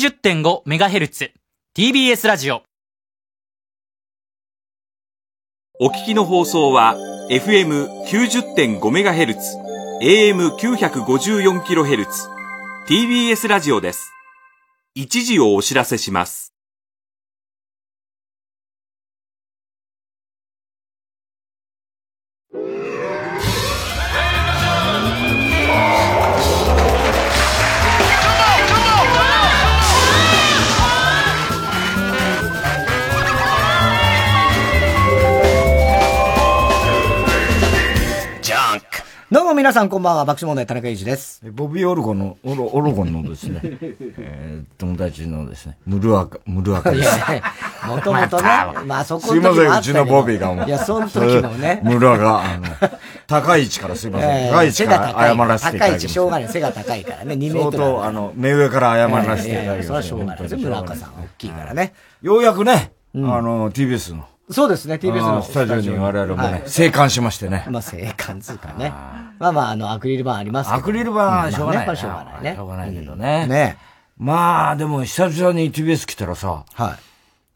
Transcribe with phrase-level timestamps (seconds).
[0.00, 1.30] 90.5MHz、
[1.76, 2.62] TBS ラジオ。
[5.78, 6.96] お聞きの放送は
[7.28, 9.36] FM90.5MHz
[10.00, 12.30] AM954kHz
[12.88, 14.10] TBS ラジオです。
[14.94, 16.49] 一時をお知らせします。
[39.32, 41.40] どうも皆さんこんばんは、爆笑問題田中裕二です。
[41.52, 47.16] ボビー・オルゴンの、オロオロゴンのですね、 えー友達のですね、ムルアカ、ムルアカいです。
[47.86, 48.42] もともとね、
[48.86, 50.66] まあそこすいません、うちのボビーがもう。
[50.66, 51.80] いや、その時のね。
[51.86, 52.66] ムルアカ、あの、
[53.28, 54.30] 高い位置からすいません。
[54.30, 55.86] えー高い位置から謝らせていただきます。
[55.86, 56.48] 高い位置、しょうがない。
[56.48, 57.94] 背が高いからね、2メー相トルある。
[57.94, 59.86] 当、あの、目上から謝らせていただきます。
[59.86, 60.56] それはしょうがないです。
[60.56, 61.92] 村岡さん、大きいからね。
[62.20, 64.24] ようやくね、あの、TBS の。
[64.50, 67.64] そうですね、TBS のスタジオに我々もはいね、生還しましてね。
[67.70, 68.90] まあ、生還つうかね。
[69.38, 70.72] まあまあ、あの、アクリル板あります。
[70.72, 71.96] アクリル板はしょうがない。
[71.96, 72.54] しょうがないね。
[72.56, 73.46] しょうがないけどね。
[73.46, 73.78] ね
[74.18, 76.98] まあ、でも久々に TBS 来たらさ、はい。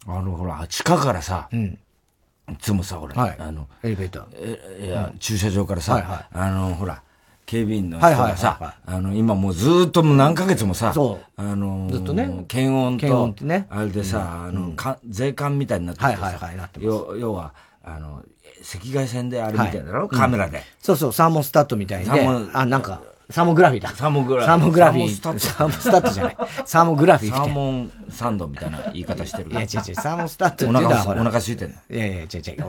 [0.06, 4.26] あの、ほら、地下からさ、いつもさ、ほら、はいあの、エレベーター。
[4.32, 7.02] えいや、駐車場からさ、はいはいあの、ほら、
[7.46, 8.74] 警備員の人はいはいがさ、はい。
[8.86, 11.40] あの、今もうずーっともう何ヶ月もさ、そう。
[11.40, 12.44] あの、ずっとね。
[12.48, 13.66] 検温検温っと、てね。
[13.70, 16.80] あれでさ、あの、か税関みたいになっててさ、はいはいてます。
[16.80, 18.22] 要要は、あの、
[18.62, 20.62] 赤外線であれみたいだろ、カメラで。
[20.78, 23.88] そうそう、サーモンスタットみたいでサーモン、あ、なんか、サーモグラフィーだ。
[23.90, 25.08] サーモグラフィーサーモグラフィー。
[25.08, 26.36] サーモンスタットサーモンスタットじゃない。
[26.66, 27.48] サーモグラフィーサー。
[27.48, 30.88] モンサンドみたいな言い方してるいや、違う違う、サーモンスタットっていお腹、
[31.30, 31.74] 空いてんの？
[31.90, 32.64] いやいや、違う違う。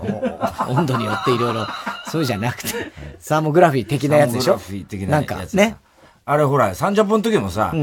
[0.70, 1.68] 温度によっていろいろ、
[2.08, 2.70] そうじゃなくて、
[3.20, 4.58] サーモグラフィー的なやつでしょ？
[4.58, 5.76] サーモグラフィー的ななやつんかね？
[6.26, 7.74] あれほら、サンジャポの時もさ、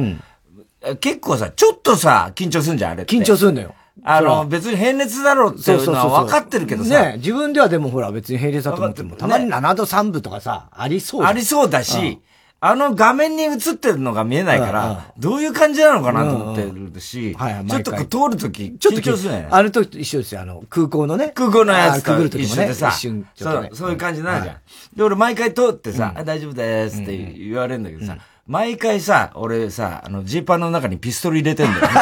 [1.00, 3.14] 結構さ、ちょっとさ、緊張すんじゃん、あれって。
[3.14, 3.74] 緊張するのよ。
[4.02, 12.20] あの、別に平熱だろうっていうのは分かってるけどさ、ね自分ではでもほら別に並列だと思っても、たまに7度3分とかさ、ありそうありそうだし、
[12.64, 19.48] あの画面に映ってるのが見えないから、どういう感じなのかなと思ってるし、ちょっとこう通るとき、ちょっと緊張するね。
[19.50, 21.32] あれと一緒ですよ、あの、空港のね。
[21.34, 22.24] 空港のやつと。
[22.24, 24.54] 一緒でさ、一瞬ちょっとねそう、そういう感じになるじゃん。
[24.54, 24.60] は
[24.94, 31.88] で、俺毎回通ってさ、あ大丈夫ですって言われるんだけどさ、毎回さ、俺さ、あの、ジーパンの中にピストル入れてんだよね。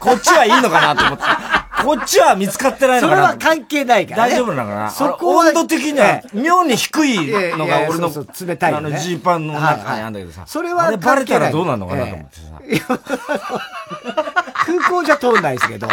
[0.00, 1.24] こっちはいいのかなと思って。
[1.86, 4.32] こっちは見つかってないそのかなれは関係ないからね。
[4.32, 7.16] 大丈夫なのかなそこは温度的には、妙に低い
[7.56, 10.42] のが俺の、そうそう冷たいあの、ジーパンの中にあるんだけどさ。
[10.46, 13.00] それはあれバレたらどうなるのかなと思ってさ。
[14.66, 15.88] 空港じゃ通んないですけど。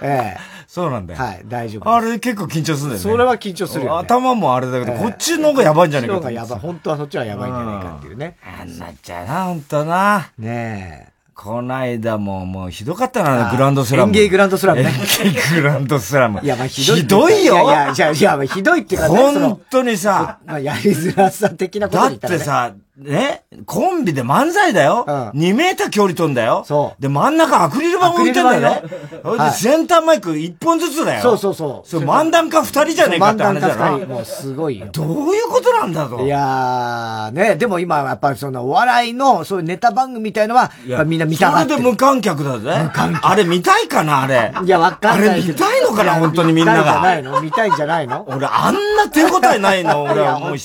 [0.00, 0.36] え
[0.66, 1.20] そうなんだよ。
[1.22, 2.00] えはい、大丈夫あ。
[2.00, 2.98] れ結構緊張するんだよね。
[2.98, 6.58] それは緊張するよね頭もあれだけど、ええこっちの方がやばいんじゃないかとそっちの方がやばい。
[6.60, 8.38] 本当はそっちはやばいんじゃないかっていうね。
[8.42, 10.30] あんなっちゃうな、ほんとな。
[10.38, 11.11] ねえ。
[11.34, 14.12] こないだももうひどかったな、グランドスラム。
[14.12, 14.90] 園芸グランドスラムね
[15.24, 16.40] 園芸グランドスラム。
[16.42, 17.00] いや、まあひどい。
[17.00, 22.12] ひどいよいやいや、じゃあいや、まあひどいっていうか本当にさ、まあ、やりづらさ的なことだっ。
[22.18, 25.04] てさ、ね、コンビで漫才だよ。
[25.06, 26.64] うん2メーター距離飛んだよ。
[26.66, 28.82] そうで、真ん中アクリル板置いてんだよね。
[29.22, 31.22] それではいセンターマイク1本ずつだよ。
[31.22, 34.14] そうそうそうそれ漫談家2人じゃねえかって話だ漫談家二人ろ。
[34.16, 34.86] もうすごいよ。
[34.92, 36.24] どういうことなんだと。
[36.24, 41.70] いやー、ね、でも今はやっぱりそのお笑いのそういうネタ番組みたいのは、いややっぱみんな見たがってる。
[41.70, 42.70] それで無観客だぜ。
[43.22, 44.52] あれ見たいかな、あれ。
[44.64, 45.30] いや、わかんない。
[45.30, 47.40] あれ見たいのかな本当にみんなが見たいんじゃないの？
[47.42, 48.24] 見たいんじゃないの？
[48.28, 50.56] 俺、あんな手応えないの、 俺はもう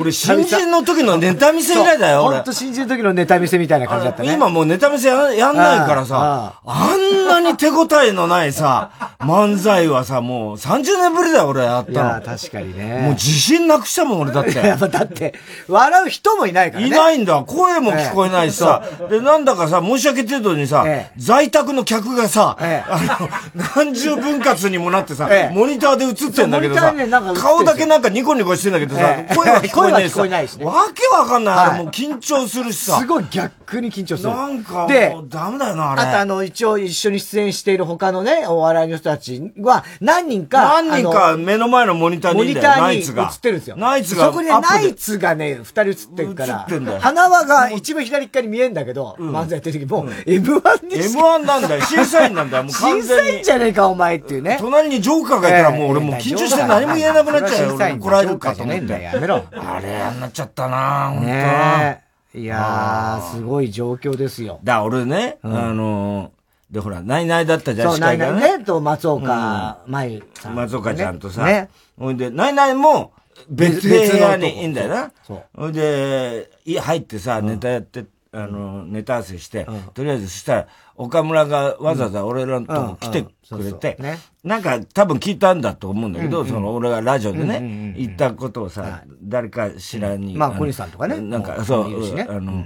[0.00, 2.44] 俺、新人の時のネタ見せ以来だよ、俺ほん。
[2.44, 4.32] と新人の時のネタ見せみたいな感じだったね。
[4.32, 12.76] 今もうネタ見せややんないからさ、あんなに手応えのないさ、漫才はさ、もう30年ぶりだよ、俺やっいや、た確かにの。
[12.78, 13.00] ね。
[13.02, 14.88] もう自信なくしたもん、俺だっやってぱ。
[14.98, 15.34] だって、
[15.68, 16.88] 笑う人もいないからね。
[16.88, 17.42] いないんだ。
[17.46, 18.82] 声も聞こえないしさ。
[19.10, 23.28] で、なんだかさ、申し訳程度にさええ、在宅の客がさ、ええあの、
[23.76, 26.94] 何十分割にもなってさええ、モニターで映ってんだけどさ
[27.36, 30.20] 顔だけなんかニコニコしてんだけどさえ、え声は聞こえないしさ。
[30.20, 31.55] 声は聞こえないしねわけわかんない。
[31.56, 33.06] あはいれもう緊張するしさす。
[33.06, 34.30] ごい逆に緊張する。
[34.30, 36.02] なんかでもうダメだよな、あれ。
[36.02, 43.30] あとあの、一応一緒に出演している他のね、お笑いの人たちは、何人か、何人あか目の前のモニターにいんだよ、ニターに映ナイツが。
[43.30, 43.76] ってるんですよ。
[43.76, 44.26] ナイツが。
[44.26, 46.66] そこにナイツがね、二人映ってるから。
[47.00, 51.80] 花輪が一番左側に見えんだけど、漫才やってる時もう、M1 にしか M1 なんだよ。
[51.82, 52.64] 審査員なんだよ。
[52.64, 53.52] もう完審査員じ。
[53.52, 54.56] ゃねえか、お前っていうね。
[54.60, 57.74] 隣にジョーカーがいたらもう俺もう緊張して何も言えなくなっちゃうよ。
[57.76, 59.02] 俺怒られるかと思って。
[59.02, 59.42] やめろ。
[59.52, 62.02] あれやんなっちゃったなほんとなね
[62.34, 62.40] え。
[62.40, 64.60] いやー、すごい状況ですよ。
[64.62, 68.18] だ俺ね、あのー、でほら、ナイナイだったじゃん、そう、司ない。
[68.18, 70.54] ないね、と松岡舞さん。
[70.54, 71.44] 松岡ちゃんとさ。
[71.44, 71.70] ね。
[71.98, 73.12] ほいで、ナイナイも
[73.48, 75.12] 別部屋にいいんだよな。
[75.26, 75.60] そう。
[75.60, 83.98] ほいで、い入ってさ、ネタやって、あの、ネタ合わせして、とりあえずそしたら、岡村がわざわざ俺らのとこ来てくれて、
[84.42, 90.20] なんか多分聞いたんだと思うんだけど、その俺がラジオでね、言ったことをさ、誰か知らん。
[90.20, 90.34] に。
[90.34, 91.20] まあ、小西さんとかね。
[91.20, 92.64] なんか、そう、あの、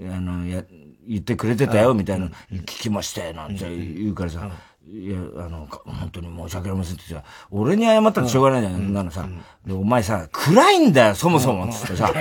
[0.00, 0.62] あの、や、
[1.08, 4.50] 言ってくれてたよ、みたいな、聞きましたよ、なんて言うからさ、
[4.86, 9.26] いや、あの、本当に申し訳ありませんってさ、俺に謝ったらしょうがないじゃん、なのさ。
[9.66, 12.12] で、お前さ、暗いんだよ、そもそも、つってさ。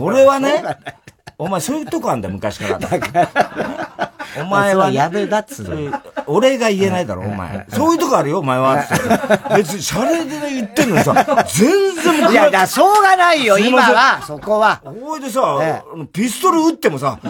[0.00, 0.62] 俺はね、
[1.42, 2.78] お前そういうとこあんだよ、昔から。
[4.40, 5.66] お前は、やべだっつ
[6.26, 7.66] 俺が言えないだろ、お前。
[7.68, 8.78] そういうとこあるよ、お前は。
[9.54, 11.12] 別に、シャレで言ってんのにさ、
[11.48, 14.80] 全然いや、だしょうがないよ、今は、そこは。
[14.84, 15.42] おいでさ、
[16.12, 17.18] ピストル撃ってもさ、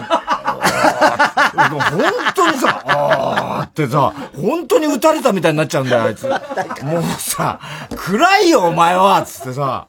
[1.53, 2.01] 本
[2.35, 6.23] 当にさ、あーってさ、本当に撃たれたみたいになっちゃうんだよ、あいつ。
[6.83, 7.59] もうさ、
[7.95, 9.87] 暗いよ、お前はつってさ。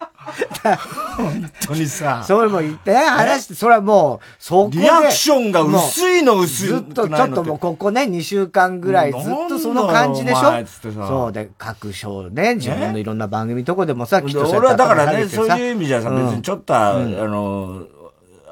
[1.16, 2.22] 本当にさ。
[2.26, 4.78] それも言って、話して、それはもう、そこで。
[4.78, 10.66] リアクションが薄いの薄いずっと、ちょっともうここね、2週間ぐらいずっとその感じでしょ？
[11.06, 17.86] そうで、各賞ね、自分のいろんな番組とこでもさ、きっと俺はだからね、そういう意味じゃさ、別にちょっと、あの、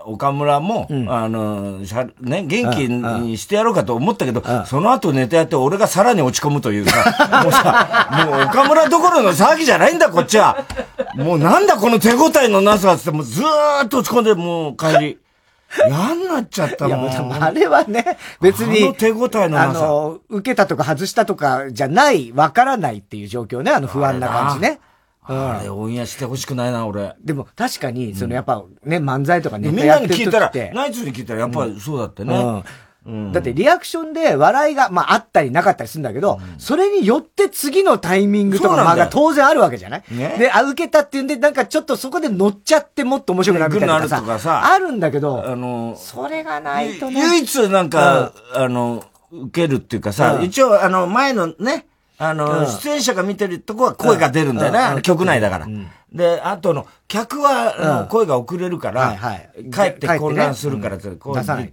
[0.07, 1.79] 岡村も、うん、あの、
[2.21, 10.65] ね、元気にしてやろうかと思ったけど、うん、その後ネタやって俺がさらに落ち込むというか、 もうさ、もう岡村どころの騒ぎじゃないんだ、こっちは。
[11.15, 15.19] もうなんだこの手応えのなさって、もうずーっと落ち込んで、もう帰り。
[15.89, 17.11] 嫌になっちゃったもん。
[17.11, 19.81] いや、あれはね、別に、あの手応えのなさ。
[19.81, 24.81] あの、受けたとか外したとかじゃない、わからないっていう状況ね、あの不安な感じね。
[25.25, 27.15] あれ、オンエアしてほしくないな、俺。
[27.23, 30.25] でも、確かに、その、やっぱ、ね、漫才とかネタやってる時って。
[30.25, 32.65] みんなに聞いたら、ナイツに聞いたら、やっぱりそうだってね。
[33.33, 40.03] だって、リアクションで笑いが、まあ、あったりなかったりするんだけど、それによって次のタイミングとか、まあ、当然あるわけじゃない？
[40.39, 44.09] で、あ、受けたっていうんで、なんかちょっとそこで乗っちゃってもっと面白くなるみたいな
[44.39, 44.73] さ。
[44.73, 47.21] あるんだけど、あの、それがないとね。
[47.21, 51.87] 唯一なんか、あの、受けるっていうかさ、一応、あの、前のね、
[52.19, 55.69] あの、出演者が見てるとこは声が出るんだよな、曲内だから。
[56.13, 59.19] で、あとの、客は、声が遅れるから、
[59.73, 61.73] 帰って混乱するから、出さない。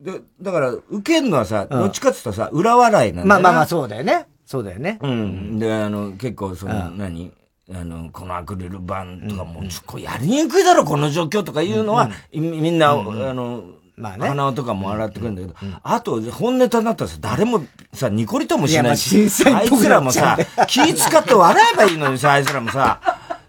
[0.00, 4.26] で、だから、受けるのはさ、どっちかっていうとさ、裏笑いなんだよまあまあまあ、そうだよね。
[4.44, 4.98] そうだよね。
[5.00, 5.58] うん。
[5.58, 7.32] で、あの、結構、その、何？
[7.72, 13.62] あの、このアクリル板とかもう、こやりにくいだろ、この状況とかいうのは、みんな、あの、
[14.02, 14.26] まあね。
[14.28, 15.54] 鼻とかも洗ってくるんだけど、
[15.84, 22.98] あと、本ネタになったらさ、誰もさ、ニコリともしないし、あいつらもさ、気使って笑えばいいのにさ、あいつらもさ、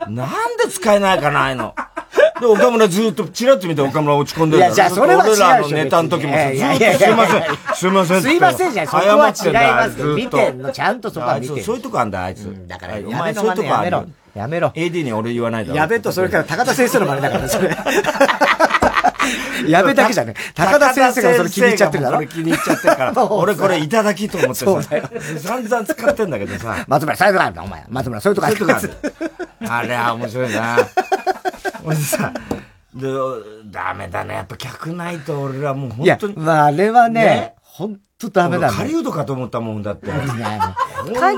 [0.07, 1.73] なんで使えないかな、あいの。
[2.39, 7.41] で、岡村ずっと、チラッと見て岡村落ち込んでるいや、じゃあそれは違う俺らのネタの時もさ、ずっとすいません、
[7.75, 8.21] すいません。
[8.21, 12.47] すいませんじゃん、そこは違います見てんの、ちゃんとそこは見てそういうとこあんだ、あいつ。
[12.67, 13.97] だから、お前そういうとこある。
[14.35, 14.69] やめろ。
[14.69, 15.77] AD に俺言わないだろ。
[15.77, 17.69] やべと、それから高田先生の真似だから、それ。
[19.67, 20.33] やべだけじゃね。
[20.55, 22.17] 高田先生がそれ気に入っちゃってるだろ。
[22.17, 23.23] 俺気に入っちゃってるから。
[23.29, 24.65] 俺これいただきと思ってさ。
[25.39, 26.83] 散々使ってんだけどさ。
[26.87, 27.83] 松村、そういうとこあるんだ、お前。
[27.89, 28.57] 松村、そういうとこある。
[28.57, 29.21] そういうとこ
[29.61, 29.73] ある。
[29.73, 30.77] あれは面白いな。
[31.85, 32.31] 俺さ、
[32.93, 33.07] で、
[33.71, 34.35] ダメだね。
[34.35, 36.33] やっぱ客ないと俺らもう本当に。
[36.33, 37.99] いや、まああれはね、本
[38.31, 38.77] 当ダメだね。
[38.77, 40.11] 狩人かと思ったもんだって。
[40.11, 40.23] 狩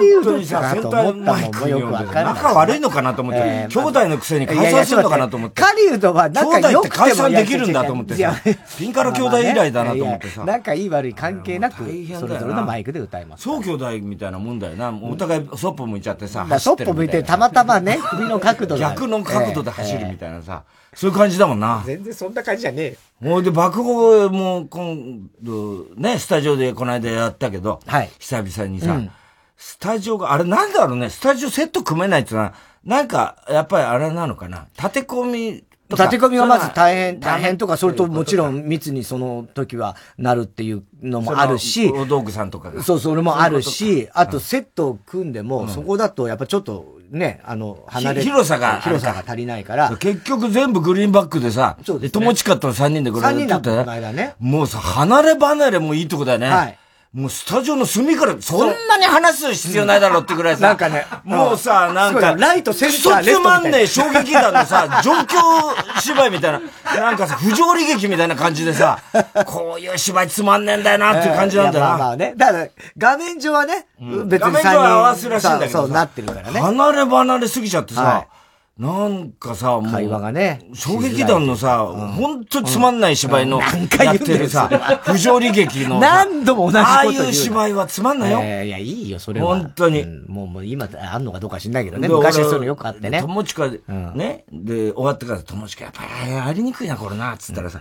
[0.10, 2.26] 人かと思ったもんもよくわかる。
[2.26, 3.68] 仲悪いのかなと思って。
[3.70, 5.62] 兄弟のくせに解散するのかなと思って。
[5.62, 8.36] 狩人は仲良くても解散できるんだと思ってさ。
[8.78, 10.44] ピンカラ兄弟以来だなと思ってさ。
[10.46, 11.84] 仲いい悪い関係なく、
[12.20, 13.44] それぞれのマイクで歌います。
[13.44, 14.94] そう兄弟みたいなもんだよな。
[15.02, 16.46] お互いそっぽ向いちゃってさ。
[16.60, 20.64] そっぽ向いてたまたまね、首の角度逆の角度で走るみたいなさ。
[20.96, 21.84] そういう感じだもんな。
[21.86, 23.30] 全然そんな感じじゃねえよ。
[23.30, 28.12] もうで、爆豪も今度、ね、スタジオでこの間やったけど、はい。
[28.20, 29.12] 久々にさ、うん、
[29.58, 35.64] スタジオが、あれなんだろうね、スタジオセット組めないってのは、なんか、やっぱりあれなのかな、立て込み。
[35.88, 49.96] 立て込みはまず大変、大変とか、それともちろん密にその時はなるっていうのもあるし、お道具さんとかそう、それもあるし、あとセットを組んでも、そこだとやっぱちょっと、ね、あの、離れ広さが、広さが足りないから。
[49.98, 52.12] 結局全部グリーンバックでさ、そうです、ね。
[52.12, 53.72] 友近と3人でグリーンバックで。
[53.72, 54.36] 3人だったね。
[54.40, 56.50] もうさ、離れ離れもいいとこだよね。
[56.50, 56.78] はい。
[57.16, 60.68] もうスタジオの隅から、そんなに話す必要ないだろうってぐらいさ。
[60.68, 61.08] なんかね。
[61.24, 66.62] もうさ、なんか、ライトセンターレフトつまんねえ衝撃弾のさ、状況芝居みたいな、
[67.00, 69.00] なんかさ、不条理劇みたいな感じでさ、
[69.48, 71.90] こういう芝居つまんねえんだよなっていう感じなんだよな。
[71.92, 72.34] まあまあね。
[72.36, 72.68] だから、
[72.98, 76.60] 画面上はね、別に画面上は合わせらしいんだけどそう、なってるからね。
[76.60, 78.26] 離れ離れすぎちゃってさ、
[78.78, 79.92] なんかさ、もう。
[79.92, 80.60] 会話がね。
[80.74, 83.68] 衝撃弾のさ、ほんとつまんない芝居の、や
[84.14, 84.68] ってるさ、
[85.04, 86.02] 不条理劇の。
[86.02, 88.40] 何度も同じことああいう芝居はつまんないよ。
[88.40, 89.48] いや、いいよ、それは。
[89.48, 90.06] 本当に。
[90.28, 92.10] もう、もう今、あんのかどうか知んないけどね。
[92.10, 93.22] 昔そういうのよくあってね。
[93.22, 93.80] 友近、
[94.14, 94.44] ね。
[94.52, 97.80] で、終わってから友近、やっぱりやりにくいな、これな、つったらさ、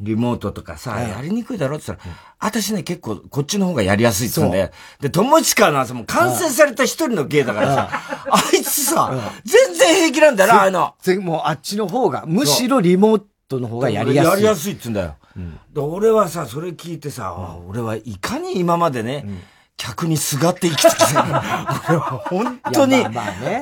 [0.00, 7.88] リモートとかさ、やりにくいだろって言ったら、私ね、結構、こっちの方がやりやすいっつうんで、で、友近のはもう完成された一人の芸だからさ、
[8.30, 10.94] あいつさ、全然平気なんだよな、あの。
[11.20, 14.30] もうあっちの方が、むしろリモートの方がやりやすい。
[14.30, 15.16] やりやすいっつうんだよ。
[15.72, 19.24] で俺はさ、それ聞いてさ、俺はいかに今までね、
[19.76, 21.22] 客にすがって生きてきた。
[21.88, 23.06] 俺は本当に、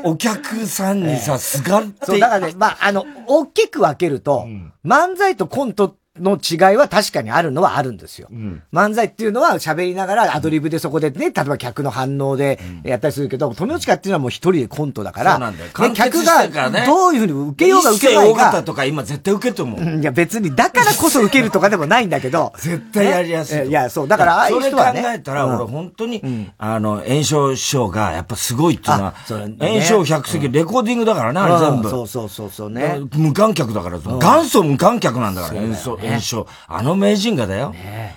[0.04, 2.06] お客さんにさ、すがって。
[2.06, 4.48] そう、だからね、まあ、あの、大きく分けると、
[4.84, 8.28] 漫才とコントの違いは確かにあるのはあるんですよ。
[8.30, 15.56] うん、漫才っていうのは喋りながらアドリブでそこでね、例えば客の反応でやったりするけど、富吉っていうのはもう一人でコントだから、ね、
[15.94, 16.49] 客が
[16.87, 18.46] どういうふうに受けようが受けないか。
[18.50, 20.00] かとか今絶対受けると思う。
[20.00, 22.52] いや別に、だからこそ受けるとかでもないんだけど。
[22.58, 23.68] 絶対やりやすい。
[23.68, 25.00] いや、そう、だからああいう人はね。
[25.00, 26.23] それ考えたら、俺本当に、
[26.58, 31.90] あの、炎症師匠がやっぱすごいっていうのは、炎症百席、レコーディングだからね、あれ全部。
[31.90, 33.00] そうそうそうそうね。
[33.14, 36.46] 無観客だから、元祖無観客なんだから、炎症、炎症。
[36.66, 37.75] あの名人がだよ。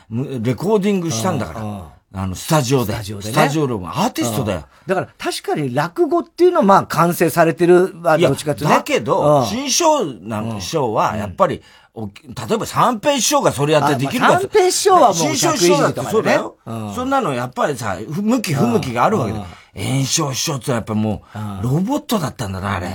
[0.10, 2.00] レコーディングしたんだから。
[2.12, 2.94] あの、スタジオで。
[2.94, 3.32] スタジオで、ね。
[3.32, 3.88] スタジオルーム。
[3.88, 4.66] アーティストだよ。
[4.88, 11.62] だから、確かに落語っていうのは、まあ、完成されてる、まあ、どっちかっていうと、だけど、新章なん師匠は、やっぱり、
[11.96, 16.58] 例えば三平師匠がそれやってできるか三平師匠はもう新章師匠だってそうだよ。
[16.66, 19.46] そんなのやっぱりさ、向き不向きがあるわけだ。
[19.76, 22.88] 炎症師匠ってやっぱもう、ロボットだったんだな、あれ。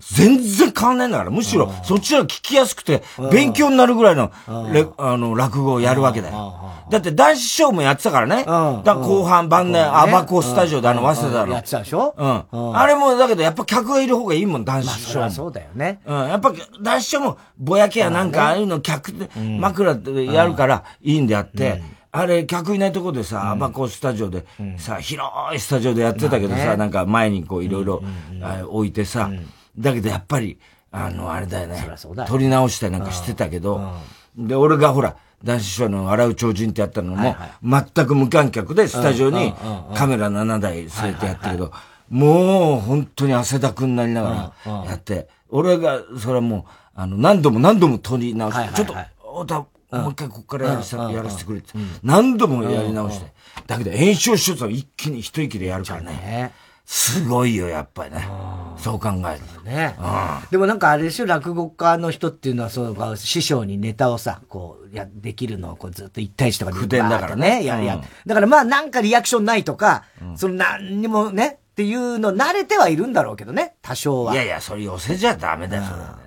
[0.00, 1.30] 全然変わんないんだから。
[1.30, 6.54] むしろ、そっちは聞きやすくて、勉強になるぐらいの、あの、落語をやるわけだよ。
[6.90, 8.44] だって男子ショーもやってたからね。
[8.44, 11.52] だ後半晩年、アバコスタジオであの、早稲田の。
[11.52, 12.14] やってたでしょ？
[12.52, 12.76] うん。
[12.78, 15.30] あれも、だけどやっぱ客がいる方がいいもん、男子ショーも。
[15.30, 16.00] そうだよね。
[16.06, 16.28] うん。
[16.28, 24.46] やっぱ男子ショーも、ぼやけやなんか、ああいうの客で、枕でやるからいいんであって、あれ、客いないとこでさ、アバコスタジオで、
[24.78, 28.02] さ、広いスタジオでやってたけどさ、なんか前にこういろいろ
[28.68, 29.28] 置いてさ、
[29.78, 30.58] だけどやっぱり、
[30.90, 31.84] あの、あれだよね。
[32.26, 33.80] 撮り直したりなんかしてたけど、
[34.36, 39.52] で、俺がほら、男子師匠の笑う超人ってやったのも、全く無観客でスタジオに
[39.94, 41.72] カメラ7台据えてやったけど、
[42.08, 46.64] もう本当に汗だくになりながらやって、俺が、それはもう、
[46.94, 53.32] あの、何度も何度も撮り直して、ちょっと、太田、もう一回ここからやらせて、やらせてくれって、何度もやり直して。
[53.66, 56.52] だけど、炎症手術は一気に一息でやるからね。
[56.86, 58.28] すごいよ、やっぱりね。
[58.78, 59.96] そう考えるとね。
[60.50, 66.78] でもなんかあれでしょ、落語家の人っていうのは、そう、師匠にネタをさ、こう、や、できるのをこうずっと一対一とかで。
[66.78, 67.64] 不伝だからね。
[67.64, 70.04] や、や、だからまあなんかリアクションないとか、
[70.36, 74.32] その何にもね、っていうの慣れてはいるんだろうけどね、多少は。
[74.34, 76.26] いやいや、それ寄せじゃダメだよ、それ。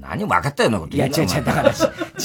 [0.00, 1.72] 何も分かったようなこと言ういや、違う違う、だから、違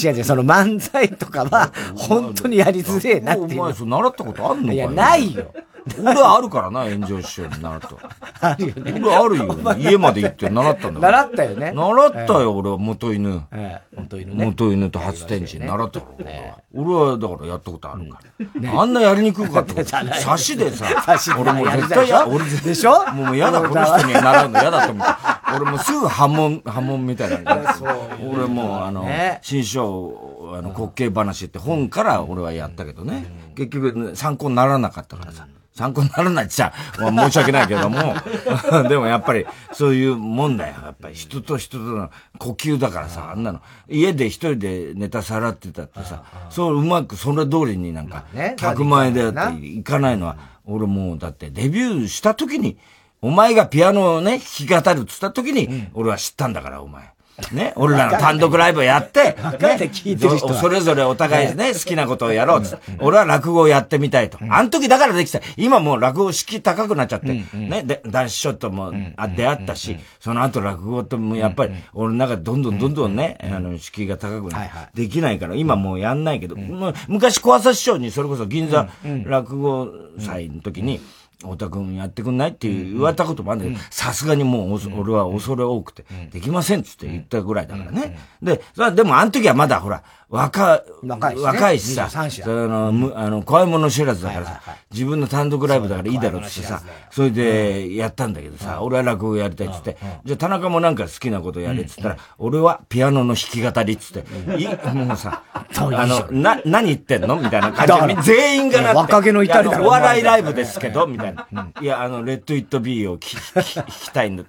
[0.08, 3.60] う違う、その漫才とかは、 本当にやりづれえなっていう。
[3.60, 5.54] お前、そ習ったことあんのかいや、ないよ。
[6.00, 8.48] 俺はあるからな、炎上師匠に習った。
[8.50, 9.00] あるよね。
[9.02, 9.56] 俺あるよ。
[9.78, 11.72] 家まで行って習ったんだ習ったよね。
[11.72, 13.42] 習ったよ、俺は元犬。
[13.96, 14.44] 元犬ね。
[14.46, 16.06] 元犬と初天神習ったろ。
[16.74, 18.18] 俺はだからやったことあるか
[18.60, 18.80] ら。
[18.80, 19.84] あんなやりにくかった。
[20.14, 20.86] 差しでさ、
[21.38, 23.04] 俺も絶対や、俺でしょ？
[23.12, 25.12] もう嫌だ、この人に習うの嫌だと思って。
[25.54, 27.74] 俺もすぐ波紋、波紋みたいな。
[28.24, 29.06] 俺も、あの、
[29.42, 33.26] 新章、あの、滑稽話って本から俺はやったけどね。
[33.56, 35.46] 結局、参考にならなかったからさ。
[35.74, 38.14] 参考にならないっちゃ、申し訳ないけども、
[38.88, 40.74] でもやっぱりそういうもんだよ。
[40.82, 43.60] やっぱり人と人との呼吸だからさ、あんなの。
[43.88, 50.36] 家で一人でネタさらってたってさ、そううまくそれ通りになんか、100万円でっていかないのは、
[50.66, 52.76] 俺もうだってデビューした時に、
[53.22, 57.11] お前がピアノをね、弾き語るって言った時に、俺は知ったんだから、お前。
[57.52, 59.34] ね、俺らの単独ライブやって、ね、
[59.92, 64.38] 聞いてる人それぞれお互いね、好きなことをやろうっつって、俺は落語をやってみたいと。
[64.50, 65.40] あの時だからできた。
[65.56, 68.92] 今もう落語敷居高くなっちゃって、ね、で、男子ショットも
[69.36, 76.56] 出会ったし、その後落語ともやっぱり、俺の中でどんどんどんどんね、あの、敷居が高くなって、できないから、今もうやんないけど、
[77.08, 78.88] 昔小朝師匠にそれこそ銀座
[79.24, 81.00] 落語祭の時に、
[81.42, 88.18] 太田君やってくんないって言われたこともあるんだけど、さすがにもう俺は恐れ多くて、できませんっつって言ったぐらいだからね。
[88.42, 88.62] で、
[88.94, 94.60] でもあの時はまだほら、若、若いし、ね、若いしさ、その、あの、怖いもの知らずだからさ、
[94.90, 111.68] 自分の単独ライブだからいいだろうってさ、それでやったんだけどさ、俺は落語やりたいっつって、じゃあ田中もなんか好きなことやれっつったら、俺はピアノの弾き語りっつって、いもうさ、 あの、な、何言ってんのみたいな感じで、全員がなって、若気の至りだお笑いライブですけど、みたいな。
[111.78, 113.36] いや、あの、レッド・イット・ビーを聞
[113.84, 114.44] きたいんだ。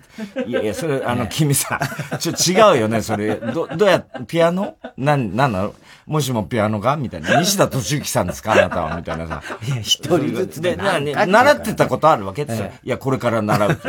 [0.45, 1.77] いやいや、それ、あの、君さ、
[2.19, 3.35] ちょ、違うよね、それ。
[3.35, 4.75] ど、どうや、ピアノ？
[4.97, 5.72] なん、なんなの？
[6.05, 6.97] もしもピアノが？
[6.97, 7.39] みたいな。
[7.39, 8.53] 西田敏行さんですか？
[8.53, 8.97] あなたは？
[8.97, 9.41] みたいなさ。
[9.65, 12.43] いや、一人ずつで、な、習ってたことあるわけ？
[12.43, 13.79] ってさ、いや、これから習う。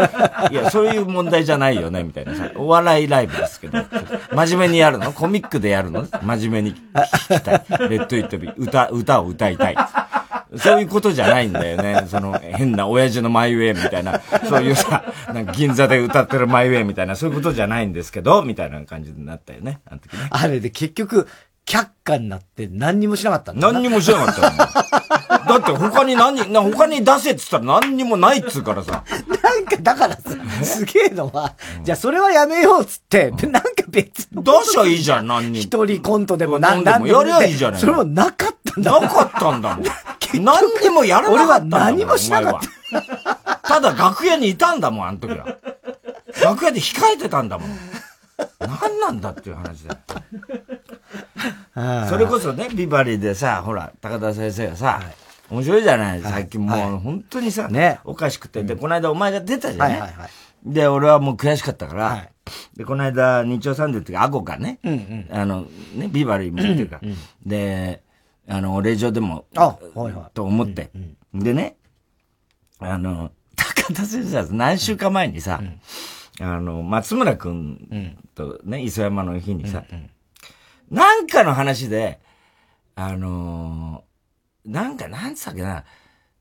[0.50, 2.04] いや、そういう問題じゃないよね？
[2.04, 2.50] みたいなさ。
[2.56, 3.78] お笑いライブですけど。
[4.32, 5.12] 真面目にやるの？
[5.12, 6.06] コミックでやるの？
[6.22, 7.88] 真面目に聞きたい。
[7.88, 8.54] レッド・イット・ビー。
[8.56, 9.76] 歌、歌を歌いたい。
[10.56, 12.06] そういうことじゃないんだよね。
[12.06, 19.80] その変な親父のマイウェイみたいな、そういうさ、なんか銀座で歌ってるマイウェイみたいな、そういうことじゃないんですけど、みたいな感じになったよね。
[19.84, 20.28] あの時ね。
[20.30, 21.26] あれで結局、
[21.66, 24.84] 却下になって何にもしなかったんだ何にもしなかった
[25.44, 29.04] だって他に何、な他に出せって言ったら何にもないっつうからさ。
[29.42, 30.30] なんかだからさ、
[30.62, 34.42] すげえのは、じゃあそれはやめようっつって、なんか別に。
[34.42, 35.64] 出しゃいいじゃん、何にも。
[35.64, 37.06] 一人コントでも何でも。
[37.06, 37.80] やりゃいいじゃない。
[37.80, 39.00] それもなかったんだ。
[39.00, 39.84] なかったんだもん。
[40.42, 42.60] 何にもやらなかったんだ俺は何もしなかっ
[42.92, 43.60] た。
[43.62, 45.58] ただ楽屋にいたんだもん、あの時は。
[46.42, 47.70] 楽屋で控えてたんだもん。
[48.58, 50.00] 何なんだっていう話だよ。
[52.08, 55.14] それこそね、ビバリーでさ、ほら、高田先生がさ、はい。
[55.50, 58.62] 面白いじゃない、最近もう、本当にさ、ね、おかしくて。
[58.62, 60.00] で、この間お前が出たじゃん、ね。
[60.00, 60.30] はいはいはい。
[60.64, 62.30] で、俺はもう悔しかったから、はい、
[62.76, 68.02] で、この間、日曜サンデーっていうか、アゴがね、うんうん、あの、ね、ビバリーもっていうか、うんうん、で、
[68.48, 70.30] あの、お礼状でも、あ、はいはい。
[70.32, 71.76] と思って、うんうん、でね、
[72.78, 75.80] あの、高田先生は何週間前にさ、うん、
[76.40, 80.10] あの、松村くんとね、磯山の日にさ、うんうん、
[80.90, 82.20] なんかの話で、
[82.96, 84.04] あの
[84.64, 85.84] なんか、なんつったっけな、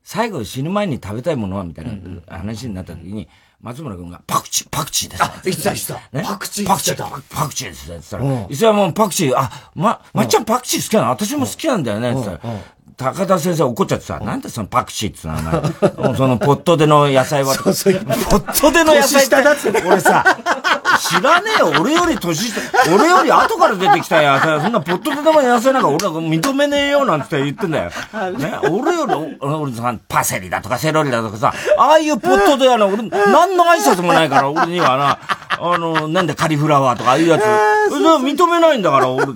[0.02, 1.92] 最後死ぬ前に食べたいものはみたいな
[2.28, 3.28] 話になった時に、
[3.60, 5.22] 松村君が、パクチー、パクチーです。
[5.22, 5.86] あ、言ってた、言って
[6.22, 6.22] た。
[6.22, 6.66] パクチー。
[6.66, 7.84] パクチー、パクチーです。
[7.84, 11.08] って言ったら、伊勢もパクチー、あ、ま、まっちゃんパクチー好きなの？
[11.08, 12.10] 私も好きなんだよね。
[12.10, 12.54] って言ったら、
[12.96, 15.34] 高田先生怒っちゃってさ、なんでそのパクチーって名
[16.00, 16.14] 前？
[16.16, 17.54] そのポットでの野菜は？
[17.64, 19.34] ポットでの野菜って。
[19.86, 20.24] 俺さ、
[21.00, 21.72] 知らねえよ。
[21.80, 22.60] 俺より年下、
[22.94, 27.90] 俺より後から出てきた野菜そんなポットでの野菜なんか俺は認めねえよなんて言ってんだよ。
[28.38, 35.18] ね、俺より、俺さ、パセリだとかセロリだとかさ、ああいうポットでやの、俺、何の挨拶もないから、俺にはな、
[35.60, 37.42] あの、なんでカリフラワーとかああいうやつ。
[37.92, 39.26] 認めないんだから、俺。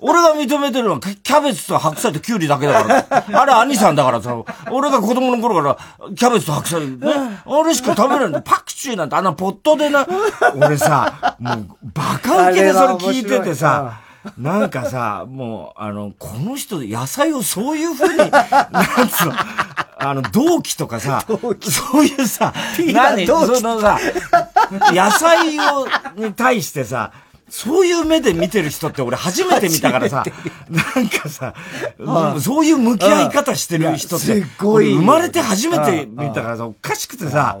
[0.00, 3.04] 俺が認めてるのはキャベツと白菜とキュウリだけだから。
[3.10, 4.36] あれ兄さんだからさ、
[4.70, 6.98] 俺が子供の頃からキャベツと白菜ね、
[7.44, 8.42] あれしか食べないんだ。
[8.42, 10.06] パクチーなんてあんなポットでな、
[10.54, 14.00] 俺さ、もうバカウケでそれ聞いててさ、
[14.36, 18.28] なんかさ、もう、あの、この人、野菜をそういうふうに、なん
[19.08, 19.34] つうの、
[20.00, 22.52] あの、同期とかさ、そういうさ、
[22.92, 23.98] 何そのさ、
[24.92, 27.12] 野菜を、に対してさ、
[27.48, 30.24] そういう目で見てる人って俺初めて見たからさ、
[30.68, 31.54] なんかさ、
[32.40, 37.58] そういう向き合い方してる人って、生まれて初めて見たからさ、おかしくてさ、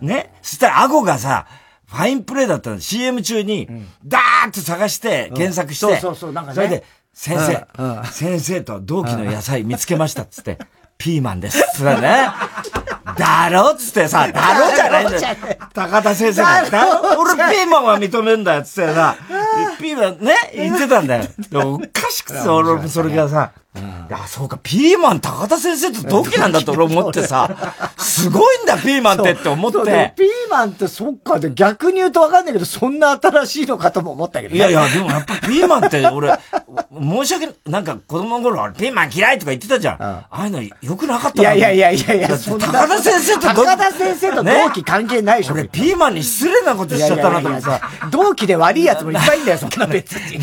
[0.00, 1.46] ね、そしたら顎がさ、
[1.86, 2.80] ファインプレーだったの。
[2.80, 3.68] CM 中に、
[4.04, 6.54] ダーッと探して、検索して、そうそうなんかね。
[6.54, 7.66] それで、先生、
[8.10, 10.58] 先生と同期の野菜見つけましたっつって、
[10.96, 11.62] ピーマンです。
[11.74, 12.28] つってね。
[13.16, 15.36] だろっつってさ、だろじゃないんだよ。
[15.74, 17.16] 高田先生が。
[17.18, 19.16] 俺ピーマンは認めんだよっつってさ、
[19.80, 21.24] ピーマンね、言ってたんだよ。
[21.52, 23.80] おかしくて、俺、それがさ、い
[24.10, 27.48] や、そうか、ピーマン高田先生と同期なんだと俺思ってさ、
[27.96, 30.12] すごいんだ、ピーマンってって思って。
[30.14, 36.38] ピーマンってそっかで逆に言うとわかんないけど、そんな新しいのかとも思ったけど、ね、いやいや、でもやっぱピーマンって俺、
[36.92, 39.96] 申し訳なんか子供の頃、ピーマン嫌いとか言ってたじゃん。
[40.02, 45.54] ああいうの良くなかったいやいやいやいやいや、高田先生と高田先生と同期関係ないでしょ。
[45.54, 47.80] 俺、ピーマンに失礼なことしちゃったなと思ってさ。
[48.10, 50.36] 同期で悪いやつもいっぱいいんだよ、そんな別に。
[50.36, 50.40] い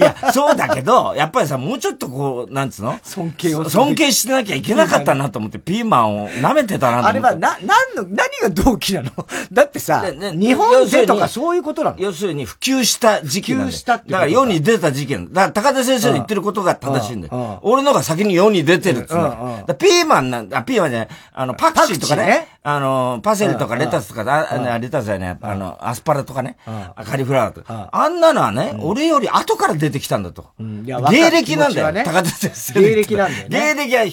[0.00, 2.98] や、そうだけど、やっぱりさ、もうちょっとこう、なんつうの？
[3.02, 3.68] 尊敬を。
[3.68, 7.18] 尊敬してなきゃいけなかったなと思って、ピーマンを舐めてたなと思って。
[7.18, 9.10] あれは、な、なんの、何が同期なの？
[9.52, 11.96] だってさ、日本でとかそういうことなの？
[11.98, 13.64] 要するに普及した時期なんだ。
[13.66, 15.48] 普及したってだから世に出た時期なんだ。
[15.48, 17.58] だから高田先生の言ってることが正しいんだよ。
[17.62, 19.64] 俺のが先に世に出てるっつうの。
[19.78, 26.56] ピーマンなんだ、ピーマンじゃない、あの、パクチーとかね、あの、パセリとかレタスとか、あレタスやね、あの、アスパラとかね、
[27.04, 27.88] カリフラワーとか。
[27.90, 30.50] あんなのはね、俺より後から出てきたんだと。
[30.58, 32.51] 芸歴なんだよ、高田先生。
[32.74, 34.12] 芸歴なんだよ芸歴は低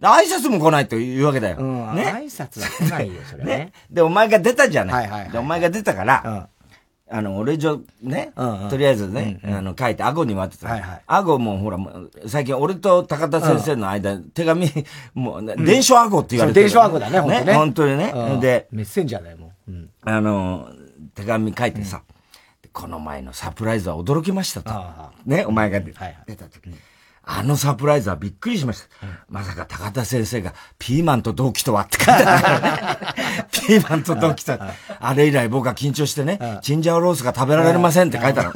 [0.00, 1.56] だ挨拶も来ないというわけだよ。
[1.92, 2.04] ね。
[2.04, 3.72] 挨拶は来ないよ、それね。
[3.90, 5.30] で、お前が出たじゃない。
[5.30, 6.48] で、お前が出たから、
[7.12, 8.32] あの、俺上、ね、
[8.70, 10.70] とりあえずね、あの、書いて、顎に待ってた。
[10.70, 11.02] はいはい。
[11.08, 11.78] 顎もほら、
[12.28, 14.70] 最近俺と高田先生の間、手紙、
[15.14, 16.64] もう、伝書顎って言われてる。
[16.66, 17.52] 伝書顎だね、本当ね。
[17.54, 18.12] 本当にね。
[18.40, 19.72] で、メッセンジャーだよ、もう。
[20.02, 20.68] あの、
[21.14, 22.02] 手紙書いてさ、
[22.72, 24.72] この前のサプライズは驚きましたと。
[25.26, 25.92] ね、お前が出
[26.36, 26.70] た時。
[27.32, 29.06] あのサプライズはびっくりしました。
[29.28, 32.24] まさか高田先生がピーマンと同期とはって書いて。
[33.68, 34.72] ピーマンと同期とは。
[34.98, 38.52] あれ以来僕は緊張してね、チンジャオロースが食べられませんって書いてある。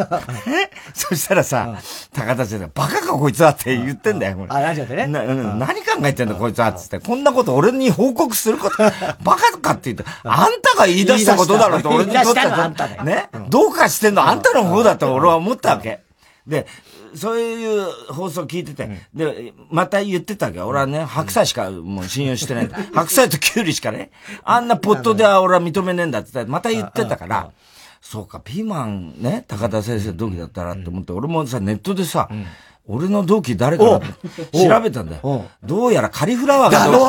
[0.92, 1.76] そしたらさ、
[2.12, 4.44] 高田先生バカかこいつはって言ってんだよ。
[4.48, 5.06] あ、ラジオでね。
[5.06, 6.98] 何考えてんだこいつはっつって。
[6.98, 8.76] こんなこと俺に報告すること、
[9.22, 12.72] バカかって言って、あんたが言い出したことだろって俺にとっては。
[13.04, 13.28] ね。
[13.48, 16.00] どうかしてんのあんたの方だと俺は思ったわけ。
[16.46, 16.66] で、
[17.14, 20.60] そういう放送聞いてて、で、また言ってたわけ。
[20.60, 22.68] 俺はね、白菜しかもう信用してない。
[22.92, 24.10] 白菜とキュウリしかね、
[24.42, 27.52] あんなポットでは俺は認めねえんだってまた言ってたから、
[28.00, 32.28] そうか、ピーマンね、高田先生同期だったらって思って、俺もさ、ネットでさ、
[32.86, 34.00] 俺の同期誰かな
[34.52, 35.46] 調べたんだよ。
[35.62, 37.04] どうやらカリフラワーがだろ？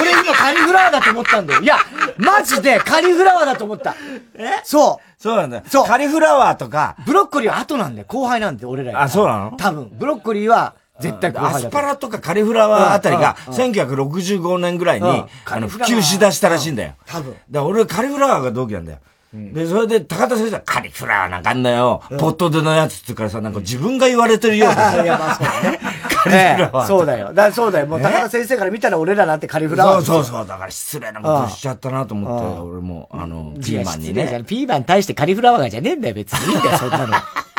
[0.00, 1.60] 俺今カリフラワーだと思ったんだよ。
[1.60, 1.76] いや、
[2.16, 3.94] マジでカリフラワーだと思った。
[4.34, 4.60] え？
[4.64, 5.22] そう。
[5.22, 5.62] そうなんだよ。
[5.66, 5.86] そう。
[5.86, 6.96] カリフラワーとか。
[7.04, 8.06] ブロッコリーは後なんだよ。
[8.08, 9.56] 後輩なんで、俺らあ、そうなの？
[9.58, 9.90] 多分。
[9.98, 16.94] ブロッコリーは、絶対後輩だアスパラとかカリフラワーあたりが、1965年ぐらいに、あの、普及しだしたらしいんだよ。
[17.04, 17.36] 多分。
[17.50, 18.98] だ俺カリフラワーが同期なんだよ。
[19.32, 22.02] で、それで、高田先生はカリフラワーなんかあんだよ。
[22.18, 24.94] ポットでのやつって言うからさ、なんか自分が言われてるような。
[25.04, 25.80] いや、まあそうだね。
[26.08, 26.86] カリフラワー。
[26.86, 27.32] そうだよ。
[27.34, 27.86] だそうだよ。
[27.86, 30.02] もう高田先生から見たら俺らなんてカリフラワー。
[30.02, 30.46] そうそうそう。
[30.46, 34.42] だから失礼なことしちゃったなと思って、俺も、あの、ピーマンにね。
[34.46, 36.54] ピーマンに対してカリフラワーじゃねえんだよ、別に。
[36.54, 37.14] いいんだよ、そんなの。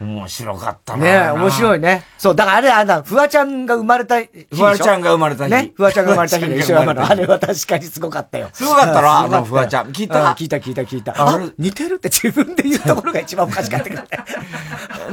[0.00, 1.04] 面白かったな。
[1.04, 2.04] ね面白いね。
[2.18, 5.50] そう、だからあれ、あの、フワちゃんが生まれた日フワちゃんが生まれた日。
[5.50, 5.72] ね。
[5.74, 7.04] フワちゃんが生まれた日の石山の。
[7.04, 8.48] あれは確かにすごかったよ。
[8.52, 9.88] すごかったろあのフワちゃん。
[9.92, 10.32] 聞いた？
[10.32, 11.14] 聞いた聞いた聞いた。
[11.16, 14.08] あ似てるって自分で言うところが一番おかしかったけどね。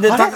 [0.01, 0.31] で、た、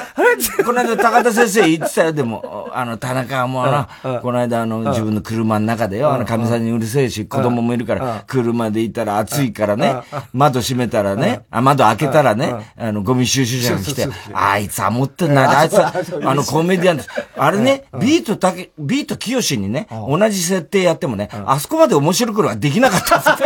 [0.66, 3.88] この間高田先生言ってたよ、でも、あの、田中もな、
[4.22, 9.96] この間あの、自分の車の中でよ、あの、神さんにうるせえし、子供もいるから、車でいたら暑いからね、
[10.34, 15.94] 窓閉めたらね、あ、窓開けたらね、あの、ゴミ収集車が来て、あいつは持ってんな、あいつは、
[16.24, 17.10] あの、コメディアンです。
[17.38, 23.38] あれね、ビートたけ、ビート清にね、同じ設定やってもね、あそこまで面白くはできなかった。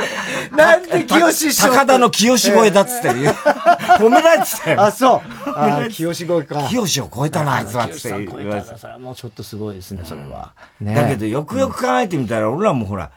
[0.56, 3.34] なんで清師匠高田の清声だっつって言う。
[4.00, 4.82] 褒められてたよ。
[4.82, 5.50] あ、そう。
[5.54, 6.66] あ、清声か。
[6.68, 8.78] 清を超えたな、あいつはって言われてた。
[8.78, 10.52] それはもうちょっとすごいですね、それは。
[10.82, 13.10] だけど、よくよく考えてみたら、俺らもほら、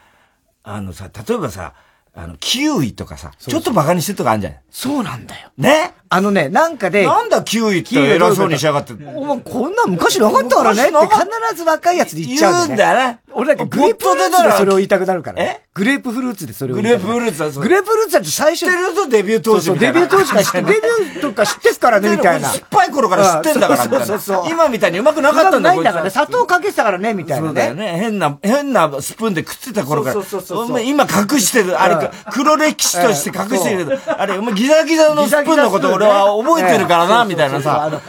[0.64, 1.74] あのさ、例えばさ、
[2.16, 4.60] あの、キウイとかさ、ちょっと馬鹿にしてるとかあるんじゃない？
[4.70, 5.50] そうなんだよ。
[5.58, 5.94] ね？
[6.10, 7.08] あのね、なんかで。
[7.08, 8.94] なんだキウイって偉そうにしやがって。
[8.94, 13.20] お前こんな昔なかったからねって必ず若いやつで言っちゃうんだよね。
[13.32, 15.42] 俺だけグレープフルーツでそれを言いたくなるから。
[15.44, 17.14] えグレープフルーツでそれを言いたくなる。
[17.14, 18.66] グレープフルーツだグレープフルーツだって最初。
[18.66, 19.66] 知ってるぞ、デビュー当時。
[19.66, 22.50] そうデビュー当時から知って、デビューとか知ってっからね、みたいな。
[22.50, 24.52] 酸っぱい頃から知ってんだから、そうそうそう。
[24.52, 27.48] 今みたいにうまくなかったんだないんだから砂糖かけてたからね、みたいな。
[27.48, 27.98] そうだよね。
[28.00, 30.14] 変な、変なスプーンで食ってた頃から。
[30.14, 30.82] そうそうそう。
[30.84, 37.84] 今隠してる、あれ、黒歴史として隠してるけど、あれ、お前ギザギザのスプーンのこと俺は覚えてるからな、みたいなさ。
[37.84, 38.02] あの、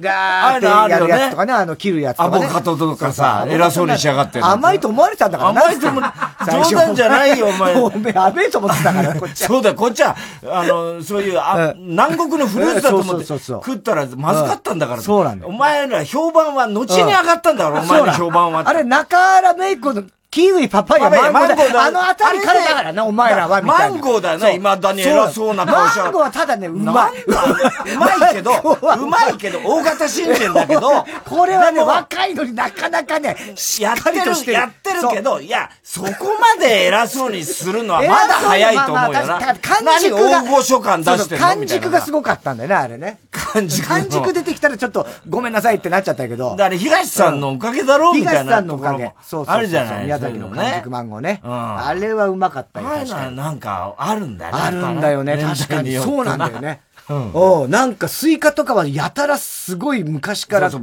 [0.00, 2.36] ガーってやるやつとかね、あの、切るやつとか。
[2.36, 4.40] アボカドとかさ、偉そうにしやがって。
[4.40, 7.74] 甘いと思われたんだから甘いと思冗談じゃないよ、お前。
[7.74, 10.16] お前、やべえと思ってたから、こっちそうだよ、こっちは、
[10.50, 15.02] あの、そういう、あ、南国のフルーツだと思って食ったらまずかったんだから。
[15.02, 15.52] そうなんだよ。
[15.52, 18.62] お前ら評判は後に上がったんだろ、お前の評判は。
[18.66, 21.86] あれ、中原メイコのキウイ、パパイヤ、マンゴーだ。
[21.86, 23.90] あのあたりからだからな、お前らは、みたいな。
[23.90, 27.24] マンゴーだよね、今だに偉そうな顔しマンゴーはただね、うまい。
[27.24, 36.08] うまいけど、うまいけど、大型新人だけど、 これはね、若いのになかなかね、しっかりとしてやってるけど、いや、そこ
[36.40, 39.40] まで偉そうにするのはまだ 早いと思うよな。
[39.82, 43.18] 何大御所感出してるの感軸がすごかったんだよね、あれね。
[43.32, 43.88] 感軸。
[43.88, 46.50] 感軸出てきたらちょっと、ごめんなさいってなっちゃったけど。
[46.50, 48.42] だから東さんのおかげだろうみたいな。
[48.42, 49.12] 東さんのおかげ。
[49.28, 49.54] そうそう。
[49.56, 51.40] あるじゃない宮崎の完熟マンゴーね。
[51.42, 52.88] あれはうまかったよ。
[52.88, 54.58] あれなんかあるんだよね。
[54.62, 55.94] あるんだよね、確かに。
[55.96, 56.80] そうなんだよね。
[57.10, 60.80] おなんかスイカとかはやたらすごい昔からってい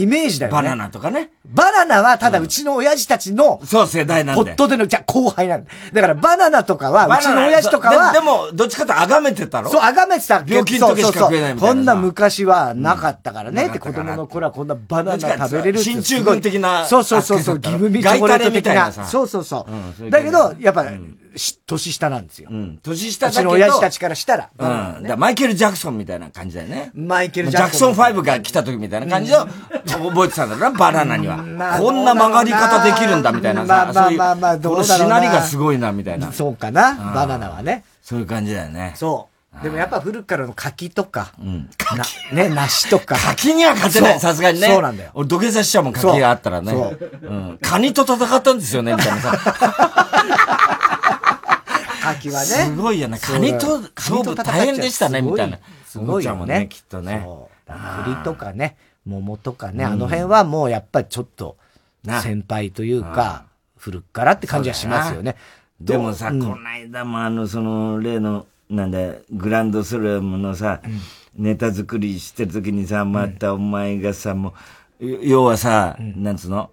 [0.00, 0.56] うイメージだよね。
[0.56, 1.30] バナナとかね。
[1.46, 5.70] バナナはただうちの親父たちの、そう世代なんだホットでの、じゃ後輩なんだ。
[5.92, 8.12] だからバナナとかは、うちの親父とかは。
[8.12, 9.70] でも、どっちかと崇めてたろ？
[9.70, 10.44] そう、崇めてた。
[10.46, 11.74] 病気の時しか食えないみたいな。
[11.74, 13.66] こんな昔はなかったからね。
[13.66, 15.84] って子供の頃はこんなバナナ食べれるって。
[15.84, 16.86] 進駐軍的な。
[16.86, 18.92] そうそうそうそう、ギブミーチョコレート的な。
[18.92, 19.66] そうそうそ
[20.00, 20.10] う。
[20.10, 20.86] だけど、やっぱ、
[21.66, 22.48] 年下なんですよ。
[22.50, 22.78] うん。
[22.82, 23.42] 年下だけど。
[23.42, 24.50] うちの親父たちからしたら。
[24.58, 25.02] うん。
[25.02, 26.90] だマイケル・ジャクソンみたいな感じだよね。
[26.94, 27.94] マイケル・ジャクソン。
[27.94, 29.46] ジャクソン5が来た時みたいな感じの、
[29.86, 31.36] 覚えてたんだろな、バナナには。
[31.78, 33.66] こんな曲がり方できるんだみたいなさ。
[33.66, 36.32] まあまあまあまあ、どうだろうしなりがすごいな、みたいな。
[36.32, 37.84] そうかな、バナナはね。
[38.02, 38.92] そういう感じだよね。
[38.96, 39.30] そう。
[39.62, 41.68] でもやっぱ古くからの柿とか、うん、
[42.32, 43.16] ね、梨とか。
[43.16, 44.68] 柿には勝てない、さすがにね。
[44.68, 45.10] そうなんだよ。
[45.12, 46.72] 俺土下座しちゃうもん、柿があったらね。
[46.72, 47.10] そう。
[47.20, 47.58] うん。
[47.60, 49.32] カニと戦ったんですよね、みたいなさ。
[52.14, 52.46] 柿はね。
[52.46, 53.18] すごいよね。
[53.18, 55.58] カニと勝負大変でしたね、みたいな。
[55.86, 56.66] すごいよね。
[56.70, 57.26] きっとね。
[58.04, 58.76] 栗とかね。
[59.06, 61.56] 桃とかね、あの辺はもうやっぱりちょっと、
[62.04, 63.44] 先輩というか、
[63.78, 65.36] 古くからって感じはしますよね。
[65.80, 68.98] でもさ、この間もあの、その、例の、なんだ、
[69.32, 70.82] グランドスラムのさ、
[71.34, 74.54] ネタ作りしてる時にさ、またお前がさ、も
[75.00, 76.70] う、要はさ、なんつうの？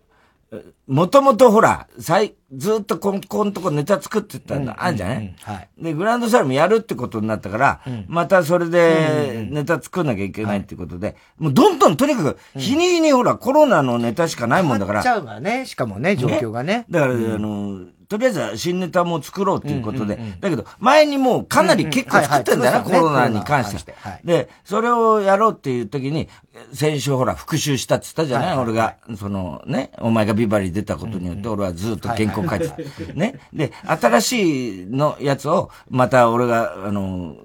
[0.88, 15.03] もともとほら、最、ずっとこん、こんとこネタ作ってたんだ、あんじゃない、はい、で、グランドスラムやるってことになったから、うん、またそれでネタ作んなきゃいけないってことで、もうどんどんとにかく、日に日にほら、コロナのネタしかないもんだから。
[15.03, 16.86] ちゃうからね、しかもね、状況がね。
[16.89, 23.96] だから、あの、とりあえずは新ネタも作ろうということで、だけど、前にもうかなり結構作ってんだよな、コロナに関して。
[24.00, 24.20] は。
[24.24, 26.30] で、それをやろうっていう時に、
[26.74, 32.78] 先週ほら復習したって言ったじゃない、俺が、そのね、お前がビバリー出たことによって、俺はずっと原稿書いてた。
[33.13, 33.39] ね？
[33.52, 37.36] で、新しいのやつを、また俺が、あの、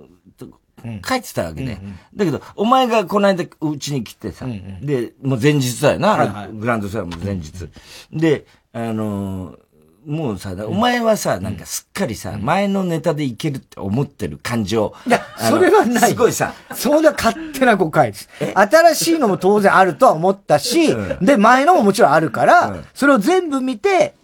[1.09, 1.79] 書いてたわけで。
[2.15, 4.47] だけど、お前がこの間うちに来てさ、
[4.81, 7.69] で、もう前日だよな、グランドスラム前日。
[8.13, 9.57] で、あの
[10.07, 14.95] もうさ、お前はさ、なんかすっかりさ、前のネタでいけるって思ってる感じを。
[15.07, 16.11] いや、それはない。
[16.11, 16.55] すごいさ。
[16.75, 18.29] そんな勝手な誤解です。
[18.55, 24.15] 新しいのも当然あるとは思ったし、で、前のももちろんあるから、それを全部見て、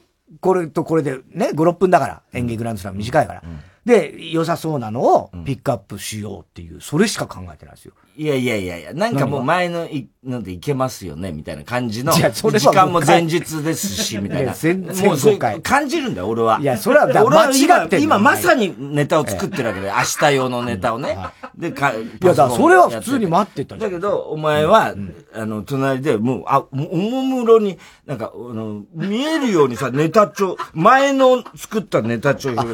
[0.40, 3.42] これとこれでね、5、6分だから、演芸グランドスラム短いから。
[3.84, 7.94] で、良さそうなのをピックアップしようっていう、それしか考えてないですよ。
[8.18, 12.12] いやいやいやいや、なんかもう前のいのでいけますよね、みたいな感じの。
[12.18, 14.54] いや、それ時間も前日ですし、みたいな。
[14.54, 16.59] 全然もうそう感じるんだよ、俺は。
[16.61, 21.16] いや、それは、俺は今、今まさにネタを作ってるわけで、明日用のネタをね。
[21.57, 24.96] で、か、いや、だそれは普通に待ってただけど、お前は、
[25.33, 32.64] あの、隣で、もう、あ、おもむろに、なんか、あの、見えるようにさ、ネタ帳、前の作ったネタ帳、こ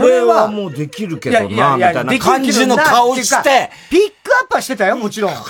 [0.00, 5.34] れはもうできるけどな、みたいな感じの顔して、ピックアップはしてたよ、もちろん。
[5.34, 5.42] そ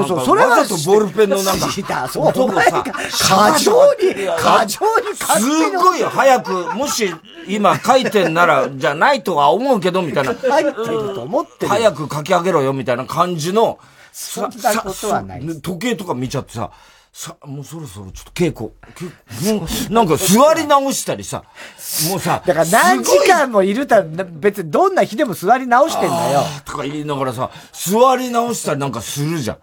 [0.00, 0.66] うそう、それは。
[0.66, 2.84] とボールペンのなんか、そう、音がさ、
[3.28, 7.14] 過剰に、過剰にすごい早く、もし
[7.46, 10.34] 今書いてんなら、じゃないとは思うけど、みたいな。
[10.34, 11.68] 入ってると思ってる。
[11.68, 13.78] 早く書き上げろよ、みたいな感じの、
[14.12, 15.60] そんなことはない。
[15.60, 16.70] 時計とか見ちゃってさ、
[17.18, 18.70] さ、もうそろそろちょっと稽古、
[19.58, 21.42] もう、なんか座り直したりさ、
[22.08, 26.42] もうさ、だから何時間もいるた別にどんな日でも座り直してんだよ。
[26.64, 29.58] とか言いながらさ、座り直したりなんかするじゃん。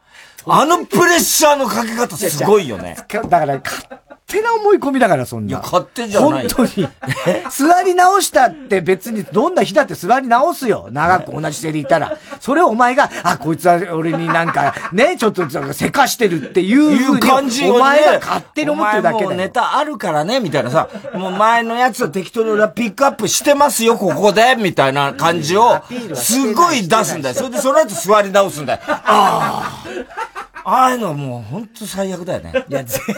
[0.48, 2.98] あのプレッシャーのかけ方すごいよね。
[3.08, 3.88] だから、勝
[4.28, 5.50] 手な思い込みだから、そんな。
[5.50, 6.48] いや、勝手じゃない。
[6.50, 6.88] 本当に。
[7.52, 10.90] 座り直したって別にどんな日だって座り直すよ。
[10.92, 12.18] 長く同じ姿勢でいたら。
[12.40, 19.32] それをお前が、あ、こいつは俺になんか、ね、ちょっとせかしてるっていう感じを、お前が勝手に思ってるだけだよ。
[19.32, 25.82] ネタあるからね、みたいなさ、もう前のやつは適当に俺はピックアップしてますよ、ここで、みたいな感じを、
[26.16, 27.36] すごい出すんだよ。
[27.36, 28.80] それでその後座り直すんだよ。
[28.88, 30.35] ああ。
[30.66, 32.52] ああいうのはもう本当最悪だよね。
[32.70, 33.16] いや、全然。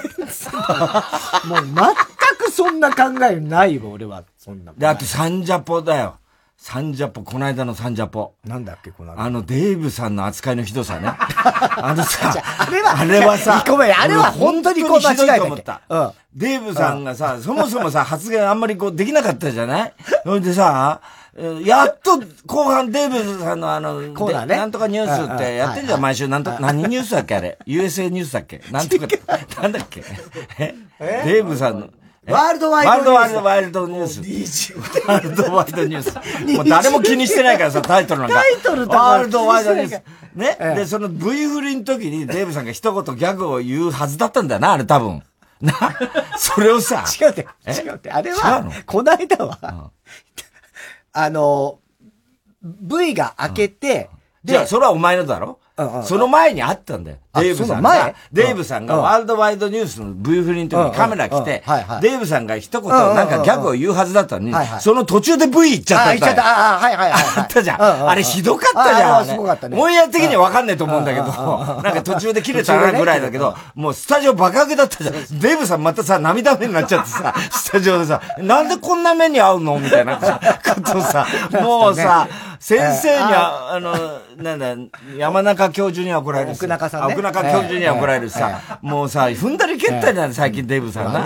[1.46, 1.76] もう全
[2.38, 4.24] くそんな考えないわ、俺は。
[4.38, 4.74] そんな。
[4.78, 6.16] で、あとサンジャポだよ。
[6.60, 8.34] サンジャポ、この間のサンジャポ。
[8.44, 11.08] なんだっけ、このあの、デーブさんの扱いのひどさね。
[11.16, 15.44] あのさ、あれは、あれはさ、ごめん、あれは本当にこう間違えた。
[15.46, 15.82] 思った。
[15.88, 16.12] うん。
[16.34, 19.94] デーブさんがさ、そもそもさ、発言あんまりこうできなかったじゃない？
[20.24, 21.00] それでさ、
[21.64, 24.58] やっと後半デーブさんのあの、コーナーね。
[24.58, 26.28] なんとかニュースってやってんじゃん、毎週。
[26.28, 28.62] なんと、何ニュースだっけあれ？USA ニュースだっけ？
[28.72, 29.08] なんとか、
[29.62, 30.04] なんだっけ？
[30.58, 30.74] え？
[31.00, 31.90] デーブさんの。
[32.28, 33.36] ワールドワイドニュース。
[33.36, 34.08] ワールドワイドニュー
[34.48, 34.74] ス。
[35.08, 36.16] ワールドワイドニュース。
[36.58, 38.36] もう誰も気にしてないからさ、タイトルなんか。
[38.36, 40.02] タイトルワールドワイドニュース。
[40.36, 45.24] ね、で、その V 振りの時にデーブさんが一言ギャグを言うはずだったんだよな、あれ多分。
[45.62, 45.74] な、
[46.38, 47.04] それをさ。
[47.20, 48.12] 違うって、違うって。
[48.12, 49.92] あれは、この間は、
[51.14, 51.80] あの、
[52.62, 54.10] V が開けて、
[54.44, 55.60] じゃあ、それはお前のだろ？
[56.04, 57.18] その前にあったんだよ。
[57.42, 61.64] デーブさんが、デーブさんがワールドワイドニュースの V フリの時にカメラ来て、
[62.02, 66.14] デーブさんが一言なんかギャグを言うはずだったのに、その途中で V 行っちゃった。
[66.14, 66.76] 行っちゃった。
[66.76, 67.24] あ、はいはいはい。
[67.38, 68.10] あったじゃん。
[68.10, 69.26] あれひどかったじゃん。
[69.26, 69.78] すごかったね。
[69.80, 75.40] オンエア的にはわかんないと思うんだけど、なんか途中で切れたなぐらいだけど、もうスタジオバカげだったじゃん。
[75.40, 81.28] デーブさんまたさ、涙目になっちゃってさ、 スタジオでさ、なんでこんな目に遭うのみたいなことさ、
[81.62, 82.28] もうさ、
[82.60, 83.94] 先生には、あの、
[84.38, 84.76] なんだ、
[85.18, 91.26] 山中教授には怒られる奥中さん、奥中教授には怒られるさ、もうさ、踏んだり蹴ったりなん最近デブさんな。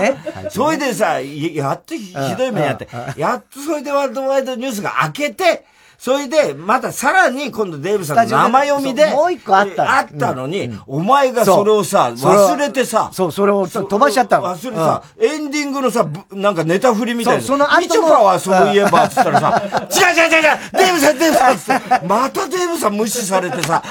[0.50, 2.88] それでさ、やっとひどい目にあって、
[3.18, 5.66] やっとそれでワールドワイドニュースが開けて、
[6.02, 10.00] それで、またさらに今度デーブさんの生読みで、もう一個あった。
[10.00, 14.46] あったのに、お前がそれをさ、忘れてさ、そう、それを飛ばしちゃったの。
[14.48, 17.44] 忘れてさ、エンディングのさ、なんかネタ振りみたいな。
[17.44, 19.62] その後みちょぱはそういえば、つったらさ、
[19.94, 23.84] 違う違う違う違うデーブさん、デーブさんまたデーブさん無視されてさ、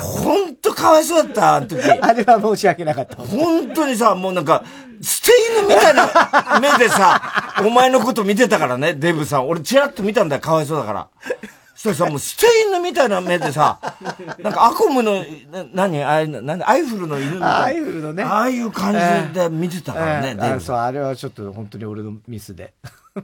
[0.00, 1.80] ほんとかわいそうだった、あの時。
[2.00, 3.16] あれは申し訳なかった。
[3.16, 4.64] 本当にさ、もうなんか、
[5.00, 6.08] 捨て犬みたいな
[6.60, 7.20] 目でさ、
[7.64, 9.48] お前のこと見てたからね、デブさん。
[9.48, 11.08] 俺チラッと見たんだよ、かわいそうだから。
[11.74, 13.78] そしたらさ、もう捨て犬みたいな目でさ、
[14.38, 16.02] なんかアコムの、な、何？
[16.02, 17.62] あれ、なんアイフルの犬みたいな。
[17.64, 18.22] アイフルのね。
[18.22, 18.94] ああいう感
[19.32, 22.72] じで見てたからね、えーえー、そう、あれはちょっと本当に俺のミスで。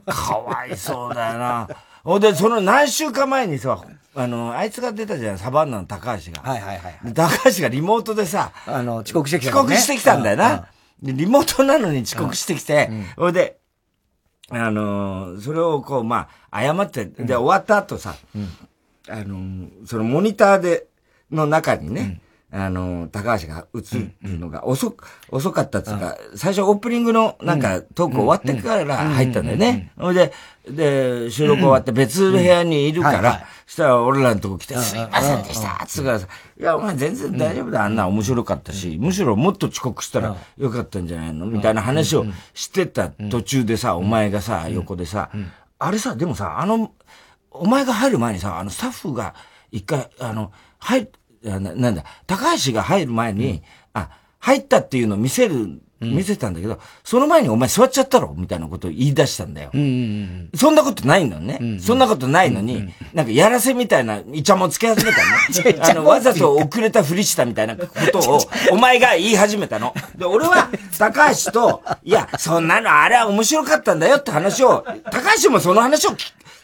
[0.05, 1.67] かわいそうだよな。
[2.03, 3.83] ほんで、その何週間前にさ、
[4.13, 6.41] あの、あいつが出たじゃん、サバンナの高橋が。
[6.41, 10.67] はいはいはい、高橋がリモートでさ、あの、遅刻してきた、ね、遅刻してきたんだよな。
[11.01, 13.33] で、リモートなのに遅刻してきて、ほ、うん。
[13.33, 13.57] で、
[14.53, 18.49] あのそれをこう、まあ、謝って、で、終わった後さ、うん、
[19.07, 20.87] あのそのモニターで、
[21.31, 22.21] の中にね、
[22.53, 24.95] あの、高橋が映るのが遅、
[25.29, 29.91] 遅かったっつうか、最初オープニングのなんかトーク終わってから入ったんだよね。
[29.97, 30.33] ほいで、
[30.69, 36.27] で、収録終わって別部屋にいるから、そしたら俺らのとこ来て、すいませんでしたつうからさ、
[36.59, 41.45] いや、お前全然大丈夫だ、あんな面白かったし、むしろもっと遅刻したらよかったんじゃないの？
[41.45, 45.29] みたいな話をしてた途中でさ、お前がさ、横でさ、
[45.79, 46.91] あれさ、でもさ、あの、
[47.49, 49.35] お前が入る前にさ、あのスタッフが
[49.71, 51.09] 一回、あの、入っ
[51.43, 53.61] ななんだ、高橋が入る前に、うん、
[53.93, 59.69] あ、入ったっていうのを見せる、見せたんだけど、うん、その前にお前座っちゃったろみたいなことを言い出したんだよ。
[59.71, 61.79] うんうんうん、そんなことないのね、うんうん。
[61.79, 65.29] そんなことないのに、うんうん、なんかやらせみたいなイチャモつけ始めたの
[65.63, 65.79] ね。
[65.79, 69.93] あの、わざと遅れたふりしたみたいなことを、お前が言い始めたの。
[70.17, 76.11] で、俺は、高橋と、いや、そんなのあれは面白かったんだよって話を、高橋もその話を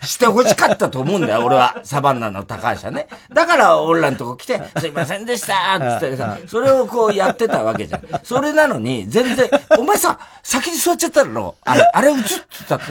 [0.04, 1.82] して欲しかったと思うんだよ、俺は。
[1.84, 3.08] サバンナの高橋はね。
[3.34, 8.02] だから俺らのとこ来て、すいませんでしたつってさ、それをこうやってたわけじゃん。
[8.24, 11.56] それなのに、全然、お前さ、先に座っちゃったの？
[11.64, 12.86] あれ、あれ映ってたって、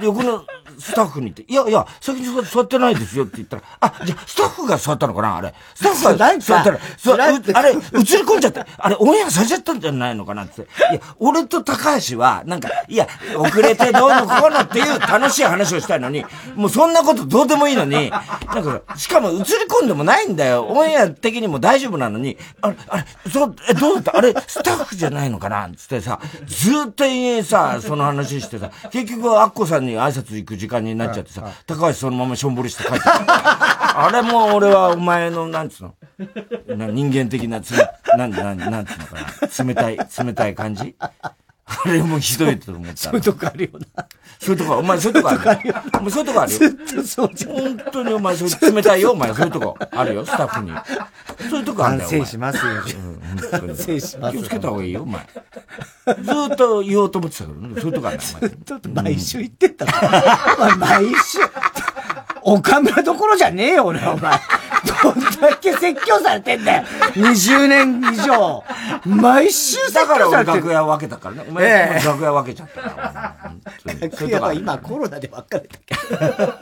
[0.00, 0.44] 横の
[0.78, 5.54] スタッフに言って、いやいや、先に座ってないですよって言ったら、あ、じゃスタッフが座ったのかなあれ。
[5.74, 6.70] スタッフが座った。
[6.70, 7.80] ら、そあれ、映り
[8.22, 10.62] 込んじゃって、あれ、オンエアされちゃったんじゃないのかなって。
[10.62, 13.06] いや、俺と高橋は、なんか、いや、
[13.36, 18.20] 遅れてどうのこうのっていう楽しい話をしたいのに、もうそんなことどうでもいいのに、なん
[18.64, 20.64] か、しかも映り込んでもないんだよ。
[20.64, 24.16] オンエア的にも大丈夫なのに、あれ、あれ、そう、え、どうだった？
[24.16, 25.68] あれ、スタッフじゃないのかな？
[25.76, 27.04] つってさ、ずっと
[27.44, 37.72] さ、その話してさ、結局、アッコさんに挨拶行く時間になっちゃってさ、高橋そのまましょんぼりして帰って あれも俺はお前の、なんつうの、人間的なつ
[38.16, 40.96] なん、なん、なんつうのかな、冷たい、冷たい感じ？
[41.66, 42.96] あれもひどいと思った。
[42.96, 44.06] そういうとこあるよな。
[44.38, 45.74] そういうとこ、お前そういうとこあるよ。
[45.94, 46.58] お前そういうとこあるよ。
[46.58, 47.52] ずっとそうじゃん。
[47.52, 50.72] 本当にお前そう冷たいよ、お前そういうとこあるよ、スタッフに。
[51.48, 52.10] そういうとこあるんだよ。
[52.10, 52.72] 反省しますよ。
[52.72, 54.36] うん、反省します。
[54.36, 55.20] 気をつけた方がいいよ、お前。
[55.22, 55.32] ず
[56.52, 58.50] っと言おうと思ってたけど、そういうとこあるんだよ、お前。
[58.50, 59.86] ずっと毎週言ってた。
[60.76, 61.38] 毎週。
[62.42, 64.38] 岡村どころじゃねえよ、俺は、お前。
[65.02, 66.82] どんだけ説教されてんだよ。
[67.14, 68.62] 20年以上。
[69.04, 71.44] 毎週説教されてだから俺楽屋分けたからね。
[71.48, 71.66] お前、
[71.96, 74.00] えー、楽屋分けちゃったから。
[74.00, 76.54] 楽屋は今コロナで分かれたけど。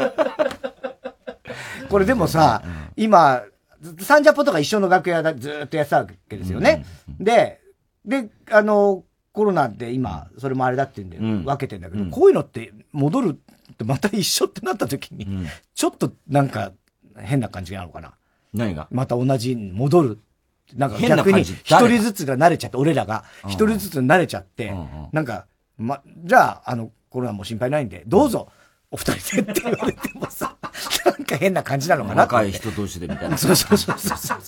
[1.88, 2.62] これでもさ、
[2.96, 3.42] 今、
[4.00, 6.84] サンジャポとか一緒の楽屋だずっとやってたわけですよね。
[7.18, 7.60] で、
[8.04, 13.38] で、あの、コロナで今、それもあれだって言うんで、分けてんだけど、こういうのって戻る
[13.72, 15.26] ってまた一緒ってなった時に、
[15.74, 16.72] ちょっとなんか
[17.18, 18.12] 変な感じなのかな。
[18.52, 18.88] 何が？
[18.90, 20.18] また同じに戻る。
[20.74, 24.74] なんか逆に一人ずつが慣れちゃって、俺らが一人ずつ慣れちゃって、
[25.12, 25.46] なんか、
[25.76, 28.48] ま、じゃあ、あの、コロナも心配ないんで、どうぞ、
[28.90, 30.56] お二人でって言われてもさ、
[31.04, 33.36] なんか変な感じなのかな若い人同士でみたいな。
[33.36, 34.38] そうそうそうそうそう。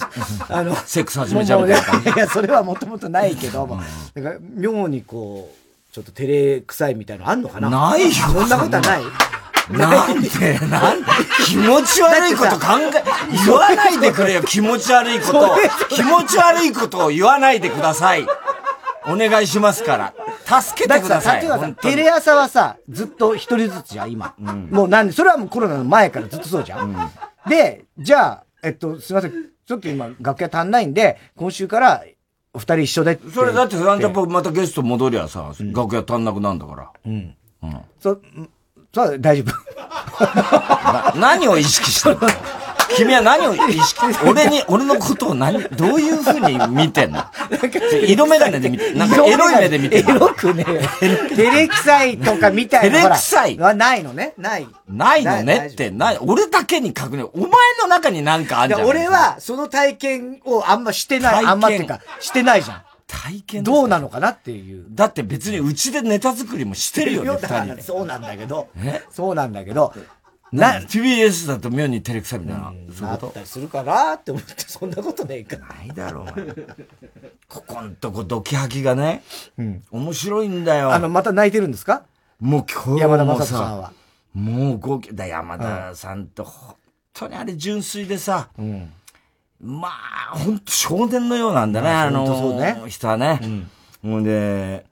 [0.49, 2.15] あの、セックス始めちゃうみたいな。
[2.15, 3.83] いや、それはもともとないけども、
[4.15, 7.69] なんか妙にこう、ちょっと照れくさいみたいなのあんのかな？
[7.69, 8.13] ないよ。
[8.13, 9.03] そんなことはない
[9.71, 11.03] なんで、なん
[11.47, 15.57] 気持ち悪いこと考え、言わないでくれよ、気持ち悪いこと。
[15.89, 18.27] 気持ち悪いことを言わないでください。
[19.07, 20.15] お願いしますから。
[20.63, 21.47] 助けてください。
[21.47, 24.35] さテレ朝はさ、ずっと一人ずつじゃん、今。
[24.39, 26.91] うん、もうなんで、それはもうコロナの前からずっとそうじゃん。
[26.91, 26.97] うん、
[27.49, 29.33] で、じゃあ、えっと、すいません。
[29.67, 32.05] ちょっと今、楽屋足んないんで、今週から
[32.53, 36.91] お二人一緒でそれだって、サンジャポまたゲスト戻りゃさ、うん、楽屋足んなくなんだから。
[37.07, 37.35] うん。
[37.63, 37.81] うん。
[38.01, 38.21] そ、
[38.95, 39.53] そう、大丈
[41.13, 41.15] 夫。
[41.19, 42.19] 何を意識してる？
[42.97, 47.25] 君は何を意識、 俺に、俺のことを何、どういうふうに見てんの？
[48.07, 52.99] 色眼鏡で見て、なんかエロい目で見てエロくね照れくさいとかみたいな。
[53.01, 54.35] 照れくさいはないのね？
[54.39, 54.69] ない。
[54.89, 55.71] ないのね？
[55.73, 56.19] って、ない。
[56.21, 57.29] 俺だけに確認。
[57.35, 57.49] お前
[57.83, 58.89] の中になんかあるじゃん。
[58.89, 61.45] 俺は、その体験をあんましてない。
[61.47, 62.83] あんまっていうか、してないじゃん。
[63.07, 64.87] 体験どうなのかなっていう。
[64.91, 68.69] だって別にうちでネタ作りもしてるよね、二人そうなんだけど。
[69.11, 69.93] そうなんだけど。
[70.53, 72.73] な、TBS だと妙に照れくさみたいな。
[72.93, 73.29] そういうこと？
[73.29, 75.57] ったりするかなって思って、そんなことねえか。
[75.57, 76.67] ないだろう、
[77.49, 79.25] ここんとこドキハキがね、
[79.59, 80.93] うん、面白いんだよ。
[80.93, 82.05] あの、また泣いてるんですか？
[82.41, 83.93] もう今日山田さんは。
[84.33, 86.77] もう号泣だ、山田さんと、本
[87.13, 88.93] 当にあれ純粋でさ、うん、
[89.61, 93.41] まあ、本当少年のようなんだね、あの、ね、人はね。
[93.43, 93.71] うん。
[94.03, 94.85] ほんで、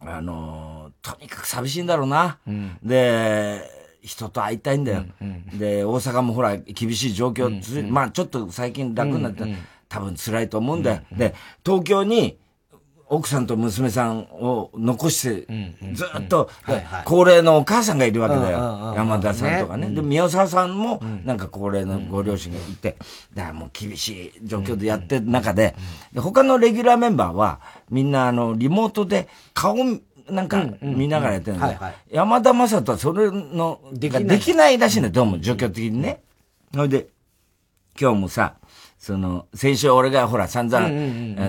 [0.00, 2.38] あの、とにかく寂しいんだろうな。
[2.46, 3.62] うん、で、
[4.02, 5.04] 人と会いたいんだよ。
[5.20, 9.56] うんうん、で、大阪もほら、厳しい状況、うんうん、まあちょっと最近楽になって、うんうん、
[9.88, 10.96] 多分辛いと思うんだよ。
[10.96, 11.34] うんうん、で、
[11.64, 12.38] 東京に、
[13.08, 15.46] 奥さんと娘さんを残して、
[15.92, 16.48] ずっと、
[17.04, 18.94] 高齢のお母さんがいるわけだよ。
[18.96, 19.90] 山田さんとかね。
[19.90, 22.96] で、宮沢さんも、なんか高齢のご両親がいて、
[23.34, 25.74] だからもう厳しい状況でやってる中で、
[26.16, 29.76] 他のレギュラーメンバーは、みんなあの、リモートで顔
[30.30, 31.78] なんか見ながらやってるんで、
[32.10, 34.78] 山田正人はそれの、できない。
[34.78, 36.22] らしいね、どうも、状況的にね。
[36.72, 37.08] それで、
[38.00, 38.54] 今日もさ、
[39.04, 40.90] その、先週俺がほら散々、あ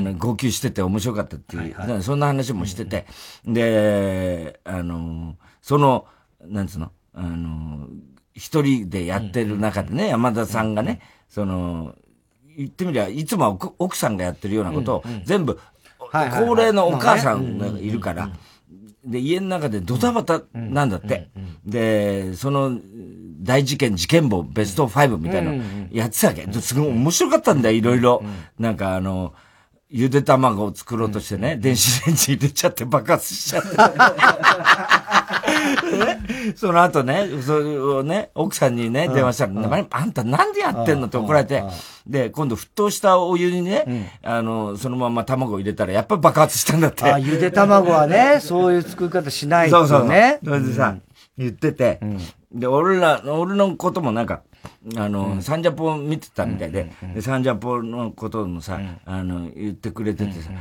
[0.01, 3.05] の、号泣してて面白かったっていう、そんな話もしてて、
[3.47, 6.05] で、あの、その、
[6.41, 7.87] なんつうの、あの、
[8.33, 10.99] 一人でやってる中でね、山田さんがね、
[11.29, 11.95] その、
[12.57, 15.57] 言ってみりゃ、いつも奥さんがやってるようなことを、全部、
[16.11, 18.31] 高齢のお母さんがいるから、
[19.05, 21.29] で、家の中でドタバタなんだって。
[21.65, 22.79] で、その、
[23.41, 25.53] 大事件、事件簿、ベスト5みたいな
[25.91, 26.51] やってたわけ。
[26.53, 28.23] すごい面白かったんだよ、いろいろ。
[28.57, 29.33] なんかあの、
[29.89, 33.69] ゆで卵を作ろうとしてね、電子レンジ入れちゃって爆発しちゃって。
[35.65, 41.07] ね、その後ね、それをね、奥さんにね、電話したら、うん、あんたなんでやってんの？
[41.07, 41.63] って怒られて、
[42.07, 47.03] で、今度沸騰したお湯にね、あの、そのまま卵を入れたら、やっぱり爆発したんだって。
[47.05, 49.87] あ、ゆで卵はね、そういう作り方しないとね。
[49.87, 50.07] そうそう。
[50.43, 50.95] それでさ、
[51.37, 51.99] 言ってて、
[52.53, 54.43] で、俺ら、俺のこともなんか、
[54.97, 60.51] あの、サンジャポ見てたみたいで、で、サンジャポのこともさ、あの、言ってくれててさ、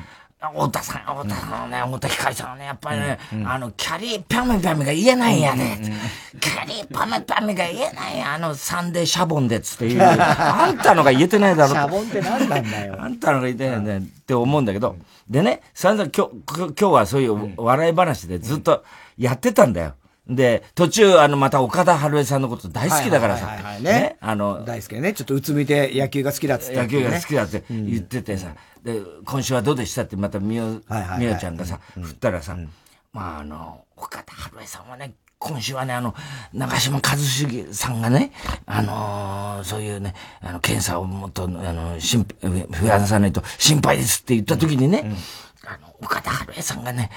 [0.52, 5.78] 太田さん、太田さんね、太田光さんはね、やっぱりね、あの、キャリーパメパメが言えないやね。
[6.40, 10.00] キャリーパメパメが言えないあの、サンデーシャボンでつって言う。
[10.04, 11.74] あんたのが言えてないだろ。
[11.74, 12.96] シャボンって何なんだよ。
[12.98, 14.96] あんたのが言えてないんだよって思うんだけど、
[15.28, 18.84] でね、散々今日、今日はそういう笑い話でずっと
[19.16, 19.94] やってたんだよ。
[20.28, 23.58] で、途中、あの、また岡田春江さんのこと大好きだからさ。
[23.80, 24.16] ね。
[24.20, 25.12] あの、大好きね。
[25.12, 28.54] ちょっとうつむいて野球が好きだっつって、ね、野球が好きだって言っててさ。
[28.84, 30.66] で、今週はどうでしたってまたみお、
[31.18, 32.56] みおちゃんがさ、振ったらさ、
[33.12, 36.14] まあ、あの、岡田春江さんはね、今週はね、あの、
[36.52, 38.32] 長嶋一茂さんがね、
[38.66, 45.10] あのー、そういうね、あの、検査をもっと、あの、心、増やさないと心配ですって言った時にね、うん。
[45.10, 45.16] うん、
[45.66, 47.10] あの、岡田春江さんがね、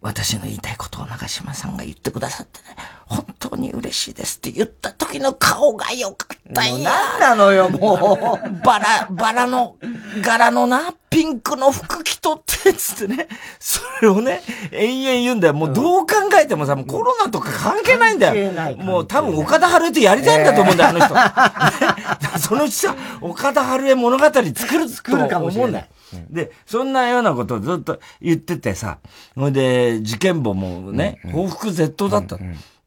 [0.00, 2.76] 私の言いたいことを長島さんが言ってくださってね、
[3.08, 6.90] 本当に嬉しいですって言った時の顔が良かったんや。
[7.18, 8.64] 何なのよ、もう。
[8.64, 9.76] バラ、バラの、
[10.22, 13.28] 柄のな、ピンクの服着とって、つってね。
[13.58, 14.42] それをね、
[14.72, 15.54] 延々言うんだよ。
[15.54, 18.76] もうどう考えてもさ、もうコロナとか関係ないんだよ。
[18.76, 21.14] もう多分岡田春江ってやりたいんだと思うんだよ、あの人。
[22.38, 25.88] そのうちさ、岡田春江物語作る、作るかもしれない。
[26.30, 28.98] で、そんなようなことをずっと言っててさ、
[29.36, 32.38] ほいで、事件簿もね、報復絶倒だった。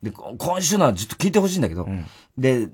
[0.03, 1.87] で、今週のはちょっと聞いてほしいんだけど、
[2.37, 2.67] で、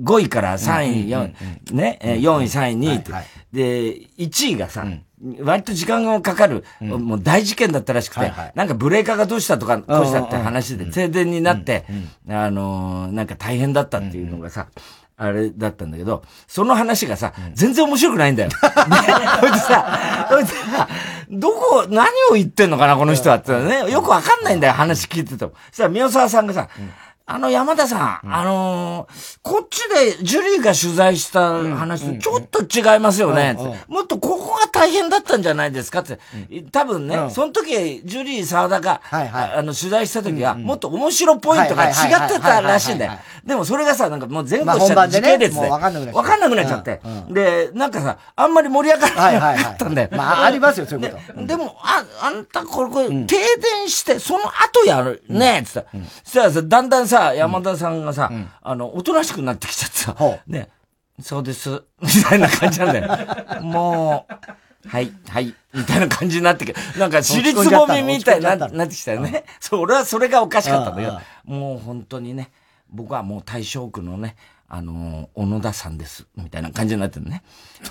[0.00, 1.34] 5位から3位、4
[1.72, 3.12] 位、ね、4位、3位、2位って。
[3.52, 4.86] で、1位がさ、
[5.40, 11.84] 割と時間がかかる、もう大事件だったらしくて、なんかブレーカーがどうしたとか、どうしたって話で停電になって、
[12.28, 14.68] あのなんか大変だったっていうのがさ、
[15.16, 18.48] あれだったんだけど、その話がさ、全然面白くないんだよ。
[18.50, 18.54] ね、
[19.40, 20.88] ほいでさ、ほいでさ、
[21.30, 25.52] どこ、何を言ってんのかな、この人はってね、よくわかんないんだよ、話聞いてても。
[25.70, 26.68] そしたら、宮沢さんがさ、
[27.26, 33.56] あの、山田さん、うん、あのー、こっちでジュリーが取材した話とちょっと違いますよね、
[33.88, 36.18] もっとここが大変だったんじゃないですかって。
[36.70, 41.94] 多分ね、その時、ジュリー沢田が、はいはい、あの、取材した時は、もっと面白ポイントが違っ
[42.28, 43.12] てたらしいんだよ。
[43.44, 45.68] でもそれがさ、なんかもう全部しちゃって時系列で。
[45.68, 47.00] わかんなくなっちゃって。
[47.30, 50.08] で、なんかさ、あんまり盛り上がらなかったんだよ。
[50.16, 51.46] まあ、ありますよ、そういうこと。
[51.46, 55.86] でも、あ、あんたこれ、これ、停電して、その後やる、ね、つったら。
[56.24, 58.30] そしたらさ、だんだんさ、山田さんがさ、
[58.62, 60.70] あの、おとなしくなってきちゃってさ、ね、
[61.20, 63.62] そうです、 みたいな感じなんだよ。
[63.62, 64.26] も
[64.84, 69.44] う、はい、はい、みたいな感じになってきて、なんか尻つぼみみたいにななってきたよね。
[69.60, 72.50] そう、俺はそれがおかしかったんだけど、もう本当にね、
[72.88, 74.36] 僕はもう大正区のね、
[74.68, 76.26] あの、小野田さんです。
[76.36, 77.42] みたいな感じになってるね。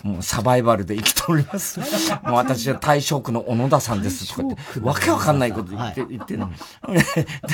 [0.04, 1.80] もうサバイバルで生きております。
[2.24, 6.48] もう私は大正区の小野田さんですとかって、わけわかんないこと言って、言ってね。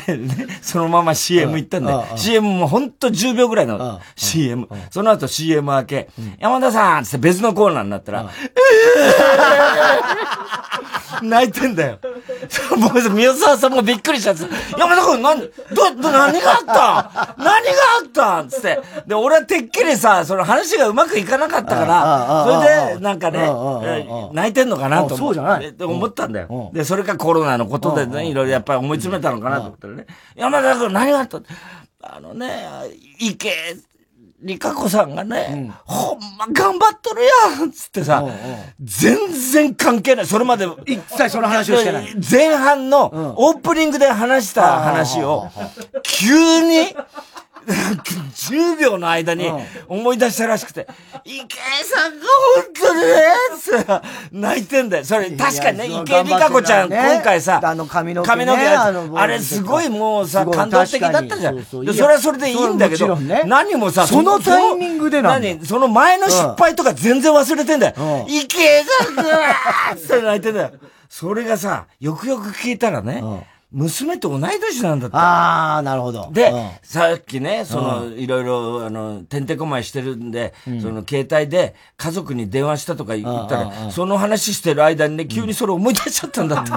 [0.07, 2.05] で、ね、そのまま CM 行ったんだよ。
[2.15, 4.67] CM もほんと10秒ぐらいの CM。
[4.91, 6.09] その後 CM 明け、
[6.39, 8.29] 山田さんって別のコーナーになったら、
[11.21, 11.99] 泣いてんだよ。
[12.77, 14.43] もう、宮沢さんもびっくりしちゃって、
[14.77, 15.49] 山田君、何、ど、
[16.01, 17.35] ど、何があった？
[17.37, 17.51] 何が
[18.29, 18.45] あった？
[18.49, 18.79] つって。
[19.07, 23.49] で、俺はてっきりさ、その話がうまくいかなかったから、それで、なんかね、
[24.33, 25.75] 泣いてんのかなと思そうじゃない。
[25.79, 26.71] 思ったんだよ。
[26.73, 31.41] で、それかコロナのことでね、いろいろやっぱり思い詰めたのかなと思ったらね、山田君何があった
[32.01, 32.47] あのね、
[33.19, 33.51] 池
[34.41, 37.21] リカ子さんがね、うん、ほんま頑張っとる
[37.59, 38.23] やんつってさ、
[38.79, 39.17] 全
[39.51, 40.27] 然関係ない。
[40.27, 40.67] それまで。
[40.85, 42.15] 一切その話をしてない。
[42.29, 45.47] 前半のオープニングで話した話を、
[46.03, 46.95] 急に、
[47.67, 49.51] 10秒の間に
[49.87, 50.87] 思い出したらしくて、
[51.25, 54.01] 池江さんが本当にね、
[54.31, 55.05] 泣いてんだよ。
[55.05, 61.65] それ、確かにね、池江璃花子ちゃん、今回さ、あの髪の毛、髪の毛あれすごいもうさ、感動的だったじゃん。
[61.65, 68.25] それはそれでいいんだけど、何もさ、そのタイミングで何その前の失敗とか全然忘れてんだよ。
[68.29, 69.23] 池江さんが
[69.93, 70.71] って泣いてんだよ。
[71.09, 73.21] それがさ、よくよく聞いたらね、
[73.69, 75.17] 娘と同い年なんだって。
[75.17, 76.29] ああ、なるほど。
[76.31, 86.71] で、うん、さっきね、その、いろいろ、あの、てんてこまいしてるんで、うん、その、携帯で家族に電話したとか言ったら、その話してる間にね、急にそれ思い出しちゃったんだって。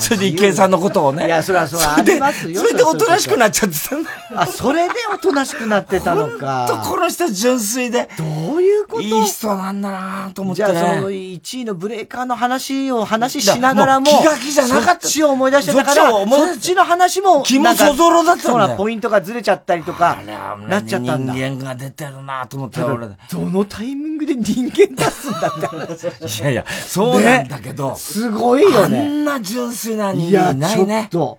[0.00, 1.26] それで池江さんのことをね。
[1.26, 2.60] いや、それはそう、ありますよ。
[2.60, 6.66] それでおとなしくなっちゃってたんだあ、それでおとなしくなってたのか。
[6.66, 8.08] ほんと、この人純粋で。
[8.18, 8.24] ど
[8.56, 9.02] ういうこと？
[9.02, 10.72] いい人なんだなと思って、ね。
[10.72, 15.02] じゃあ、その、1位のブレーカーの話を話しながらも、気が気じゃなかった。
[15.02, 18.58] そっちを思い出してたから、そっちの話話も、気もそぞろだったんだよ。
[18.58, 20.22] そうな、ポイントがずれちゃったりとか、
[20.68, 21.34] なっちゃったんだ。
[21.34, 23.06] 人間が出てるなと思って俺。
[23.06, 26.40] どのタイミングで人間出すんだって話。
[26.40, 27.94] いやいや、そうなんだけど。
[27.96, 29.00] すごいよね。
[29.00, 30.86] あんな純粋な人間いないね。
[30.86, 31.38] いや、ちょっ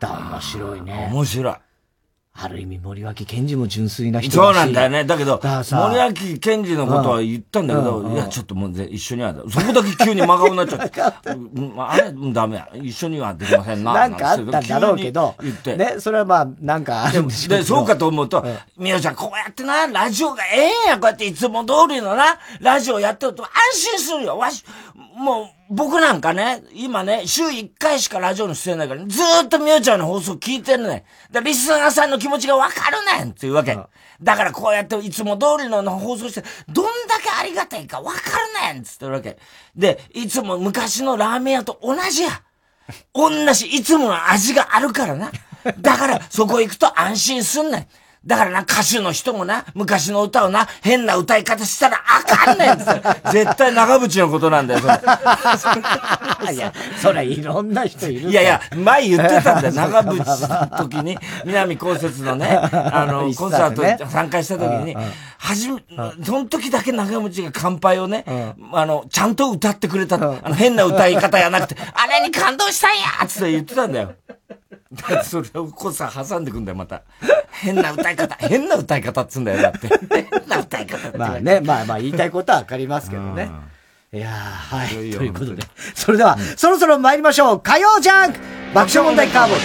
[0.00, 1.08] だ、面白いね。
[1.12, 1.54] 面白い。
[2.38, 5.04] ある意味森脇健児も純粋な人そうなんだよね。
[5.04, 11.00] だけど、森脇健児のことは言ったんだけど、うん、いや、ちょっともう一緒には、そこだけ急に真顔になっちゃって、
[11.78, 12.68] あれ、ダメや。
[12.74, 13.94] 一緒にはできませんな。
[13.94, 15.76] なんかあったんだろうけど、言って。
[15.76, 18.44] ね、それはまあ、なんかあるんでで、そうかと思うと、
[18.76, 24.36] みよちゃん、こうやってな、ラジオがええんや、こうやっていつも通りのな、ラジオやってると安心するよ。
[24.36, 24.62] わし、
[25.16, 31.06] もう、僕なんかね、今ね、週1回しかラジオの出演ないから、ね、ずーっとみよちゃんの放送聞いてるね。
[31.32, 33.78] だリスナーさんの気持ちがわかるねんっていうわけ。
[34.22, 38.18] だからこうやっていつも通りの放送して、どんだけありがたいかわか
[38.68, 39.38] るねんつってるわけ。
[39.74, 42.42] で、いつも昔のラーメン屋と同じや。
[43.14, 45.32] 同じ、いつもの味があるからな。
[45.80, 47.86] だから、そこ行くと安心すんねん。
[48.26, 52.84] だからな、歌手の人もな、昔の歌をな、変な歌い方したらあかんねんって。
[53.30, 54.94] 絶対長渕のことなんだよ、それ。
[56.52, 58.30] いや、それいろんな人いる。
[58.30, 64.96] いやいや、前言ってたんだよ、 長渕の時に、南こうせつのね、あの、コンサート参加した時に、
[65.46, 65.80] はじめ、
[66.24, 68.24] その時だけ長渕が乾杯をね、
[68.72, 70.16] あの、ちゃんと歌ってくれた。
[70.16, 74.14] あの、変な歌い方やなくて、あれに感動したんやつって言ってたんだよ。
[74.92, 77.02] だってそれをこさ挟んでくんだよ、また。
[77.52, 78.34] 変な歌い方。
[78.40, 79.88] 変な歌い方っつうんだよ、だって。
[80.10, 81.16] 変な歌い方って。
[81.16, 83.48] まあね、まあまあ言いたいことはわかりますけどね。
[84.12, 84.88] いやはい。
[84.88, 85.62] ということで。
[85.94, 87.60] それでは、そろそろ参りましょう。
[87.60, 88.40] 火曜ジャンク
[88.74, 89.58] 爆笑問題カーボン。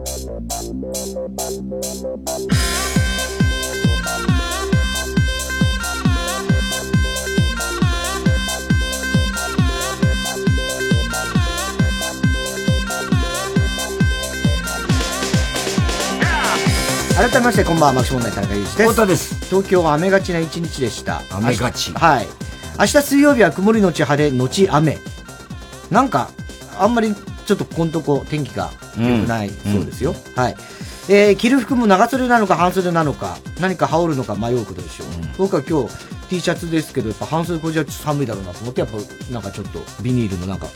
[0.00, 0.08] 改
[17.38, 18.82] めましてこんばんはマキシ問題田中裕二です。
[18.82, 19.44] 太田です。
[19.50, 21.20] 東京は雨がちな一日でした。
[21.30, 21.92] 雨がち。
[21.92, 22.26] はい。
[22.78, 24.96] 明日水曜日は曇りのち晴れのち雨。
[25.90, 26.30] なんか
[26.78, 27.14] あんまり
[27.50, 30.56] ちょっとここのとこ天気が良くないそうですよ、うん、はい
[31.08, 38.98] えー、着る服も長袖なのか半袖なのか何か羽織るのか迷うことでしょう、うん、僕は今日 T シャツですけどやっぱ半袖これじゃ寒いだろうなと思ってやっぱ
[39.32, 40.68] なんかちょっとビニールのなんか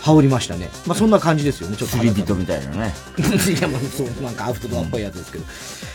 [0.00, 0.70] 羽織りましたね。
[0.86, 1.96] まあそんな感じですよね、ちょっと。
[1.96, 2.94] 釣り人みたいなね。
[3.18, 5.44] いや、もうそう、なんかアウトドアっぽいやつですけど。
[5.44, 5.50] うん、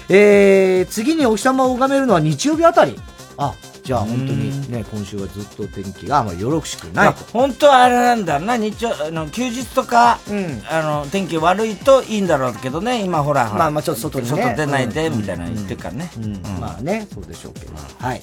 [0.10, 3.00] えー、次にお日様を拝めるのは日曜日あたり。
[3.38, 3.54] あ、
[3.84, 7.24] じゃあ本当にね、今週はずっと天気があまりよろしくないと。
[7.34, 14.38] 本当はあれなんだな、日曜、あの、休日とか、うん、あの、天気悪いといいんだろうけどね、今ほら、まあまあちょっと外にね。
[14.38, 16.12] 外出ないで、みたいな言ってるからね。
[16.60, 17.74] まあね、そうでしょうけど。
[18.00, 18.22] はい。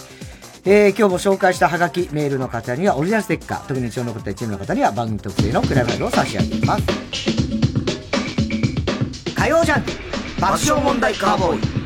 [0.64, 6.84] えー、今日も紹介したハガキ、メールの方にはオリジナルステッカー、特に一応残った一部の方には番組特製のクライブライブを差し上げます。
[9.34, 9.84] 火曜ジャン
[10.40, 11.78] 爆笑問題カーボーイ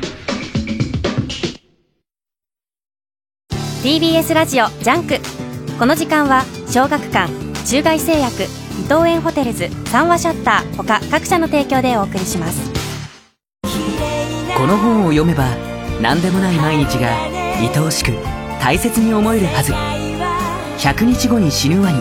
[3.83, 5.19] TBS ラジオ JUNK。
[5.77, 7.29] この時間は小学館
[7.65, 8.47] 中外製薬伊
[8.83, 12.71] 藤園ホテルズ三和シャッター他各社の提供でお送りします。
[14.57, 15.49] この本を読めば
[16.01, 17.09] 何でもない毎日が
[17.59, 18.13] 愛おしく
[18.61, 19.73] 大切に思えるはず。
[20.81, 21.99] 100日後に死ぬワニ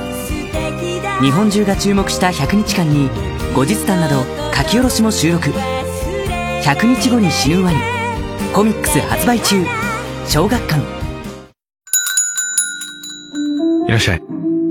[1.21, 3.11] 日本中が注目した100日間に
[3.57, 4.23] 後日談など
[4.55, 5.51] 書き下ろしも収録。
[6.63, 7.79] 100日後に死ぬワニ
[8.55, 9.65] コミックス発売中
[10.29, 11.02] 小学館。
[13.87, 14.23] いらっしゃい。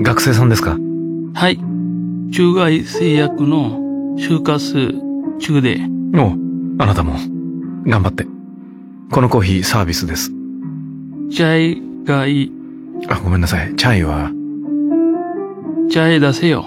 [0.02, 0.76] 学生さんですか？
[1.34, 1.58] はい。
[2.32, 3.78] 中外製薬の
[4.16, 4.94] 就活
[5.38, 5.80] 中で。
[6.14, 6.32] お
[6.82, 7.14] あなたも。
[7.86, 8.26] 頑張って。
[9.10, 10.30] このコーヒーサービスです。
[11.30, 12.52] チャイがいい。
[13.08, 13.74] あごめんなさい。
[13.76, 14.30] チャイは？
[15.90, 16.64] チャイ出せよ。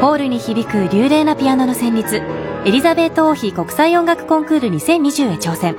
[0.00, 2.20] ホールに響く流麗なピアノの旋律。
[2.66, 5.76] エリザベート王妃国際音楽コンクール2020へ挑戦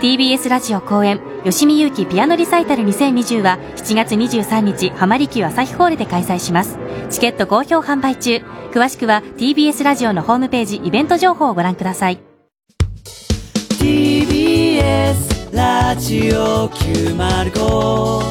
[0.00, 6.78] TBS ラジオ公演吉見祐希ピアノリサイタル2020は7月23日浜離宮朝日ホールで開催します。
[7.10, 8.36] チケット好評販売中。
[8.72, 12.20] 詳しくは TBS ラジオのホームページイベント情報をご覧ください。
[13.80, 18.22] TBS ラジオ905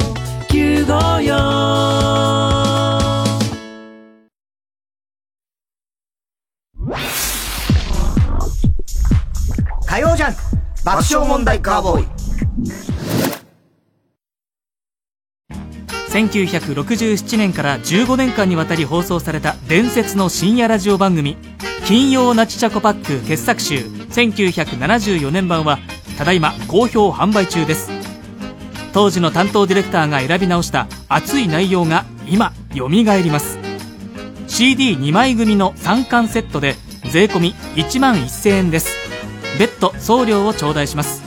[0.48, 2.67] 954
[10.84, 12.06] 爆笑問題カーボーイ。
[16.10, 21.36] 1967年から15年間にわたり放送された伝説の深夜ラジオ番組
[21.86, 23.80] 「金曜ナチチャコパック傑作集。
[24.10, 25.78] 1974年版」は
[26.16, 27.90] ただいま好評販売中です。
[28.92, 33.58] 当時の担当ディレクターが選び直した熱い内容が今よみがえります
[34.48, 36.74] CD2 枚組の3巻セットで
[37.10, 38.97] 税込1万1000円です。
[39.78, 41.22] 別途送料を頂戴します。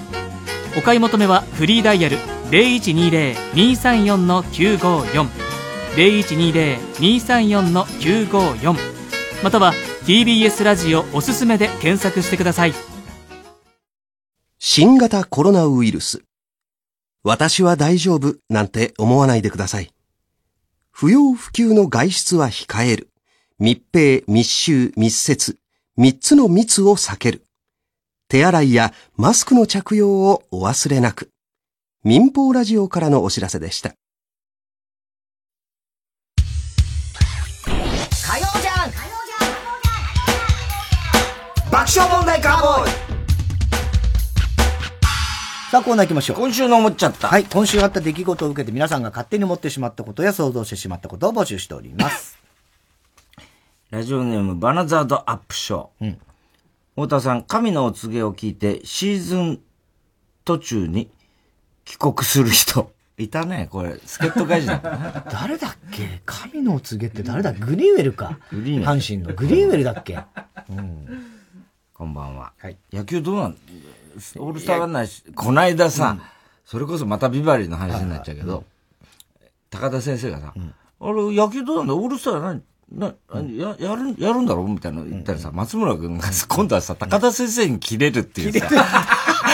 [0.77, 2.17] お買い求めはフリーダイヤル
[2.49, 5.29] 0120-234-954
[5.95, 8.75] 0120-234-954
[9.43, 9.73] または
[10.05, 12.73] TBS ラジオおすすめで検索してください。
[14.59, 16.23] 新型コロナウイルス。
[17.23, 19.91] 私は大丈夫なんて思わないでください。
[20.91, 23.09] 不要不急の外出は控える。
[23.59, 25.57] 密閉、密集、密接。
[25.97, 27.45] 三つの密を避ける。
[28.31, 31.31] 手洗いやマスクの着用をお忘れなく。
[32.05, 33.89] 民放ラジオからのお知らせでした。
[36.39, 38.91] 火曜じゃん
[41.69, 42.91] 爆笑問題カーボーイ
[45.69, 46.37] さあ、コーナー行きましょう。
[46.37, 47.27] 今週の思っちゃった。
[47.27, 47.43] はい。
[47.43, 52.39] 今週あった出来事を受けて皆さんが勝手に思ってしまったことや想像してしまったことを募集しております。
[53.89, 56.05] ラジオネームバナザードアップショー。
[56.05, 56.17] うん。
[56.95, 59.61] 太田さん、神のお告げを聞いてシーズン
[60.43, 61.09] 途中に
[61.85, 62.91] 帰国する人。
[63.17, 63.97] いたね、これ。
[64.03, 64.79] 助っ人会社
[65.31, 66.21] 誰だっけ？
[66.25, 67.53] 神のお告げって誰だ？
[67.53, 68.39] グリーンウェルか。
[68.51, 70.19] グリーン阪神のグリーンウェルだっけ？
[70.69, 71.23] うん。
[71.93, 72.51] こんばんは。
[72.57, 72.77] はい。
[72.91, 73.57] 野球どうなん？
[74.37, 76.21] オールスターランナーこないださ、うん、
[76.65, 78.63] それこそまたビバリーの話になっちゃうけど、
[79.69, 81.95] 高田先生がさ、うん、あれ、野球どうなんだ？
[81.95, 88.67] オールスター何な、や、やる、やるんだろうみたいな言ったらさ、松村君が今度はさ、高田先生に切れるっていうさ、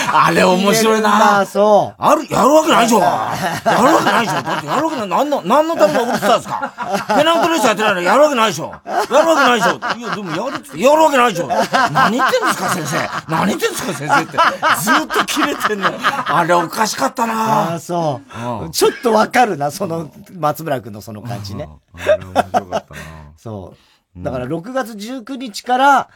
[0.13, 1.39] あれ面白いな。
[1.39, 2.01] あ、そう。
[2.01, 2.99] ある、やるわけないでしょ。
[2.99, 3.33] や
[3.65, 4.41] るわけないでしょ。
[4.41, 5.07] だってやるわけない。
[5.07, 6.73] なんの、なんのためのオールスターですか
[7.07, 8.75] ペナントレースやってないのやるわけないでしょ。
[8.85, 9.97] やるわけないでしょ。
[9.97, 11.47] いや、でもやるって、やるわけないでしょ。
[11.91, 13.09] 何言ってんですか、先生。
[13.27, 14.37] 何言ってんですか、先生って。
[14.81, 15.91] ずっと切れてんの。
[16.27, 17.75] あれおかしかったな。
[17.75, 18.21] あ、そ
[18.65, 18.69] う。
[18.69, 21.67] ちょっとわかるな、その、松村君のその感じね。
[21.95, 22.83] あれ面白かったな。
[23.37, 24.23] そう。
[24.23, 26.09] だから6月19日から、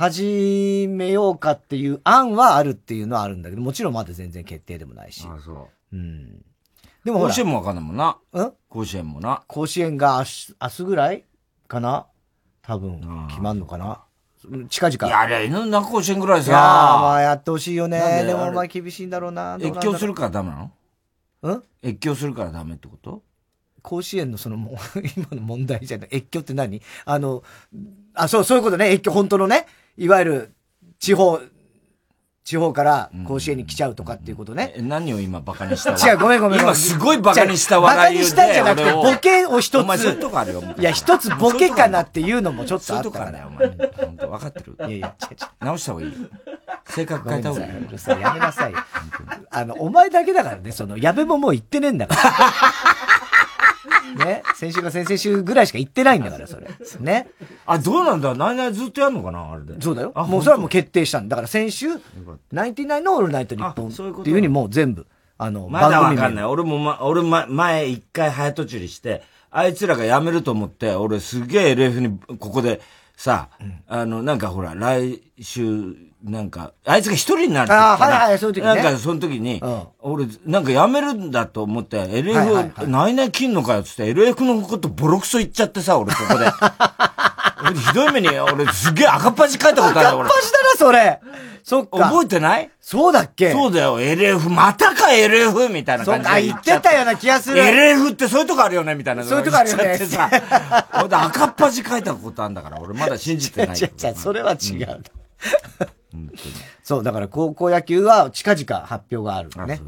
[0.00, 5.26] 始めようかっていう案はあるっていうのはあるんだけど、もちろんまだ全然決定でもないし。
[5.28, 5.94] ああそう。
[5.94, 6.42] うん。
[7.04, 8.16] でも甲子園もわかんないもんな。
[8.32, 8.52] うん？
[8.70, 9.42] 甲子園もな。
[9.46, 11.24] 甲子園が明日、明日ぐらい
[11.68, 12.06] かな？
[12.62, 14.00] 多分、決まんのかな？
[14.70, 15.06] 近々。
[15.06, 16.50] やりゃいいのな、甲子園ぐらいさ。
[16.50, 18.24] いやまあやってほしいよね。
[18.24, 18.32] で？
[18.32, 19.58] もまあ厳しいんだろうな。
[19.60, 20.72] 越境するからダメなの？
[21.42, 21.62] うん？
[21.82, 23.22] 越境するからダメってこと？
[23.82, 24.78] 甲子園のそのも、
[25.14, 26.08] 今の問題じゃない。
[26.10, 26.80] 越境って何？
[27.04, 27.42] あの、
[28.14, 28.92] あ、そう、そういうことね。
[28.92, 29.66] 越境、本当のね。
[29.96, 30.54] いわゆる、
[30.98, 31.40] 地方、
[32.42, 34.74] 地方から甲子園に来ちゃうとかっていうことね。
[34.76, 36.60] うん、何を今バカにした 違う、ごめんごめん。
[36.60, 38.24] 今すごいバカにした笑いで。
[38.24, 40.04] バカにしたんじゃなくて、ボケを一つ。
[40.04, 40.62] いうとこあるよ。
[40.76, 43.48] いや、一つボケかなっていうのもちょっとあったから。
[43.48, 44.06] そういうとこあるよ、お前。
[44.06, 44.76] 本当分かってる？
[44.78, 45.64] いやいや、違う違う。
[45.64, 46.12] 直した方がいい。
[46.86, 47.86] 性格変えた方がいい。
[47.86, 48.74] うるさい、やめなさい。
[49.50, 52.22] あの、お前だけだからね、その、矢部ももう言ってねえんだから。
[54.16, 54.42] ね。
[54.56, 56.68] 先週か先々週ぐらいしか行ってないんだから、それ。
[57.00, 57.28] ね。
[57.66, 58.34] あ、どうなんだ？
[58.34, 59.52] ナイナイずっとやんのかな？
[59.52, 59.80] あれで。
[59.80, 60.12] そうだよ。
[60.14, 61.36] もうそれはもう決定したんだ。
[61.36, 61.86] だから先週、
[62.52, 65.06] ナインティナインのオールナイト日本っていうふうにもう全部、
[65.38, 66.44] あの、まだわかんない。
[66.44, 72.80] 俺もま、俺ま、前一回早とちりして、あいつらが辞めると思って、俺すげえ LF にここで、
[73.20, 75.94] さ、うん、あの、なんかほら、来週、
[76.24, 78.82] なんか、あいつが一人になるあはいはい、そういう時に、ね。
[78.82, 86.46] なんか、その時に、うん、俺、なんか辞めるんだと思って、LF、はいはいはい、ないない切んのかよっつって、LF のことボロクソ言っちゃってさ、俺ここで。
[87.78, 90.28] ひどい目に、俺すげえ赤っ端書いたことあるよ、俺。
[90.28, 91.20] 赤っ端だな、それ
[91.62, 91.98] そっか。
[92.10, 92.70] 覚えてない？
[92.80, 93.52] そうだっけ？
[93.52, 95.68] そうだよ、LF、またか LF!
[95.68, 97.60] みたいな感じで言ってたような気がする。
[97.62, 99.22] LF ってそういうとこあるよねみたいな。
[99.24, 99.94] そういうとこあるよね。
[99.94, 100.28] ってさ、
[101.04, 103.76] 俺赤っ端書いたことあるんだから、俺まだ信じてない。
[103.78, 105.02] 違う違う、それは違う。
[106.82, 109.80] そう、だから高校野球は近々発表があるね。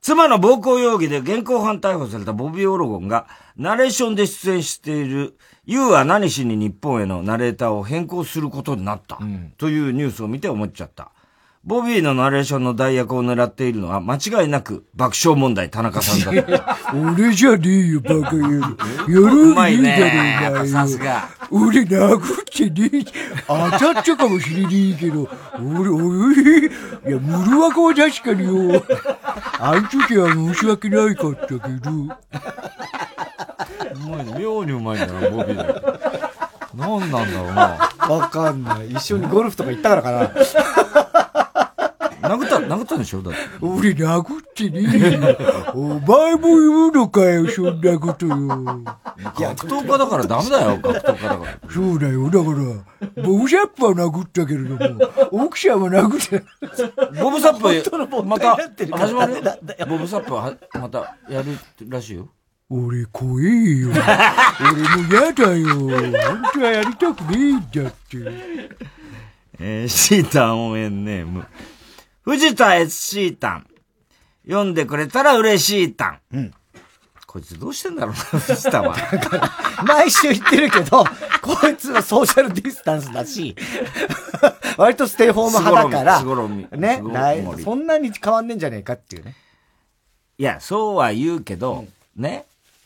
[0.00, 3.26] 妻の暴行容疑で現行犯逮捕されたボビー・オロゴンが、
[3.56, 5.34] ナレーションで出演している、
[5.66, 9.18] ユーは何しに日本へのナレーターを変更することになった、
[9.56, 11.10] というニュースを見て思っちゃった。
[11.64, 16.76] ボビーのナレーションの代役を狙っているのは間違いなく爆笑問題田中さんだった。
[16.92, 18.66] 俺じゃねえよ、バカ野郎。
[19.08, 19.96] やらね
[20.42, 21.26] えだろ、お前さすが。
[21.50, 23.04] 俺殴ってねえ。
[23.46, 25.26] 当たったかもしれねえけど、
[25.58, 26.70] 俺、俺、い
[27.06, 28.84] や、ムルワカは確かによ。
[29.58, 31.60] あん時は申し訳ないかったけど。
[33.94, 34.40] うまい。
[34.40, 36.00] 妙にうまいんだな、ボビー。
[36.74, 37.90] 何なんだろうな。
[38.14, 38.90] わかんない。
[38.90, 40.30] 一緒にゴルフとか行ったからかな。
[42.24, 43.38] 殴った、殴ったんでしょだって。
[43.60, 45.18] 俺殴ってねえ。
[45.74, 48.34] お前も言うのかよ、そんなことよ。
[48.34, 51.58] 格闘家だからダメだよ、格闘家だから。
[51.70, 54.98] そうだよ、だから、ボブサップは殴ったけれども、
[55.44, 56.42] 奥さんは殴って。
[57.22, 59.34] ボブサップ、また、始まる
[59.86, 61.58] ボブサップは、また、やる
[61.90, 62.28] らしいよ。
[62.70, 63.90] 俺怖えよ。
[64.60, 65.74] 俺も嫌だよ。
[65.76, 68.74] 本当はやりたくねえんだって。
[69.60, 71.46] えー、シータン応援ネーム。
[72.22, 73.66] 藤田 SC タン。
[74.46, 76.18] 読んでくれたら嬉しいタン。
[76.32, 76.54] うん。
[77.26, 78.96] こいつどうしてんだろうな、藤田は。
[79.84, 81.04] 毎週言ってるけど、
[81.42, 83.56] こいつはソーシャルディスタンスだし、
[84.78, 86.22] 割とステイホーム派だから、
[86.76, 87.02] ね、
[87.64, 89.34] そんなに変わんねえんじゃねえかっていうね。
[90.38, 91.86] いや、そうは言うけど、
[92.16, 92.44] うん、ね、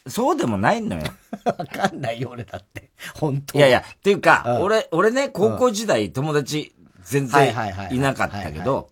[0.09, 1.03] そうでもないのよ。
[1.45, 2.91] わかんないよ、俺だって。
[3.15, 3.59] 本当。
[3.59, 7.55] いやいや、っていうか、うん、俺、俺ね、高校時代友達全然
[7.91, 8.91] いなかったけど、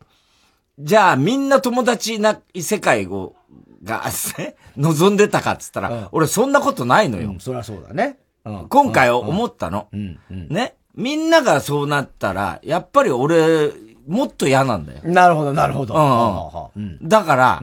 [0.78, 3.34] じゃあみんな友達な世界を、
[3.82, 4.04] が、
[4.38, 7.30] ね、望んでたかっつったら、うん、俺そんなことないのよ。
[7.30, 8.18] うん、そりゃそうだね。
[8.44, 9.88] うん、今回思ったの、
[10.30, 10.74] ね。
[10.94, 13.70] みんながそうなったら、やっぱり俺、
[14.06, 15.00] もっと嫌なんだよ。
[15.04, 16.70] なるほど、なるほど。
[16.76, 17.62] うん、だから、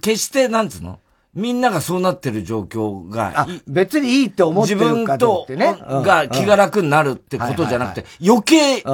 [0.00, 0.98] 決して、なんつうの？
[1.34, 5.72] みんながそうなってる状況が、別にいいって思ってるかどうってね。
[5.72, 8.84] 自分と、が気が楽になるってことじゃなくて、余計、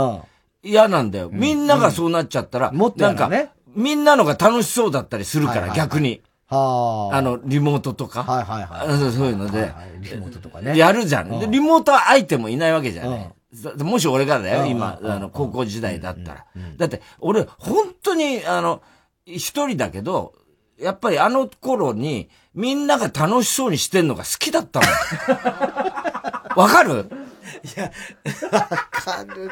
[0.63, 1.31] 嫌なんだよ。
[1.33, 3.31] みんながそうなっちゃったら、もっとなんか、
[3.75, 6.23] みんなのが楽しそうだったりするから、逆に。
[6.47, 7.17] はあ。
[7.17, 8.23] あの、リモートとか。
[8.23, 9.13] はいはいはい。
[9.13, 9.73] そういうので。
[10.01, 10.77] リモートとかね。
[10.77, 11.51] やるじゃん。
[11.51, 13.33] リモートは相手もいないわけじゃない。
[13.83, 16.47] もし俺がだよ、今、あの、高校時代だったら。
[16.77, 18.83] だって、俺、本当に、あの、
[19.27, 20.33] 一人だけど、
[20.81, 24.87] やっぱりあの頃に、みんなが楽しそうにしてんのが好きだったの。
[26.57, 27.09] わかる？
[27.65, 27.91] いや、
[28.53, 28.61] わ
[28.91, 29.51] かる。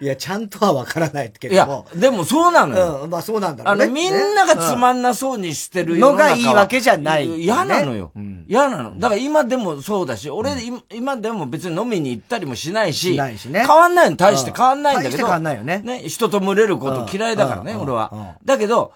[0.00, 3.02] いや、ちゃんとはわからないけどいや、でもそうなのよ。
[3.04, 3.84] うん、まあそうなんだろうね。
[3.84, 7.42] あの、みんながつまんなそうにしてるのがいいわけじゃない。
[7.42, 8.10] 嫌なのよ。
[8.48, 8.98] 嫌なの。
[8.98, 10.56] だから今でもそうだし、俺、
[10.92, 13.60] 今でも別に飲みに行ったりもしないし、ないしね。
[13.60, 15.16] 変わんないの、大して変わんないんだけど。
[15.18, 15.78] 変わんないよね。
[15.84, 18.36] ね、人と群れること嫌いだからね、俺は。
[18.44, 18.92] だけど、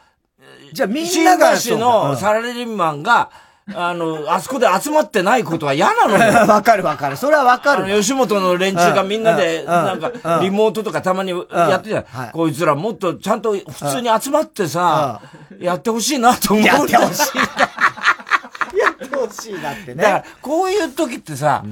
[0.73, 1.57] じゃあみんなが。
[1.57, 3.31] 新橋のサラリーマンが、
[3.75, 6.33] あの、あそこで集まってないことは嫌なのよ。
[6.47, 7.17] わかるわかる。
[7.17, 7.93] それはわかる。
[8.01, 12.03] 吉本の連中がみんなで、なんか、リモートとかたまにやってた
[12.33, 15.21] こいつらもっとちゃんと普通に集まってさ、
[15.59, 16.67] やってほしいなと思う。
[16.67, 17.43] やってほしいな。
[17.43, 20.03] やってほしいなってね。
[20.03, 21.65] だから、こういう時ってさ、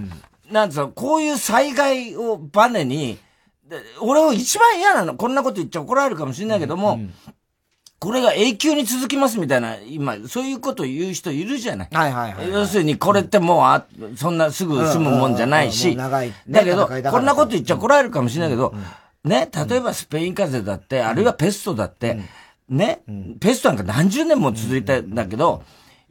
[0.51, 3.19] なんつうの、こういう災害をバネに、
[4.01, 5.15] 俺は一番嫌なの。
[5.15, 6.99] こんなこと言っちゃ怒られるかもしれないけども、
[8.05, 11.89] これが永久に続きますみたいな、今、そういうこと言う人いるじゃない。
[11.91, 16.21] はいはいはい、要するに、これってもう、あ、そんなすぐ済むもんじゃないし、だ
[16.65, 18.75] けど、こんなこと言っちゃ怒られるかもしれないけど、
[19.25, 22.21] ね、例えばスペイン風邪だって、あるいはペストだって、
[22.69, 23.01] ね、
[23.41, 25.63] ペストなんか何十年も続いたんだけど、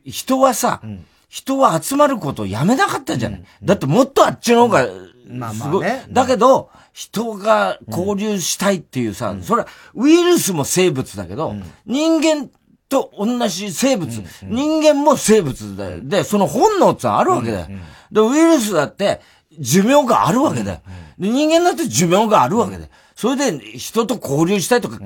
[0.03, 0.81] 人はさ、
[1.29, 3.43] 人は集まることをやめなかったじゃない。
[3.61, 4.87] だってもっとあっちの方が、
[5.53, 5.87] すごい。
[6.09, 12.49] だけど、人が交流したいっていうさ、うん、それはウイルスも生物だけど、うん、人間
[12.87, 14.23] と同じ生物。
[14.43, 15.99] 人間も生物だよ。
[16.03, 17.67] で、その本能ってあるわけだよ。
[18.11, 19.21] で、ウイルスだって
[19.59, 20.81] 寿命があるわけだよ。
[21.17, 22.89] で、人間だって寿命があるわけだよ。
[23.15, 24.99] それで人と交流したいとか、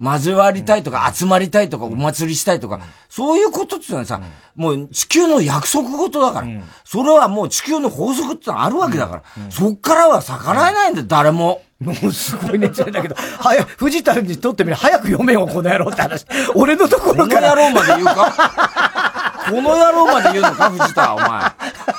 [0.00, 4.20] 交わりたいとか、集まりたいとか、お祭りしたいとか、そういうことっていうのはさ、
[4.56, 6.46] もう地球の約束事だから、
[6.84, 11.62] それはもう地球の法則ってのはあるわけだから、そっからは逆らえないんだよ、誰も。
[11.80, 16.26] もうすごいね、だけど、 早く、藤田にとってみる早く読めよ、この野郎って話。
[16.54, 17.50] 俺のところから。
[17.50, 19.32] この野郎まで言うか？
[19.50, 21.52] この野郎まで言うのか、藤田、お前。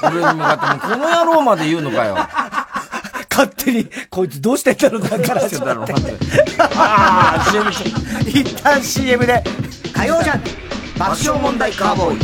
[0.04, 0.88] 俺に向かって。
[0.88, 2.16] も、この野郎まで言うのかよ。
[3.32, 5.42] 勝手に、こいつどうしてんだろう、だから。
[5.42, 5.86] してんだろう、
[6.60, 7.72] ああ、CM
[8.28, 9.42] 一旦 CM で、
[9.94, 10.44] 火曜じゃん
[11.00, 12.20] 爆笑問題カーボーイ。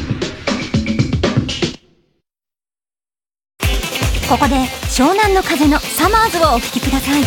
[4.29, 4.55] ここで
[4.89, 7.23] 湘南の風のサマーズをお聴きください。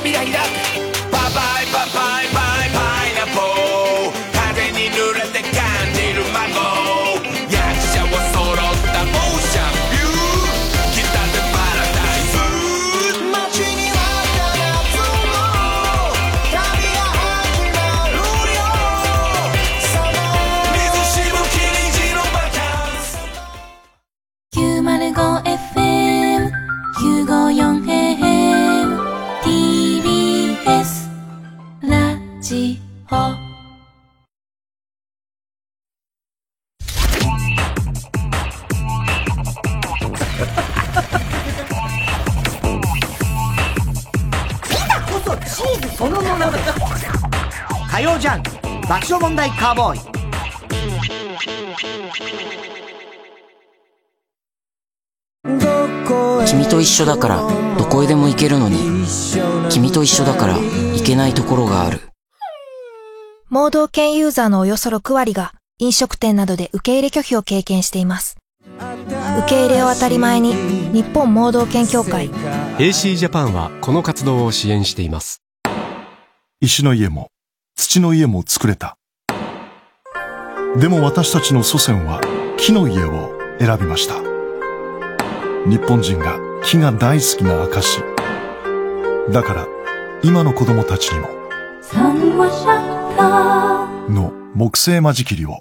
[0.00, 0.87] ナッツ
[45.98, 46.52] そのものだ
[47.90, 48.42] 火曜ジャン
[48.82, 50.00] 爆笑問題カーボーイ。
[56.46, 57.42] 君と一緒だから
[57.76, 58.78] どこへでも行けるのに。
[59.70, 61.98] 君と一緒だから行けないところがある。
[63.48, 68.36] 盲導犬ユーザーのおよそ6割が飲食店などで受け入れ拒否を経験しています。
[69.40, 70.54] 受け入れを当たり前に
[70.92, 72.30] 日本盲導犬協会。
[72.78, 75.42] AC ジャパンはこの活動を支援しています
[76.60, 77.28] 石の家も
[77.76, 78.96] 土の家も作れた。
[80.76, 82.20] でも私たちの祖先は
[82.56, 84.16] 木の家を選びました。
[85.70, 88.00] 日本人が木が大好きな証。
[89.30, 89.66] だから
[90.24, 91.28] 今の子供たちにも
[94.08, 95.60] の木製間仕切りを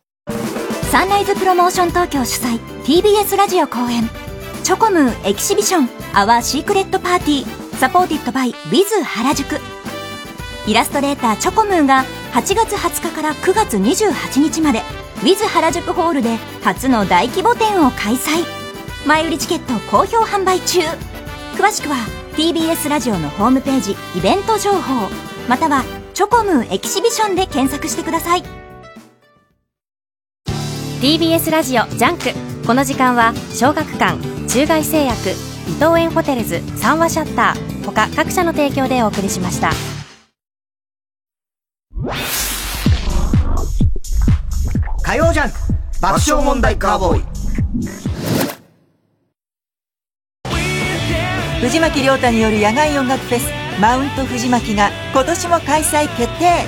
[0.89, 4.09] サンライズプロモーション東京主催 TBS ラジオ公演
[4.63, 9.76] CHOCOMOO ンエキシビションアワーシークレットパーティーサポーティッドバイ Wiz 原宿
[10.67, 12.03] イラストレーターチョコムーが
[12.33, 14.81] 8月20日から9月28日まで
[15.21, 18.43] Wiz 原宿ホールで初の大規模展を開催。
[19.07, 20.79] 前売りチケット好評販売中。
[21.55, 21.95] 詳しくは
[22.35, 25.09] TBS ラジオのホームページイベント情報
[25.47, 28.43] または CHOCOMOO Exhibition で検索してください。
[30.99, 32.65] TBS ラジオ JUNK。
[32.67, 34.17] この時間は小学館
[34.49, 35.29] 中外製薬
[35.69, 39.71] 伊藤園ホテルズ三和シャッター他各社の提供でお送りしました。
[45.03, 45.51] 火曜ジャン
[46.01, 47.23] 爆笑問題カーボーイ。
[51.59, 53.49] 藤巻亮太による野外音楽フェス
[53.81, 56.65] マウント藤巻が今年も開催決定。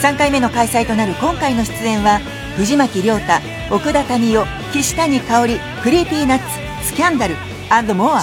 [0.00, 2.20] 3回目の開催となる今回の出演は
[2.56, 3.32] 藤巻亮太
[3.74, 6.44] 奥田民生岸谷香織クリーピーナッツ
[6.86, 7.34] スキャンダル
[7.94, 8.22] モア。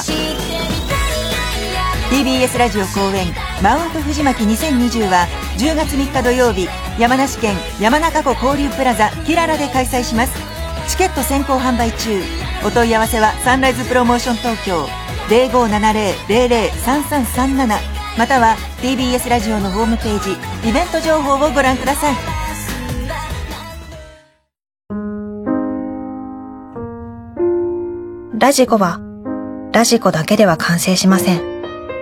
[2.10, 5.28] TBS ラジオ公演マウント藤巻2020は
[5.58, 10.34] 10月3日土曜日山梨県山中湖交流プラザキララで開催します。
[10.90, 12.22] チケット先行販売中。
[12.66, 14.88] お問い合わせはサンライズプロモーション東京
[15.28, 17.68] 0570-003337
[18.18, 20.32] または TBS ラジオのホームページ
[20.68, 22.16] イベント情報をご覧ください。
[28.40, 29.00] ラジコは、
[29.74, 31.57] ラジコだけでは完成しません。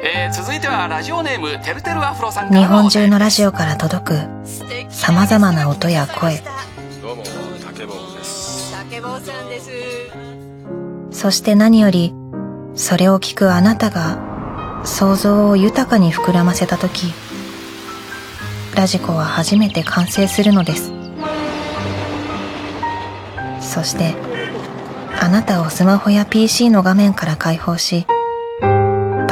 [0.07, 4.13] えー、続いてはラジオネームてるてるアフロさん日本中のラジオから届く
[4.91, 6.43] 様々な音や声。
[7.01, 7.23] どうも
[7.65, 8.71] 竹坊です。
[8.71, 9.71] 竹坊さんです。
[11.09, 12.13] そして何より
[12.75, 17.11] それを聞くあなたが想像を豊かに膨らませた時
[18.75, 20.91] ラジコは初めて完成するのです。
[23.59, 24.13] そして
[25.19, 28.05] あなたをスマホや PC の画面から解放し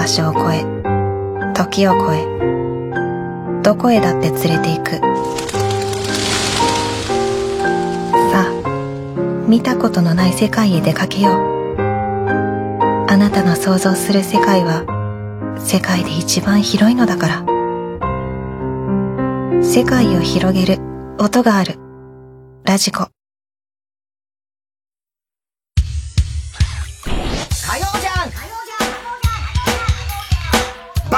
[0.04, 0.66] 場所を超え
[1.56, 2.26] 時を超え
[3.64, 4.92] どこへだって連れて行く。
[8.30, 11.78] さあ見たことのない世界へ出かけよう。
[11.80, 14.84] あなたの想像する世界は
[15.58, 17.46] 世界で一番広いのだから。
[19.64, 20.82] 世界を広げる
[21.18, 21.80] 音がある。
[22.66, 23.08] ラジコ。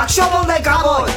[0.05, 1.11] 爆笑問題カーボーイ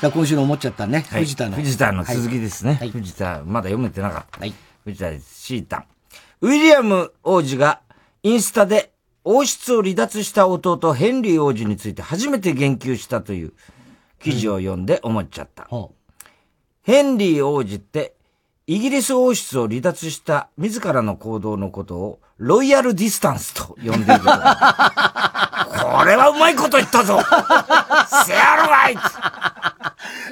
[0.00, 1.04] さあ、今週の思っちゃったね。
[1.10, 1.56] はい藤田の。
[1.56, 2.76] 藤田の続きですね。
[2.76, 4.46] 藤田、まだ読めてなかった。
[4.84, 5.42] 藤田です。
[5.42, 5.84] シータン。
[6.40, 7.82] ウィリアム王子が
[8.22, 8.92] インスタで
[9.24, 13.52] 王室を離脱した弟ヘンリー王子について初めて言及したという
[14.20, 15.68] 記事を読んで思っちゃった。
[16.80, 18.14] ヘンリー王子って
[18.66, 24.22] イギリス王室を離脱した自らの行動のことをロイヤルディスタンスと呼んでいる
[25.98, 26.04] ことが。
[26.04, 27.18] これはうまいこと言ったぞ
[28.26, 28.96] せやろがい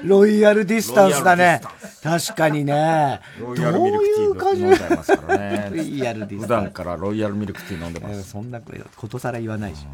[0.04, 1.60] ロイヤルディスタンスだね。
[2.02, 3.20] 確かにね。
[3.38, 5.70] どうロイヤルミルクティーいう感じ飲んでますからね。
[5.70, 8.30] ロイヤルディスタンス普段からロイヤルミルクティー飲んでまえーす。
[8.30, 9.86] そんなことさら言わないし。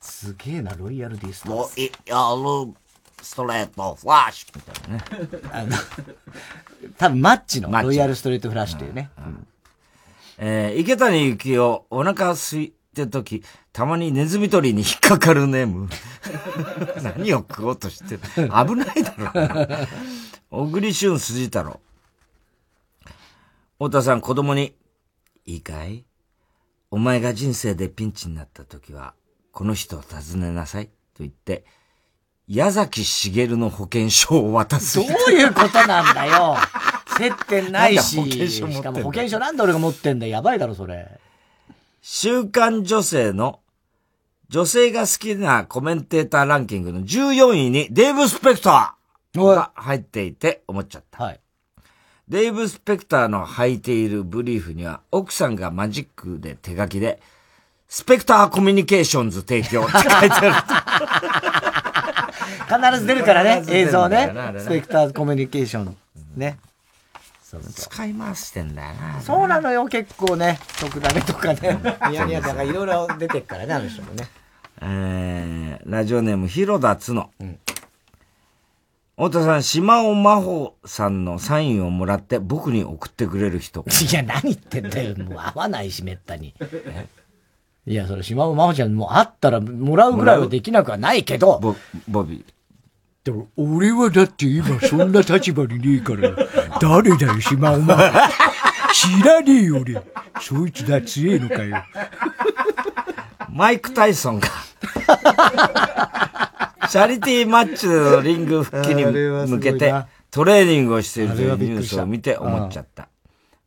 [0.00, 1.80] すげえな、ロイヤルディスタンロス。
[1.80, 2.74] イヤル
[3.22, 5.04] ストレートフラッシュみたいなね。
[5.52, 5.76] あの、
[6.98, 9.10] 多分マッチのロイヤルストレートフラッシュというね。
[10.38, 13.42] えー池谷幸雄、お腹空いてる時、
[13.72, 15.88] たまにネズミ捕りに引っかかるネーム。
[17.02, 19.88] 何を食おうとしてる危ないだろうな。
[20.50, 21.80] 小栗旬筋太郎。
[23.78, 24.74] 太田さん、子供に、
[25.46, 26.04] いいかい？
[26.90, 29.14] お前が人生でピンチになった時は、
[29.52, 30.86] この人を訪ねなさい。
[30.86, 31.64] と言って、
[32.48, 34.98] 矢崎茂の保険証を渡す。
[34.98, 36.56] どういうことなんだよ。
[37.18, 38.16] 接点ないし。
[38.16, 40.32] 保険証しかも保険証なんで俺が持ってんだよ。
[40.32, 41.20] やばいだろ、それ。
[42.00, 43.60] 週刊女性の
[44.48, 51.36] 女性が好きなコメンテーターランキングの14位にデーブ・スペクターが入っていて思っちゃった。
[52.28, 57.20] デーブ・スペクターの履いているブリーフには奥さんがマジックで手書きで
[57.88, 60.52] スペクターコミュニケーションズ提供って書いてある。
[62.68, 64.08] 必ず出るからね映像。
[64.08, 65.96] ねスペクターコミュニケーション。
[66.36, 66.58] ね。
[67.56, 69.20] 使い回してんだよな。
[69.22, 70.58] そうなのよ、結構ね。
[70.78, 71.80] 特ダネとかね。
[72.10, 74.28] ニヤニヤとかいろいろ出てっからね、あの人もね。
[74.82, 77.30] えー、ラジオネーム、広田つの。
[79.16, 83.82] 太田さん、島尾真帆さんのサインをもらって僕に送ってくれる人。
[83.88, 85.16] いや、何言ってんだよ。
[85.16, 86.54] もう会わないし、めったに。
[87.86, 91.58] いや、それ、島尾真帆ちゃんもう会ったらもらうぐらいはできなくはないけど。
[91.60, 91.74] ボ
[92.06, 92.57] ボビー。
[93.28, 96.30] でも、俺はだって今そんな立場にねえから、
[96.80, 98.02] 誰だよ、島尾真帆。
[98.94, 100.02] 知らねえよ、俺。
[100.40, 101.84] そいつだ、強えのかよ。
[103.52, 104.48] マイク・タイソンが、
[106.88, 109.94] チャリティーマッチでのリング復帰に向けて
[110.30, 113.07] トレーニングをしているというニュースを見て思っちゃった。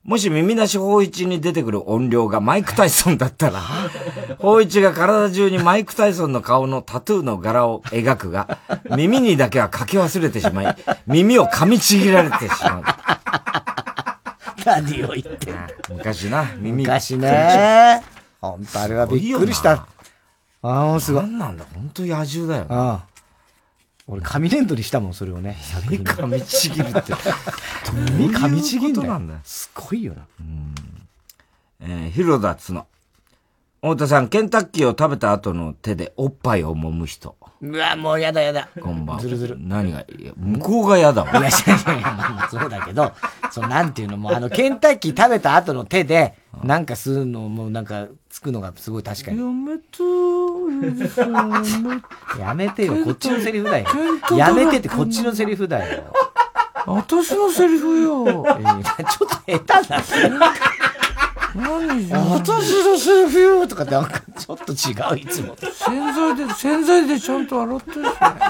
[0.04, 3.62] もし耳なし法一に出てくる音量がマイク・タイソンだったら、
[4.40, 8.58] 法一が体中にマイク・タイソンの顔のタトゥーの柄を描くが、
[8.90, 10.76] 耳にだけは書き忘れてしまい、
[11.06, 12.84] 耳を噛みちぎられてしまう。
[14.66, 15.68] 何を言ってんの？
[15.98, 16.84] 昔な、耳。
[16.84, 18.04] 昔ね。
[18.42, 19.88] ほんとあれはびっくりした。
[20.64, 21.24] ああ、すごい。
[21.24, 22.66] なんなんだ、ほんと野獣だよ。
[22.70, 23.11] ああ。
[24.12, 25.56] 俺、紙粘土にしたもん、それをね。
[25.90, 27.14] 耳噛みちぎるって。
[28.12, 29.40] 耳噛みちぎんだよどういうことなんだよ。
[29.46, 30.28] すごいよな。
[31.80, 32.88] えー、広田つの。
[33.82, 37.38] 太田さん、ケンタッキーを食べた後の手でおっぱいを揉む人。
[37.62, 38.70] うわ、もうやだやだ。
[38.80, 39.22] こんばんは。
[39.22, 39.58] ずるずる。
[39.60, 41.30] 何が、いや向こうが嫌だわ。
[41.30, 41.52] いや、いやい
[41.86, 43.12] やいや、まあそうだけど、
[43.52, 46.34] そう、なんていうのも、あの、ケンタッキー食べた後の手で、
[46.64, 49.38] なんかするのも、なんか、つくのがすごい確かに。
[49.38, 50.04] やめて
[52.40, 53.86] やめてよ、こっちのセリフだよ。
[54.36, 56.14] やめてってこっちのセリフだよ。
[56.88, 58.26] 私のセリフよ。
[58.26, 58.44] ちょっ
[59.20, 60.04] と下手だね。
[61.56, 64.76] 何私のセリフよとかってなんかちょっと違
[65.16, 65.56] う、いつも。
[65.58, 67.96] 洗剤で、洗剤でちゃんと洗ってる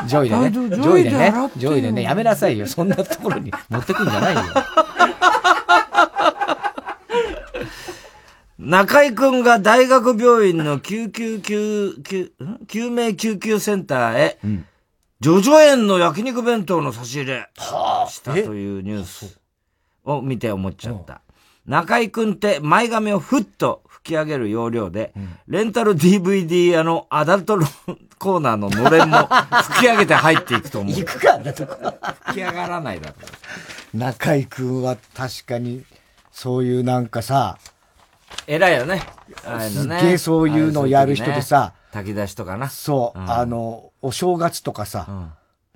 [0.06, 0.45] ジョイでね。
[0.45, 2.04] あジジョイでねジョイでね。
[2.04, 2.68] やめなさいよ。
[2.68, 4.41] そんなところに持ってくんじゃないよ。
[8.60, 12.68] 中井くんが大学病院の救急救、救、ん？
[12.68, 14.38] 救命救急センターへ、
[15.20, 17.49] ジョジョ園の焼肉弁当の差し入れ、
[18.08, 19.39] したというニュース
[20.06, 21.22] を見て思っちゃった。
[21.66, 25.14] 中井くんって前髪をふっと吹き上げる要領で、
[25.47, 27.66] レンタル DVD 屋のアダルトロ
[28.18, 29.30] コーナーののれんも
[29.76, 30.93] 吹き上げて入っていくと思う。
[30.93, 31.66] 行くかだと
[32.26, 33.16] 吹き上がらないだろ。
[33.93, 35.84] 中井くんは確かに、
[36.32, 37.57] そういうなんかさ、
[38.47, 38.95] 偉いよね。
[38.95, 42.70] ねすっげえそういうのをやる人でさ、ね炊き出しとかな。
[42.70, 45.30] そう、うんあの、お正月とかさ、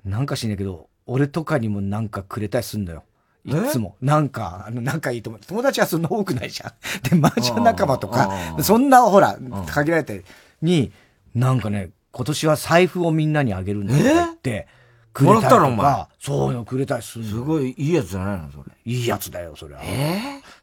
[0.04, 3.04] なんかしんないけど、俺とかにもなんかくれたりすんだよ。
[3.46, 3.96] いつも。
[4.00, 5.48] なんか、あの、仲いい友達。
[5.48, 6.72] 友達はそんな多くないじゃん。
[7.20, 10.24] で、麻雀仲間とかう、ん そんな、ほら、限られて、
[10.62, 10.92] に、
[11.34, 14.68] なんかね、今年は財布をみんなにあげるんだって言って、
[15.12, 15.48] くれたりとか。
[15.48, 16.06] もらったのお前？
[16.20, 18.64] そうよ、くれたりするすごいいいやつじゃないのそれ。
[18.84, 19.80] いいやつだよ、それは。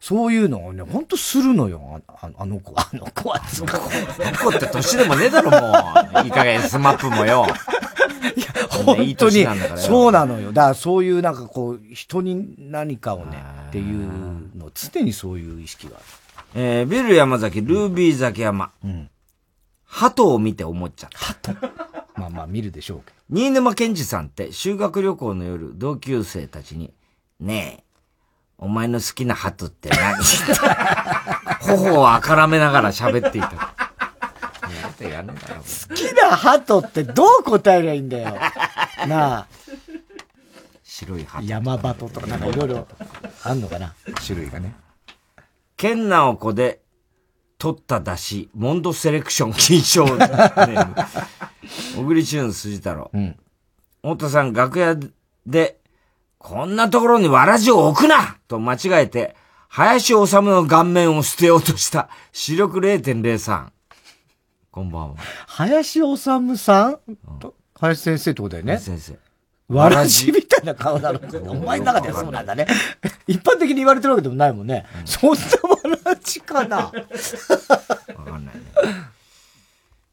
[0.00, 2.74] そういうのをね、ほんとするのよ、あああの子。
[2.76, 3.78] あの子は、その子。
[4.50, 5.58] 子って年でもねえだろ、も
[6.20, 6.24] う。
[6.24, 7.46] いい加減スマップもよ。
[8.82, 9.46] 本当に
[9.76, 10.52] そうなのよ。
[10.52, 14.08] だからそういうなんかこう、人に何かをね、っていう
[14.56, 16.04] の、常にそういう意識がある。
[16.56, 18.70] えー、ビル山崎、ルービー崎山。
[19.84, 21.10] 鳩を見て思っちゃっ
[21.40, 21.52] た。
[22.16, 23.16] まあまあ見るでしょうけど。
[23.30, 26.92] 新沼健治さんって修学旅行の夜、同級生たちに、
[27.40, 27.84] ねえ、
[28.58, 30.16] お前の好きな鳩って何？
[31.60, 33.73] 頬をあからめながら喋っていた。
[35.08, 35.62] やってやんねえだろ。
[35.62, 38.34] 好きな鳩ってどう答えりゃいいんだよ。
[39.06, 39.46] なあ。
[40.82, 41.46] 白い鳩。
[41.46, 42.86] 山鳩とかなんかいろいろ
[43.42, 43.94] あんのかな
[44.26, 44.74] 種類がね。
[45.76, 46.80] 健直子で
[47.58, 50.06] 取った出汁、モンドセレクション金賞。
[51.96, 53.10] 小栗旬筋太郎。
[54.02, 54.96] 太田さん楽屋
[55.46, 55.80] で、
[56.38, 59.34] こんなところにわらじを置くなと間違えて、
[59.68, 63.73] 林修の顔面を捨てようとした視力0.03。
[64.74, 65.16] こんばんは。
[65.46, 66.98] 林修さん？
[67.38, 68.78] と林先生ってことだよね。
[68.78, 69.16] 先生。
[69.68, 71.20] わらじみたいな顔だろ。
[71.48, 72.66] お前の中ではそうなんだね。
[73.28, 74.84] 一般的に言われてるわけでもないもんね。
[75.04, 75.44] そんなわ
[76.04, 76.76] らじかな。
[76.78, 78.62] わかんないね。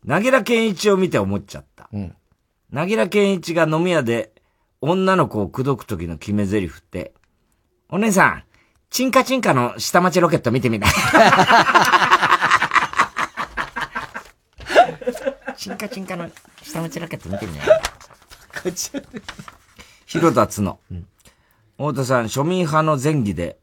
[0.06, 1.90] なぎら健一を見て思っちゃった。
[2.70, 4.32] なぎら健一が飲み屋で
[4.80, 7.14] 女の子を口説く時の決め台詞って、
[7.90, 8.44] お姉さん、
[8.92, 10.92] チンカチンカの下町ロケット見てみない
[15.62, 16.28] チンカチンカの
[16.64, 17.68] 下町ロケット見てみない
[20.08, 20.80] 広田つの。
[21.78, 23.60] 太田さん、庶民派の前儀で、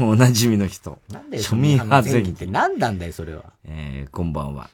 [0.00, 0.98] おなじみの人。
[1.10, 3.44] なんで庶民派前儀って何なんだよ、それは。
[3.64, 4.68] えー、こんばんは。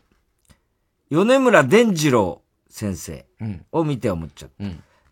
[1.09, 3.25] 米村伝次郎先生
[3.71, 4.65] を見て思っちゃった。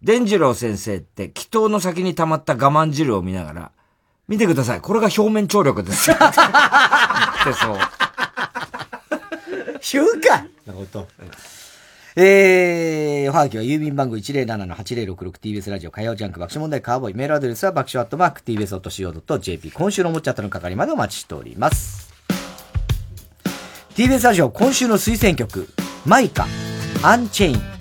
[0.02, 3.70] 伝次郎先生って、祈祷の先に溜まった我慢汁を見ながら、
[4.26, 6.16] 見てください、これが表面張力ですよ。
[6.18, 7.78] ってそう。
[9.90, 11.08] 言うかなこと。
[12.14, 22.12] えー、おはがきは郵便番号 107-8066TBS ラジオ火曜ジャンク爆笑問題カーボーイメールアドレスは爆笑アットマーク TBS.CO.JP 今週のおもちゃとの係までお待ちしております。
[23.94, 25.68] TBS ラジオ今週の推薦曲、
[26.04, 26.46] マイカ、
[27.02, 27.71] アンチェイン。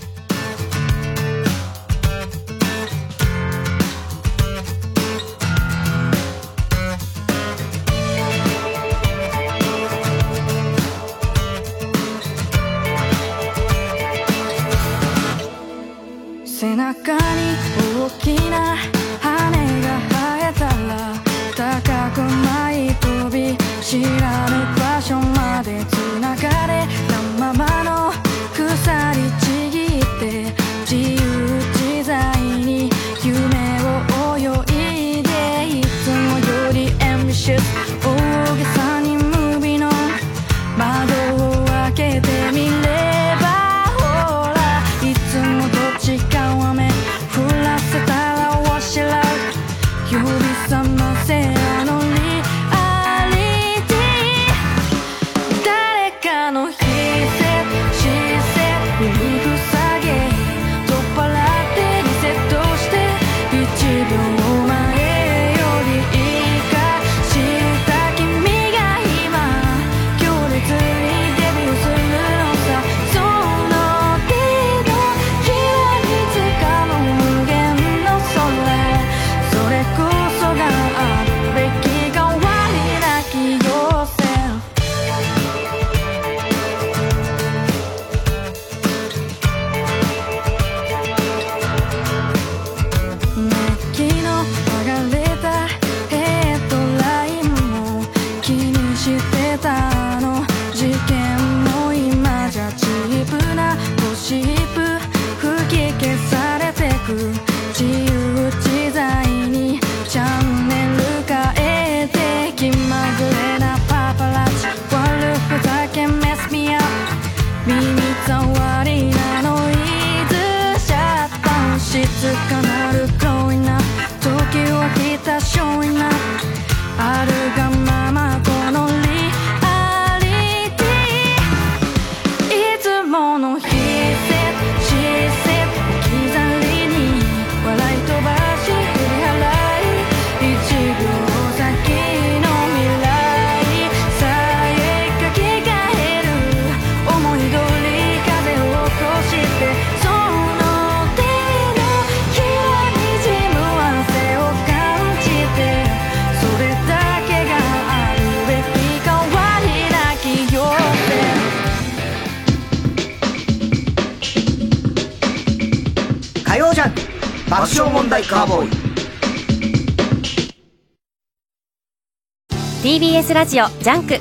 [173.32, 174.16] スラジオジャンク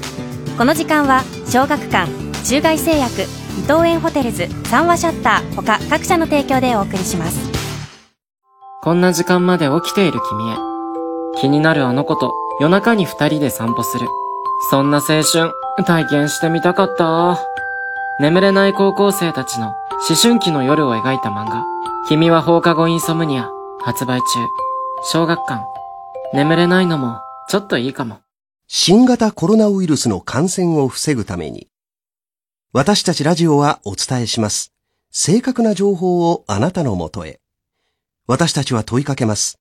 [0.56, 2.08] この時間は小学館
[2.44, 3.22] 中外製薬
[3.58, 7.50] 伊藤園ホテルズ三和シャッター他各社の提供でお送りします
[8.84, 10.54] こんな時間まで起きている君へ。
[11.40, 14.06] 気になるあの子と夜中に二人で散歩する。
[14.70, 15.50] そんな青春、
[15.84, 17.36] 体験してみたかった。
[18.20, 19.74] 眠れない高校生たちの
[20.08, 21.64] 思春期の夜を描いた漫画。
[22.06, 23.50] 君は放課後インソムニア。
[23.80, 24.24] 発売中。
[25.02, 25.64] 小学館。
[26.32, 27.18] 眠れないのも、
[27.48, 28.20] ちょっといいかも。
[28.72, 31.66] 新型コロナウイルスの感染を防ぐために、
[32.72, 34.72] 私たちラジオはお伝えします。
[35.10, 37.40] 正確な情報をあなたのもとへ。
[38.28, 39.58] 私たちは問いかけます。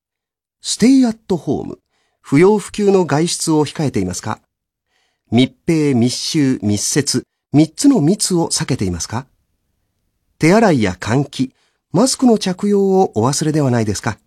[0.62, 1.80] ステイアットホーム。
[2.22, 4.42] 不要不急の外出を控えていますか？
[5.32, 9.26] 密閉、密集、密接、三つの密を避けていますか？
[10.38, 11.56] 手洗いや換気、
[11.92, 14.20] マスクの着用をお忘れではないですか？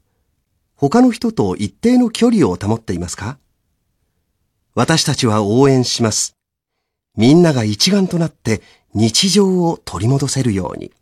[0.74, 3.38] 他の人と一定の距離を保っていますか？
[4.74, 6.34] 私たちは応援します。
[7.16, 8.62] みんなが一丸となって
[8.94, 10.92] 日常を取り戻せるように。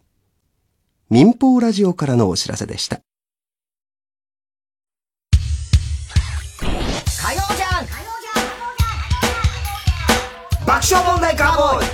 [1.08, 3.00] 民放ラジオからのお知らせでした。
[6.60, 7.92] 火曜ジャンク
[10.66, 11.86] 爆笑問題カーボーイ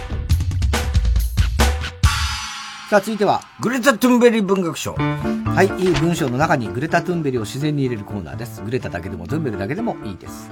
[2.88, 4.94] さあ、続いては、グレタ・トゥンベリー文学賞。
[4.94, 8.62] はい、いい文章の中にグレタ・トゥンベリを自然に入れるコーナーです。
[8.62, 10.50] グレタだけでもトゥンベリだけでもいいです。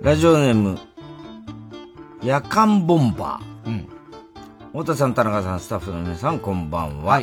[0.00, 0.78] ラジオネーム、
[2.22, 3.68] 夜間ボンバー。
[3.68, 3.88] うん。
[4.70, 7.20] 太田さん、田中さん、スタッフの皆さん、こんばんは。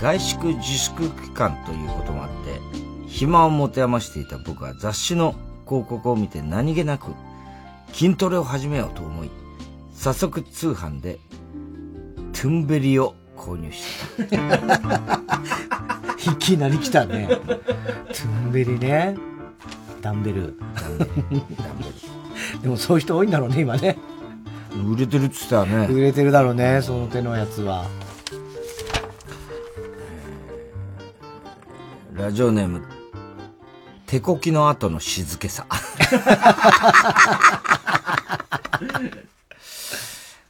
[0.00, 2.60] 外宿自粛期間ということもあって、
[3.08, 5.34] 暇を持て余していた僕は雑誌の
[5.66, 7.12] 広告を見て何気なく
[7.92, 9.30] 筋トレを始めようと思い、
[9.92, 11.18] 早速通販で
[12.32, 13.84] トゥンベリを購入し
[14.16, 14.24] た。
[16.32, 17.28] いきなり来たね。
[17.28, 19.28] トゥンベリね。
[20.00, 20.58] ダンベル。
[22.62, 23.96] でもそういう人多いんだろうね、今ね。
[24.74, 25.86] 売れてるって言ってたよね。
[25.92, 27.86] 売れてるだろうね、その手のやつは。
[32.12, 32.82] ラジオネーム、
[34.06, 35.66] 手こきの後の静けさ。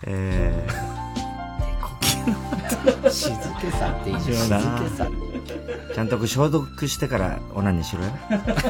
[0.04, 3.30] えー、手こきの後の静
[3.60, 4.48] けさっていいね静け
[4.96, 5.27] さ。
[5.94, 8.10] ちゃんと消毒してからオナニーしろよ。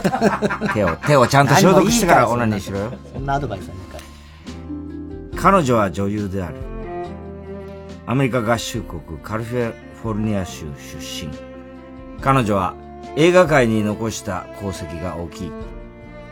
[0.74, 2.92] 手を、手をちゃんと消毒してからオナニーしろよ。
[3.12, 5.40] そんなアドバイスはねえから。
[5.40, 6.56] 彼女は女優である。
[8.06, 11.30] アメリカ合衆国カリフォルニア州出身。
[12.20, 12.74] 彼女は
[13.16, 15.52] 映画界に残した功績が大きい。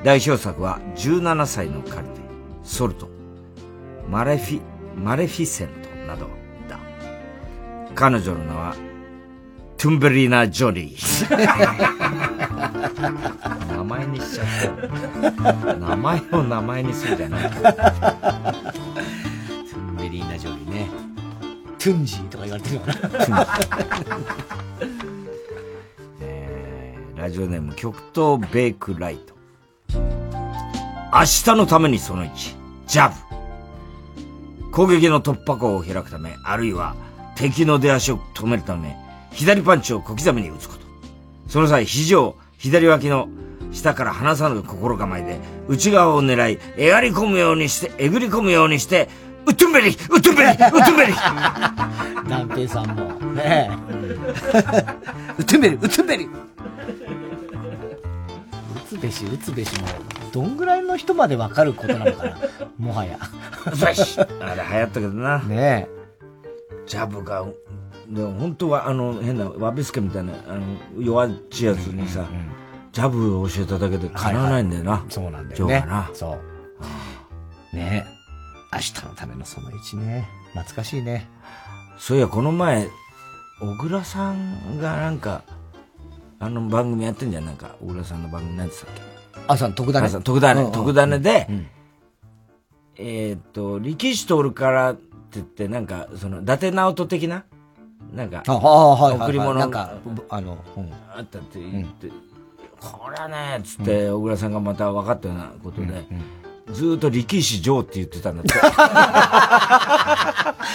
[0.05, 2.21] 代表作は17歳のカルテ、
[2.63, 3.09] ソルト、
[4.09, 4.61] マレフィ、
[4.97, 6.27] マレフィセントなど
[6.69, 6.79] だ。
[7.95, 8.77] 彼女の名は、
[9.79, 11.37] トゥンベリーナ・ジョリー。
[13.77, 14.47] 名前にしちゃっ
[15.65, 15.75] た。
[15.75, 17.51] 名前を名前にするじゃない。
[17.51, 17.73] トゥ
[19.79, 20.89] ンベリーナ・ジョリーね。
[21.79, 23.47] トゥンジーとか言われてるから。
[27.17, 29.35] ラジオネーム極東ベイクライト。
[29.93, 33.15] 明日のためにその1、ジャブ。
[34.73, 36.97] 攻撃の突破口を開くため、あるいは
[37.35, 38.97] 敵の出足を止めるため、
[39.37, 40.81] 左パンチを小刻みに打つこと。
[41.47, 43.29] その際、肘を左脇の
[43.71, 45.39] 下から離さぬ心構えで、
[45.69, 49.11] 内側を狙い、えがり込むようにして、えぐり込むようにして、
[49.47, 51.13] うっとんべりうっとんべりうっとんべり
[52.29, 53.05] ダンペイさんも。
[53.35, 53.77] ねえ。
[55.39, 56.25] うつべり、うつべり。
[56.25, 56.29] う
[58.89, 59.87] つべし、うつべしも、
[60.33, 62.39] どんぐらいの人までわかることなのかな。
[62.79, 63.19] もはや。
[63.67, 65.39] うつべしあれ流行ったけどな。
[65.41, 65.89] ね
[66.87, 67.45] ジャブが、
[68.09, 72.27] でも本当はあの変なワビスケみたいな、あの弱っちいやつにさ、
[72.93, 75.05] ジャブを教えただけで叶わないんだよな。
[75.09, 75.85] そうなんだよね。
[75.89, 76.11] な。
[76.15, 76.39] そ
[77.73, 77.77] う。
[77.77, 78.17] ねえ。
[78.73, 80.29] 明日のためのその1ね。
[80.53, 81.29] 懐かしいね。
[81.99, 82.89] そういや、この前、
[83.61, 85.43] 小倉さんがなんか、
[86.39, 89.41] あの番組やってんじゃん、なんか、小倉さんの番組何て言ったっけ？
[89.49, 90.07] 朝の特ダネ。
[90.07, 91.49] 朝の特ダネ、うんうん特ダネで、
[92.97, 95.03] えーっと、力士通るからって
[95.35, 97.45] 言って、なんか、その、伊達直人的な
[98.13, 99.95] なんか、贈り物なんか
[100.29, 102.09] あの、うんあったって言って、
[102.81, 106.07] これはね、つって、小倉さんがまた分かったようなことで、
[106.73, 108.53] ずーっと力士上って言ってたんだって。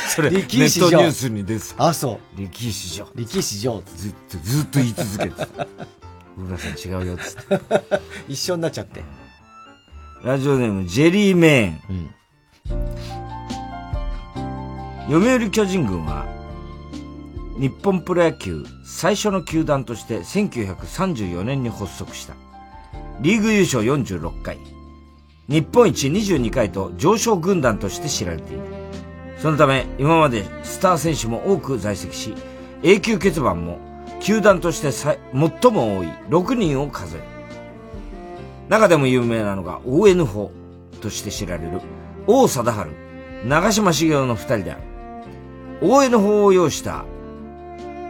[0.09, 1.75] それ、ネ力士上ットニュースにです。
[1.77, 2.39] あ、そう。
[2.39, 3.07] 力士上。
[3.15, 3.81] 力士上。
[3.95, 5.47] ずっと、ずっと言い続けてた。
[6.37, 7.59] 小倉さん違うよ、つって。
[8.27, 9.03] 一緒になっちゃって。
[10.23, 12.09] ラジオネーム、ジェリーメーン。
[15.07, 16.25] 読売巨人軍は、
[17.61, 22.33] 日本プロ野球最初の球団として1934年に発足した。
[23.19, 24.57] リーグ優勝46回、
[25.47, 28.63] 日本一22回と上昇軍団として知られている。
[29.37, 32.33] そのため、今までスター選手も多く在籍し、
[32.81, 33.77] 永久欠番も
[34.21, 35.13] 球団として最
[35.71, 37.25] も多い6人を数える。
[38.69, 40.51] 中でも有名なのが ON 法
[40.99, 41.79] として知られる
[42.25, 42.91] 王貞治、
[43.45, 44.81] 長嶋茂雄の二人である。
[45.83, 47.05] ON 法を要した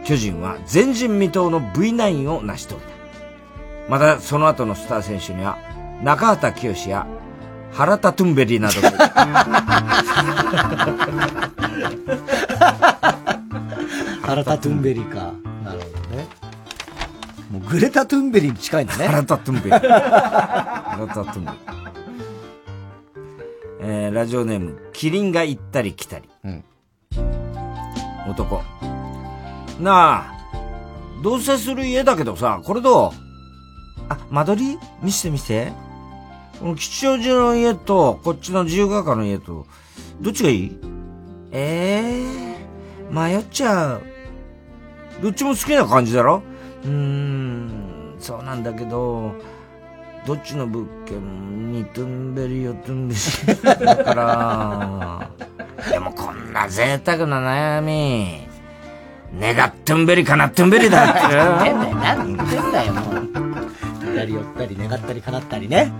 [0.04, 2.90] 巨人は前人未到の V9 を成し遂げた。
[3.88, 5.58] またその後のスター選手には
[6.02, 7.06] 中畑清や
[7.72, 8.74] 原田トゥンベリなど
[14.22, 15.32] 原田トゥンベリか。
[15.64, 16.26] なるほどね。
[17.50, 19.06] もうグレタ・トゥンベリに近いんだね。
[19.06, 19.70] 原田トゥンベリ。
[19.70, 19.90] 原
[21.08, 21.56] 田トゥンベリ。
[23.84, 26.28] えー、ラジオネーム、キリンが行ったり来たり。
[28.28, 28.62] 男。
[29.80, 30.32] なあ、
[31.22, 33.12] 同棲する家だけどさ、これどう？
[34.08, 34.78] あ、間取り？
[35.02, 35.72] 見せて見せて。
[36.60, 39.66] この吉祥寺の家と、こっちの自由が丘の家と、
[40.20, 40.78] どっちがいい？
[41.50, 42.12] え
[43.08, 44.02] えー、迷っちゃう。
[45.22, 46.42] どっちも好きな感じだろ？
[46.84, 49.34] うーん、そうなんだけど、
[50.26, 53.20] どっちの物件にトゥンベリよトゥンベリ。
[53.86, 55.30] だから、
[55.90, 58.46] でもこんな贅沢な悩み、
[59.40, 61.20] 願っトゥンベリかなトゥンベリだって。
[61.36, 63.28] 何言ってんだよ、何言ってんだよ、もう。
[64.00, 65.92] 左寄ったり、願ったり、叶ったりね。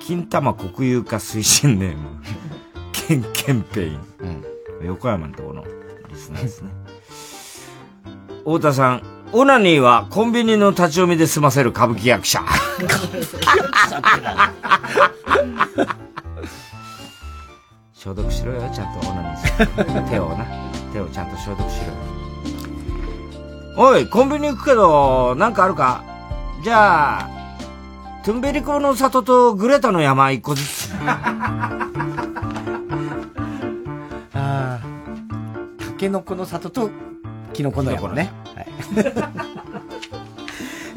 [0.00, 2.20] 金玉国有化推進ネーム、
[2.92, 4.00] ケンケンペイン。
[4.84, 5.64] 横山のところの
[6.10, 6.70] リスナーですね。
[8.38, 9.02] 太田さん、
[9.32, 12.42] オナニーはコンビニの立ち読みで済ませる歌舞伎役者。
[18.02, 19.68] 消毒しろよ、ちゃんとオナニーする。
[20.10, 20.44] 手をな。
[20.92, 21.92] 手をちゃんと消毒しろよ。
[23.92, 26.02] おい、コンビニ行くけど、なんかあるか？
[26.64, 27.28] じゃあ、
[28.24, 30.90] トゥンベリコの里とグレタの山一個ずつ。
[31.06, 31.78] あ
[34.34, 34.80] あ。
[35.78, 36.90] タケノコの里と
[37.52, 38.32] キノコの山ね。
[38.56, 38.66] はい。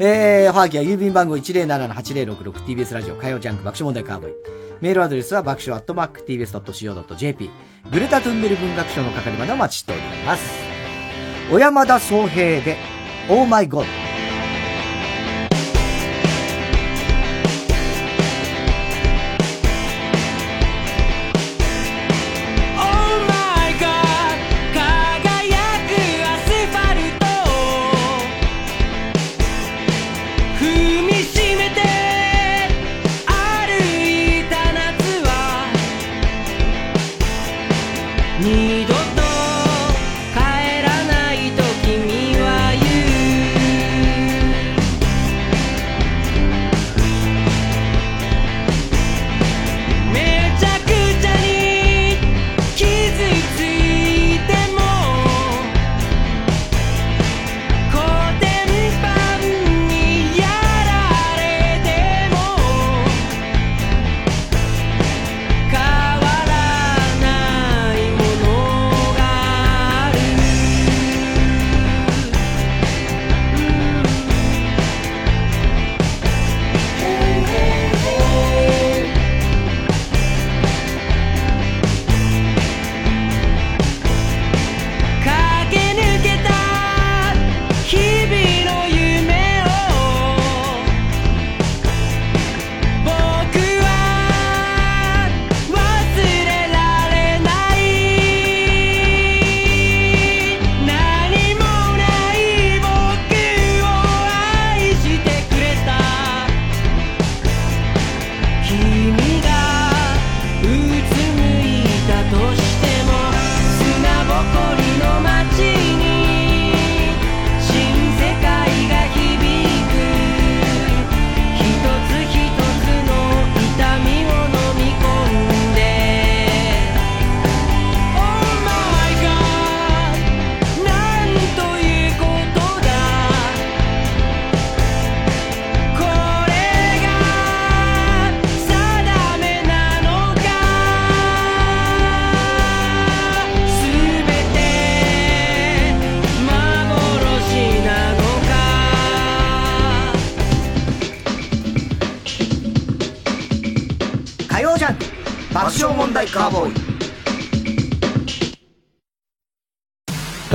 [0.00, 4.65] えー、ファーキは郵便番号 107-8066TBS ラジオ火曜ジャンク爆笑問題カーボーイ。
[4.80, 7.50] メールアドレスは爆笑アットマーク TBS.CO.JP。
[7.90, 10.50] グレタトゥンベル文学賞の係までお待ちしております。
[11.50, 12.76] 小山田総平で、
[13.30, 13.86] Oh My God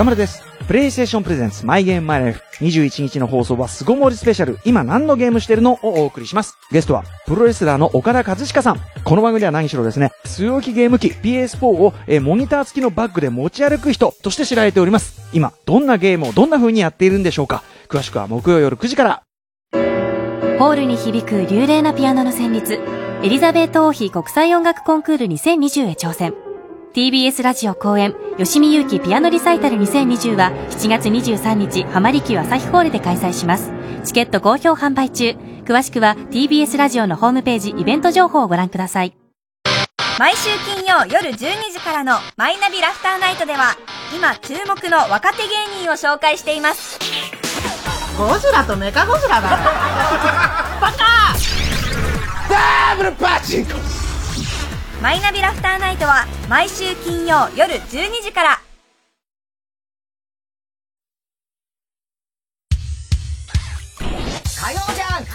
[0.02, 0.42] ガムラです。
[0.66, 5.74] プレイステーションプレゼンツマイゲームマイライフ21日の放送は巣ごもりスペシャル今何のゲームしてるの？
[5.74, 6.58] をお送りします。
[6.72, 8.80] ゲストはプロレスラーの岡田和親さん。
[9.04, 15.22] この番組では何しろですね、据え置きゲーム機 PS4 をえモニター付きのバッグで持ち歩く人として知られております。
[15.34, 17.62] 今、どんなゲームをどんな風にやっているんでしょうか？
[17.88, 19.22] 詳しくは木曜夜9時から。
[20.58, 22.80] ホールに響く流麗なピアノの旋律。
[23.22, 26.34] エリザベート王妃国際音楽コンクール2020へ挑戦。
[26.94, 33.72] TBS ラジオ公演、吉見祐希ピアノリサイタル2020は7月23日、浜離宮朝日ホールで開催します。
[34.04, 35.38] チケット好評販売中。
[35.64, 39.16] 詳しくは TBS ラジオのホームページイベント情報をご覧ください。
[40.20, 43.78] 毎週金曜夜12時からの「マイナビラフターナイト」では
[44.14, 47.00] 今注目の若手芸人を紹介しています
[48.18, 49.50] ゴジラとメカゴジラだ
[50.82, 51.34] バカ
[52.50, 53.72] ダブルパチンコ
[55.02, 58.62] マイナビラフターナイトは毎週金曜夜12時から
[64.46, 65.26] 火曜じゃん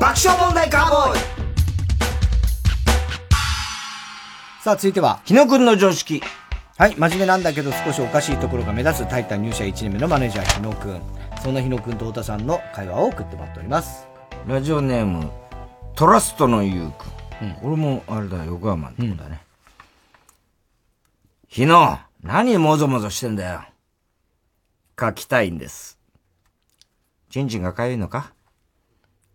[0.00, 1.20] 爆笑問題カーボーイ
[4.62, 5.20] さあ、続いては。
[5.26, 6.22] 日野くんの常識。
[6.78, 11.00] はい、真面目なんだけど少しおかしいところが目立つタイタン入社1年目のマネージャー日野くん。
[11.42, 14.08] そんな日野くんと太田さんの会話を送ってもらっております。
[14.46, 15.30] ラジオネーム、
[15.96, 17.06] トラストのゆうく
[17.42, 17.56] ん。
[17.62, 19.40] 俺も、あれだ、横山ってことだね。
[21.48, 23.62] 日野、何もぞもぞしてんだよ。
[25.00, 25.98] 書きたいんです。
[27.30, 28.34] チンチンがかゆいのか？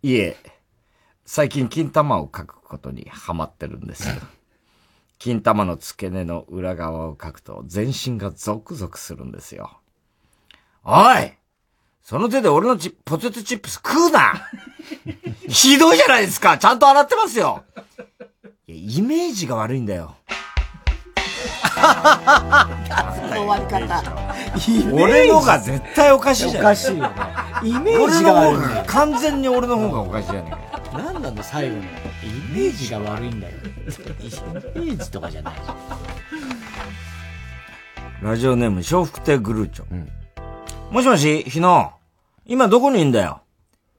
[0.03, 0.38] いえ、
[1.25, 4.15] 最近金玉を書くことにハマってるんですよ。
[5.17, 9.79] 金玉の付け根の裏側を書くと全身がゾクゾクするんですよ。
[10.83, 11.33] おい
[12.03, 14.49] その手で俺のチポテトチップス食うな
[15.47, 17.63] ひどいじゃないですかちゃんと洗ってますよ
[18.67, 20.15] いやイメージが悪いんだよ。
[21.73, 24.03] 終わり方。
[24.93, 26.63] 俺のが絶対おかしいじゃん。
[26.63, 27.15] おかしいよね。
[27.63, 28.87] イメージが悪い。
[28.87, 30.81] 完全に俺の方がおかしいじゃねえか。
[30.97, 31.81] 何なんだ最後の。
[31.81, 31.85] イ
[32.53, 33.57] メージが悪いんだよ。
[33.57, 35.77] イメージとかじゃないじゃん。
[38.21, 40.20] ラジオネーム、笑福亭グルーチョ。
[40.91, 41.93] もしもし、日野。
[42.45, 43.43] 今どこにいんだよ？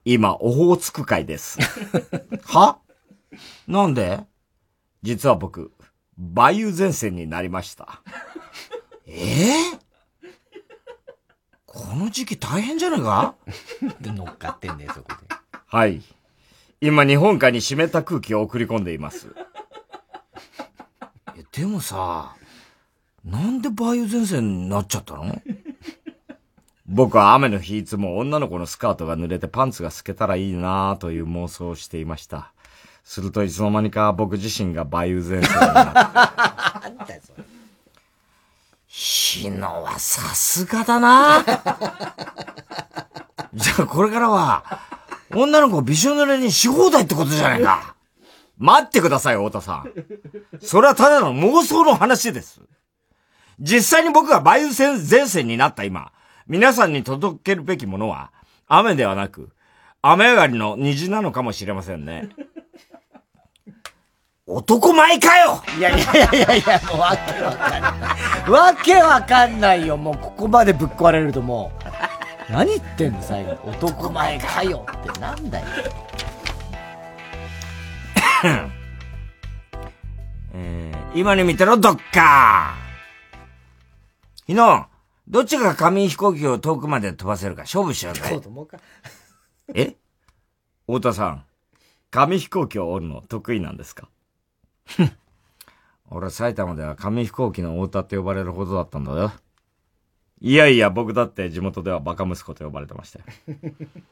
[0.04, 1.58] 今、オホーツク海です。
[2.44, 2.80] は？
[3.66, 4.20] なんで？
[5.02, 5.72] 実は僕、
[6.18, 8.02] 梅雨前線になりました。
[9.06, 9.52] え？
[9.52, 9.54] え
[11.64, 13.36] この時期大変じゃないか？
[14.02, 15.34] 乗っかってんだよ、そこで。
[15.66, 16.02] はい。
[16.82, 19.34] 今、日本海に湿った空気を送り込んでいます。
[21.52, 22.36] でもさ、
[23.24, 25.40] なんで梅雨前線になっちゃったの？
[26.92, 32.52] 僕は雨の日いつも女の子のスカートが濡れてパンツが透けたらいいなぁという妄想をしていました。
[33.02, 36.82] するといつの間にか僕自身が梅雨前線になった。
[38.88, 41.42] 日野はさすがだな
[43.54, 44.62] じゃあこれからは、
[45.34, 47.94] 女の子びしょ濡れにし放題ってことじゃないか。
[48.58, 49.90] 待ってください、太田さん。
[50.60, 52.60] それはただの妄想の話です。
[53.58, 56.12] 実際に僕が梅雨前線になった今、
[56.46, 58.32] 皆さんに届けるべきものは、
[58.66, 59.50] 雨ではなく、
[60.02, 62.28] 雨上がりの虹なのかもしれませんね。
[64.44, 68.50] 男前かよいやいやいやいやいや、もうわけわかんない。
[68.50, 69.96] わけわかんないよ。
[69.96, 71.70] もうここまでぶっ壊れるとも
[72.48, 72.52] う。
[72.52, 73.52] 何言ってんの最後。
[73.70, 75.66] 男前かよってなんだよ。
[80.54, 82.74] えー、今に見てろ、どっか
[84.46, 84.86] 日野、
[85.32, 88.20] どっちが紙飛行機を遠くまで飛ばせるか勝負しようぜ。
[88.34, 88.78] 子供か。
[89.74, 89.96] え？
[90.86, 91.44] 太田さん、
[92.10, 94.10] 紙飛行機を折るの得意なんですか？
[96.10, 99.32] 俺埼玉では紙飛行機の太田って呼ばれるほどだったんだよ。
[100.42, 103.24] いやいや、僕だって地元ではバカ息子と呼ばれてましたよ。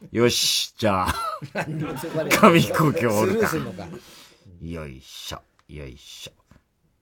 [0.23, 1.13] よし、じゃあ、
[2.31, 3.51] 紙飛行機を折るか。
[4.59, 6.31] よいしょ、よいしょ。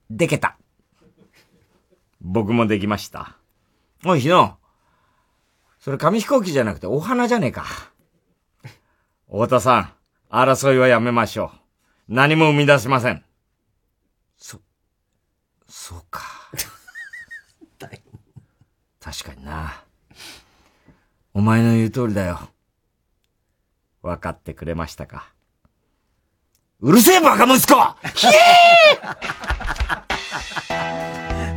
[0.09, 0.57] でけた。
[2.19, 3.37] 僕もできました。
[4.05, 4.57] おい、日野。
[5.79, 7.65] それ紙飛行機じゃなくてお花じゃねえか。
[9.27, 9.93] 太田さん、
[10.29, 11.51] 争いはやめましょ
[12.09, 12.13] う。
[12.13, 13.23] 何も生み出せません。
[14.37, 14.59] そ、
[15.67, 16.21] そうか。
[18.99, 19.83] 確かにな。
[21.33, 22.49] お前の言う通りだよ。
[24.01, 25.33] 分かってくれましたか。
[26.81, 27.75] うるせえバカ息子
[28.15, 28.31] ひえ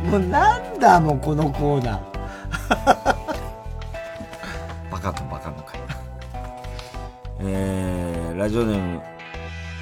[0.09, 2.12] もうなんだもうこのコーナー。
[5.03, 5.79] バカとバカの会。
[7.41, 9.01] えー、ラジオネーム、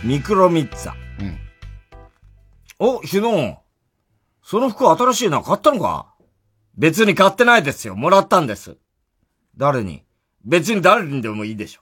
[0.03, 0.93] ミクロミッツァ。
[1.19, 1.39] うん。
[2.79, 3.61] お、ひの、
[4.41, 6.15] その服新しいな、買ったのか？
[6.75, 7.95] 別に買ってないですよ。
[7.95, 8.77] もらったんです。
[9.55, 10.03] 誰に？
[10.43, 11.81] 別に誰にでもいいでしょ。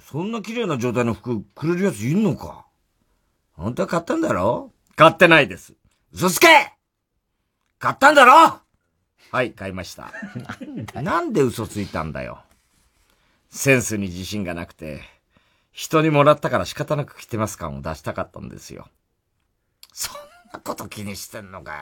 [0.00, 2.66] そんな綺麗な状態の服くれるやついんのか？
[3.52, 4.72] 本当は買ったんだろ？
[4.96, 5.76] 買ってないです。
[6.12, 6.48] 嘘つけ
[7.78, 8.65] 買ったんだろ？
[9.30, 10.12] はい、買いました。
[11.02, 12.42] なんで嘘ついたんだよ。
[13.50, 15.02] センスに自信がなくて、
[15.72, 18.88] 人にもらったから仕方なく着てます感を出したかったんですよ。
[19.92, 20.14] そん
[20.52, 21.78] なこと気にしてんのかよ。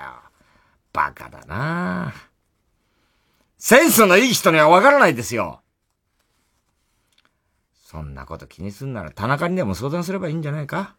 [0.93, 2.15] バカだな
[3.59, 5.61] センスのいい人にはわからないですよ。
[7.85, 10.97] そんなこと気にすんなら田中にでも相談すればいいんじゃないか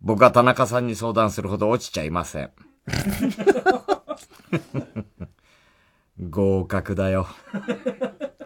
[0.00, 2.50] 僕は田中さんに相談するほど落ちちゃいません。
[6.20, 7.26] 合格だよ。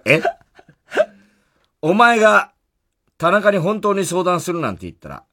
[0.04, 0.22] え？
[1.80, 2.52] お前が
[3.18, 5.24] 田中に本当に相談するなんて言ったら、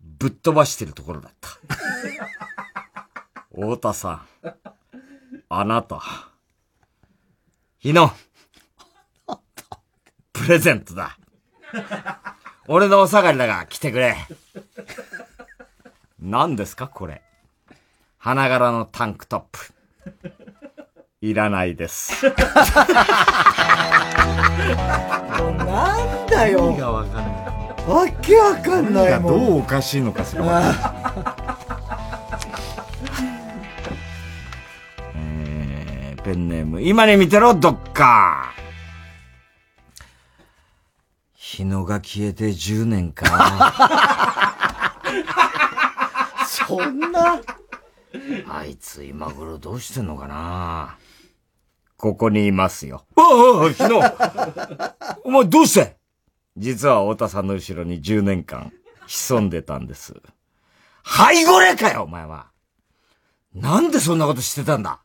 [0.00, 1.48] ぶっ飛ばしてるところだった。
[3.54, 4.26] 太田さん。
[5.48, 6.00] あなた。
[7.78, 8.10] 日野。
[10.32, 11.18] プレゼントだ。
[12.68, 14.16] 俺のお下がりだが来てくれ。
[16.18, 17.22] 何ですかこれ。
[18.18, 19.58] 花柄のタンクトップ。
[21.22, 22.26] いらないです。
[22.26, 22.36] なん
[26.26, 26.70] だよ。
[26.70, 27.26] 意味がわかんない。
[27.86, 29.28] わけわかんないも。
[29.30, 30.42] どうんおかしいのかすら
[36.24, 38.52] ペンネーム、今に見てろ、どっか。
[41.34, 43.72] 日野が消えて10年か。
[46.66, 47.40] そんな
[48.48, 50.96] あいつ今頃どうしてんのかな
[52.02, 53.06] ここにいますよ。
[53.14, 53.22] あ
[53.64, 54.00] あ、日野
[55.22, 55.96] お前どうして
[56.56, 58.72] 実は太田さんの後ろに10年間
[59.06, 60.20] 潜んでたんです。
[61.06, 62.50] 背後霊かよ、お前は。
[63.54, 65.00] なんでそんなことしてたんだ？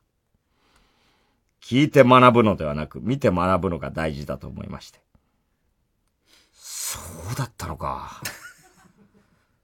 [1.61, 4.99] 聞いて学ぶのではなく、見て学ぶのが大事だと思いまして。
[6.55, 6.97] そ
[7.31, 8.23] うだったのか。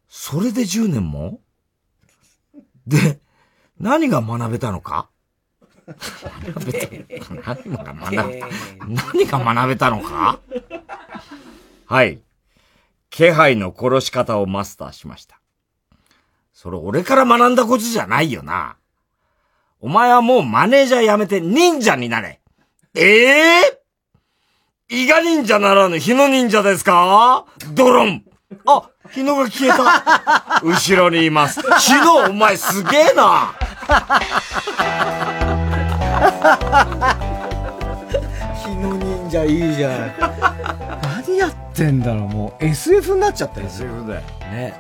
[0.08, 1.42] それで10年も？
[2.86, 3.20] で、
[3.80, 5.10] 何が学べたのか？
[5.86, 8.48] 何が学べた、
[8.80, 10.40] 何が学べたのか？
[11.86, 12.20] はい。
[13.10, 15.40] 気配の殺し方をマスターしました。
[16.54, 18.78] それ俺から学んだことじゃないよな。
[19.80, 22.40] お前はもうマネージャー辞めて忍者になれ。
[22.96, 23.80] ええ
[24.90, 27.46] 伊賀忍者ならぬ日野忍者ですか？
[27.74, 28.24] ドロン
[28.66, 30.62] あ、日野が消えた。
[30.64, 31.62] 後ろにいます。
[31.62, 33.56] 日野、お前すげえな。
[38.56, 40.14] 日の忍者いいじゃん。
[41.26, 43.68] 何やってんだろう、もう SF になっちゃったよ。
[43.68, 44.22] SF だよ。
[44.52, 44.73] ね。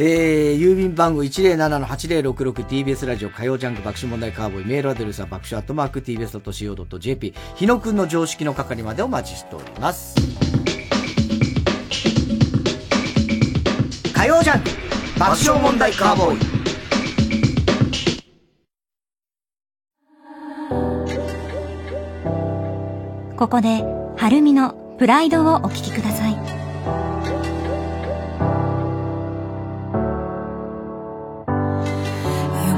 [0.00, 10.14] えー、郵便番号 107-8066TBS ラジオ火曜ジャンク爆笑問題カーボーイメールアドレスは爆笑アットマーク TBS.CO.JP 日野くんの常識の係までお待ちしております。
[14.14, 14.70] 火曜ジャンク
[15.18, 16.57] 爆笑問題カーボーイ
[23.38, 23.84] ここで、
[24.16, 26.32] はるみのプライドをお聞きください。
[26.32, 26.38] 止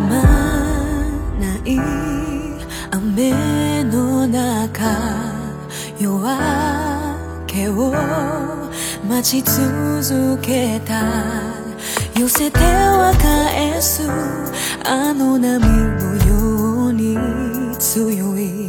[0.07, 0.21] ま
[1.41, 1.79] ない
[2.91, 4.85] 雨の中
[5.99, 7.95] 夜明けを
[9.09, 11.01] 待ち続けた
[12.21, 14.07] 寄せては返す
[14.85, 17.17] あの波のように
[17.79, 18.69] 強い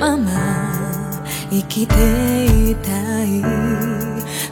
[0.00, 0.51] まま
[1.52, 1.94] 生きて
[2.70, 3.42] いたい。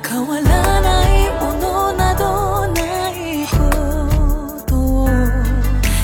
[0.07, 3.57] 変わらないものなどないこ
[4.67, 4.75] と
[5.05, 5.09] を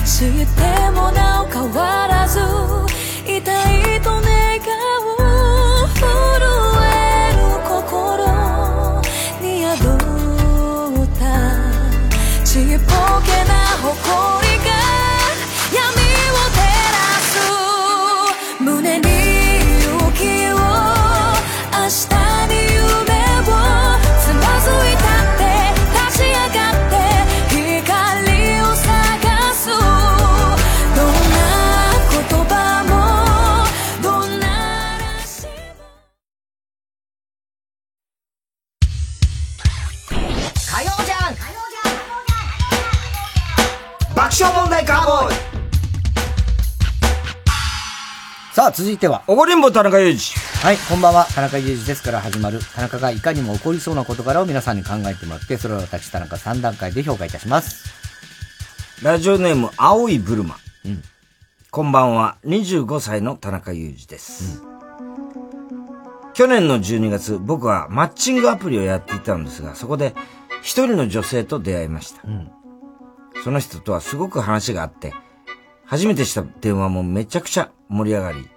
[0.03, 2.39] 知ってもなお変わらず
[3.31, 3.66] いたい
[44.97, 45.35] 笑問題カーボーイ
[48.53, 49.23] さあ、続いては。
[49.27, 50.17] おごりんぼ田中裕二。
[50.65, 51.25] はい、こんばんは。
[51.25, 57.85] 田中裕二ですから始まる、田中がいかにも起こりそうな事柄を皆さんに考えてもらって、それを私、田中3段階で評価いたします。
[59.03, 60.55] ラジオネーム、青いブルマ。
[61.69, 64.63] こんばんは、25歳の田中裕二です。
[66.33, 70.15] 去年の12月、僕はマッチングアプリをやっていたのですが、そこで
[70.63, 72.21] 一人の女性と出会いました。
[73.47, 75.13] その人とはすごく話があって、
[75.85, 78.49] 初めてした電話もめちゃくちゃ盛り上がり、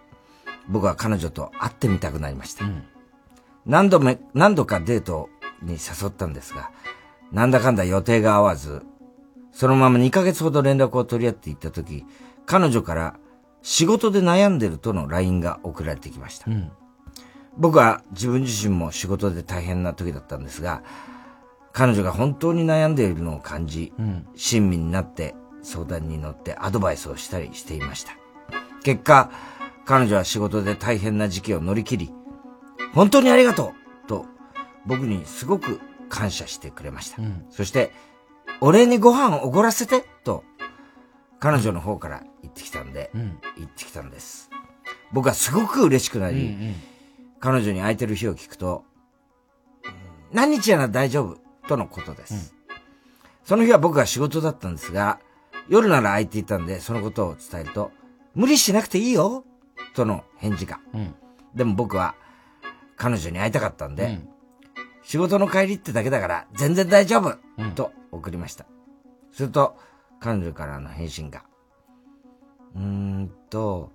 [0.69, 2.65] 僕は彼女と会ってみたくなりました。
[3.65, 5.29] 何度め、何度かデート
[5.62, 6.73] に誘ったんですが、
[7.31, 8.83] なんだかんだ予定が合わず、
[9.53, 12.05] そのまま2ヶ月ほど連絡を取り合っていった時、
[12.45, 13.17] 彼女から
[13.62, 16.51] 仕事で悩んでるとの LINE が送られてきました。
[17.57, 20.83] 僕は自分自身も仕事で大変な時だったんですが、
[21.73, 23.93] 彼女が本当に悩んでいるのを感じ、
[24.35, 28.13] 親身になって相談に乗ってアドバイスをしたりしていました。
[28.83, 29.31] 結果、
[29.85, 32.15] 彼女は仕事で大変な時期を乗り切り、
[32.95, 33.73] 本当にありがと
[34.05, 34.27] うと
[34.87, 37.19] 僕にすごく感謝してくれました。
[37.51, 37.93] そして、
[38.61, 40.45] お礼にご飯をおごらせてと
[41.39, 44.51] 彼女の方から言ってきたんで、言ってきたんです。
[45.13, 46.57] 僕はすごく嬉しくなり、
[47.39, 48.85] 彼女に空いてる日を聞くと、
[50.33, 51.40] 何日やら大丈夫
[51.71, 52.57] とのことです。
[53.45, 55.21] その日は僕は仕事だったんですが、
[55.69, 57.93] 夜なら空いていたんで、そのことを伝えると、
[58.35, 59.45] 無理しなくていいよ
[59.95, 60.81] との返事が。
[61.55, 62.17] でも僕は、
[62.97, 64.19] 彼女に会いたかったんで、
[65.05, 67.39] 仕事の帰りってだけだから、全然大丈夫、
[67.77, 68.67] と送りました。
[69.31, 69.77] すると、
[70.19, 71.45] 彼女からの返信が、
[72.75, 73.93] うーんと、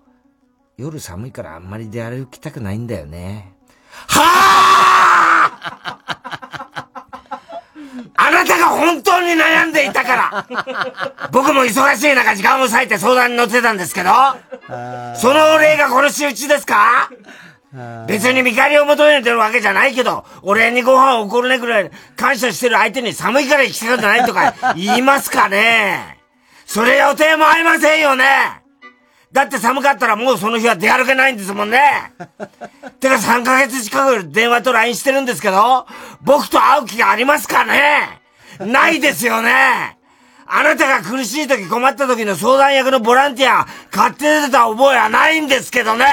[0.78, 3.54] 夜寒いからあんまり出歩きたくないんだよね。
[4.08, 6.05] あ
[8.32, 11.28] なたが本当に悩んでいたから。
[11.32, 14.10] 僕も忙しい中時間を割いて相談に乗ってたんですけど。
[15.16, 17.10] そのお礼がこの仕打ちですか？
[18.08, 26.20] 別に見返りを求めてるわけじゃないけど、お礼にご飯をおごるねぐらい感謝してる相手に寒いから行きたくないとか言いますかね？
[26.66, 28.26] それ予定も合いませんよね？
[29.36, 31.78] だって寒かったらもうその日は出歩けないんですもんね。
[33.02, 35.86] てか3ヶ月近く電話と LINE してるんですけど、
[36.22, 38.22] 僕と会う気がありますかね？
[38.62, 39.98] ないですよね。
[40.48, 46.06] あなたが苦しい時困った時の相談役のボランティア買って出てた覚えはないんですけどね。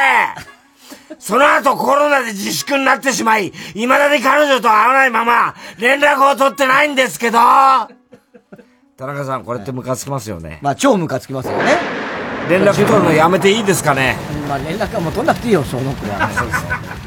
[1.20, 7.38] その後コロナで自粛になってしまい、未だに彼女と会わないまま連絡を取ってないんですけど。
[7.38, 10.58] 田中さん、これってムカつきますよね。
[10.60, 12.11] まあ、超ムカつきますよね。
[12.48, 14.16] 連絡取るのやめていいですかね？
[14.48, 16.28] まあ、連絡はもう取んなくていいよ、その子は。
[16.36, 16.64] そうです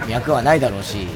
[0.10, 1.08] 脈はないだろうし、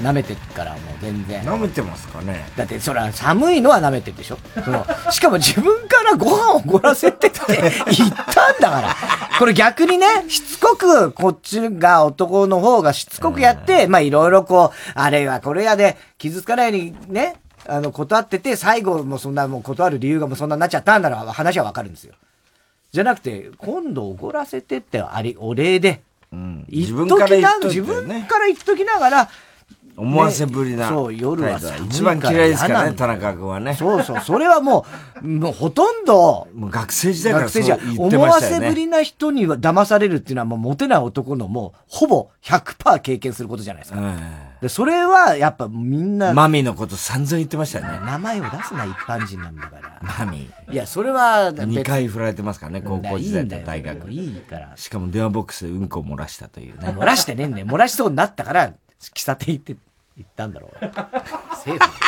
[0.00, 1.42] 舐めてっからもう全然。
[1.42, 2.44] 舐めてますかね？
[2.56, 4.38] だって、そら、寒いのは舐めてるでしょ？
[4.64, 7.40] その、しかも自分からご飯をおごらせてって
[7.90, 8.96] 言ったんだから。
[9.38, 17.36] これ逆にね、しつこく、こっちが男の方がしつこくやって、まあいろいろこう、あれはこれやで、傷つかないようにね、
[17.66, 22.14] あの、断ってて、最後もそんなもう断る理由がもうそんなになっちゃったんなら話はわかるんですよ。
[22.92, 26.02] じゃなくて、今度おごらせてってあり、お礼で。
[26.68, 29.30] 自分から言っといて自ね分から言っときながら、
[29.96, 33.74] 思わせぶりな、ねそう、夜は寒い一番嫌いですからね、田中君はね。
[33.74, 34.86] そうそう、それはも
[35.22, 44.00] う、 もうほとんど、もう学生時代から学生時代そう言って思わましたよねせぶりな人には騙されるっていうのはもうモテない男のもう、ほぼ100%経験することじゃないですか。
[44.62, 48.00] で、それはやっぱみんな、マミーのこと散々言ってましたよね。
[48.06, 50.00] 名前を出すな、一般人なんだから。
[50.24, 50.72] マミー。
[50.72, 54.10] いや、それは、2回振られてますからね、高校時代といいんだよ大学。
[54.10, 54.72] いいから。
[54.76, 56.94] しかも電話ボックスでうんこを漏らしたというね。
[56.96, 57.66] 漏らしてねえんだよ。
[57.66, 58.72] 漏らしそうになったから、
[59.10, 59.76] 喫茶店行って、
[60.16, 60.78] 行ったんだろう。
[61.56, 62.02] セーフ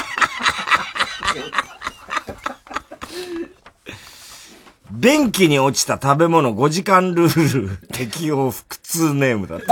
[4.90, 9.66] 便器に落ちた食べ物5時間ルール適用腹痛ネームだって。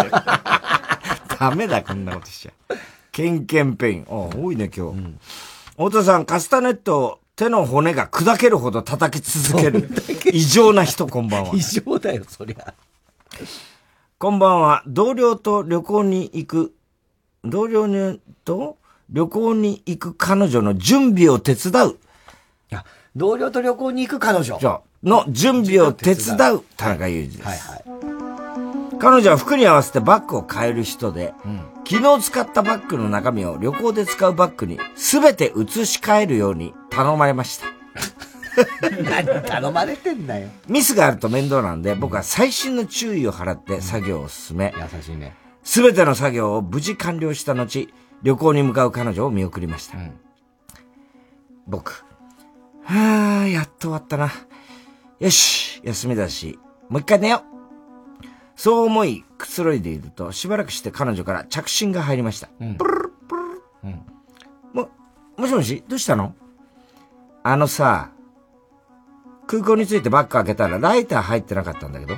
[1.38, 2.52] ダメだ、こんなことしちゃ。
[3.12, 4.06] ケンケンペイン。
[4.08, 5.14] あ、多いね、今日。
[5.70, 9.88] 太田さん、カスタネットを手の骨が砕けるほど叩き続ける。
[10.32, 11.50] 異常な人、こんばんは。
[11.54, 12.74] 異常だよ、そりゃ。
[14.18, 14.82] こんばんは。
[14.86, 16.74] 同僚と旅行に行く、
[17.44, 18.78] 同僚にと
[19.10, 21.98] 旅行に行く彼女の準備を手伝う。
[23.14, 24.82] 同僚と旅行に行く彼女。
[25.02, 27.46] の準備を手伝う田中裕二です。
[27.46, 28.98] はいはい。
[29.00, 31.34] 彼女は服に合わせてバッグを変える人で、
[31.88, 37.66] 昨日使ったバッグの中身を旅行で使うバッグに全て移し替えるように頼まれました。
[39.02, 40.48] 何頼まれてんだよ。
[40.68, 45.34] ミスがあると面倒なんで、僕は細心の注意を払って作業を進め、優しいね。
[45.62, 47.88] 全ての作業を無事完了した後、
[48.22, 49.98] 旅行に向かう彼女を見送りました。
[51.66, 52.04] 僕、
[52.84, 54.32] はあ、やっと終わったな。
[55.20, 56.58] よし、休みだし、
[56.88, 57.42] もう一回寝よう。
[58.56, 62.48] そう思い、くつろいでいると、しばらくして彼女から着信が入りました。
[62.48, 63.42] プルルプル
[63.84, 63.96] ル
[64.72, 64.90] も、
[65.36, 66.34] もしもしどうしたの？
[67.44, 68.10] あのさ、
[69.46, 72.16] 空港に着いてバッグ開けたらライター入ってなかったんだけど。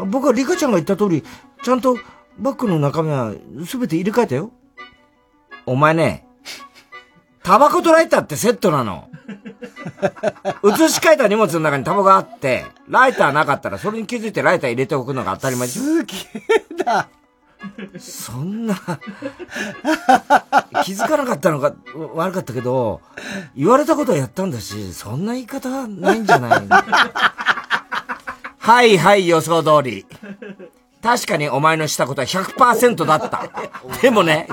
[0.00, 1.24] え僕はリカちゃんが言った通り、
[1.62, 1.96] ちゃんと
[2.38, 4.50] バッグの中身は全て入れ替えたよ。
[5.66, 6.26] お前ね、
[7.42, 9.08] タバコとライターってセットなの。
[10.64, 15.68] 移し替えた荷物の中にタバコがあって、ライターなかったらそれに気づいてライター入れておくのが当たり前。
[15.68, 17.08] すげえだ。
[17.98, 18.74] そんな、
[20.84, 21.74] 気づかなかったのが
[22.14, 23.00] 悪かったけど、
[23.56, 26.62] 言われたことはやったんだし、そんな言い方ないんじゃない
[28.62, 30.06] はいはい予想通り。
[31.02, 33.50] 確かにお前のしたことは100%だった。
[34.00, 34.46] でもね、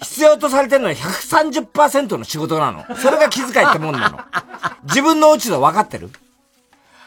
[0.00, 2.84] 必要とされてるのは130%の仕事なの。
[2.96, 4.20] それが気遣いってもんなの。
[4.84, 6.10] 自分の落ち度分かってる？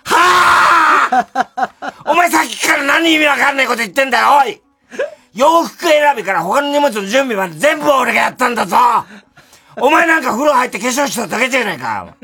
[0.04, 4.62] はあお前さっきから何意味わかんないこと言ってんだよ、おい
[5.34, 8.76] 洋服選びから他の荷物の準備まで全部俺がやったんだぞ
[9.78, 12.16] お前なんか風呂入って化粧しただけじゃないか。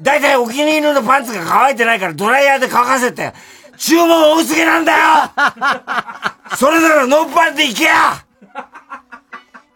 [0.00, 3.32] だいたいお気に入りのパンツが乾いてないからドライヤーで乾かせて、
[3.78, 4.98] 注文多すぎなんだよ
[6.56, 8.24] それならノーパンで行けや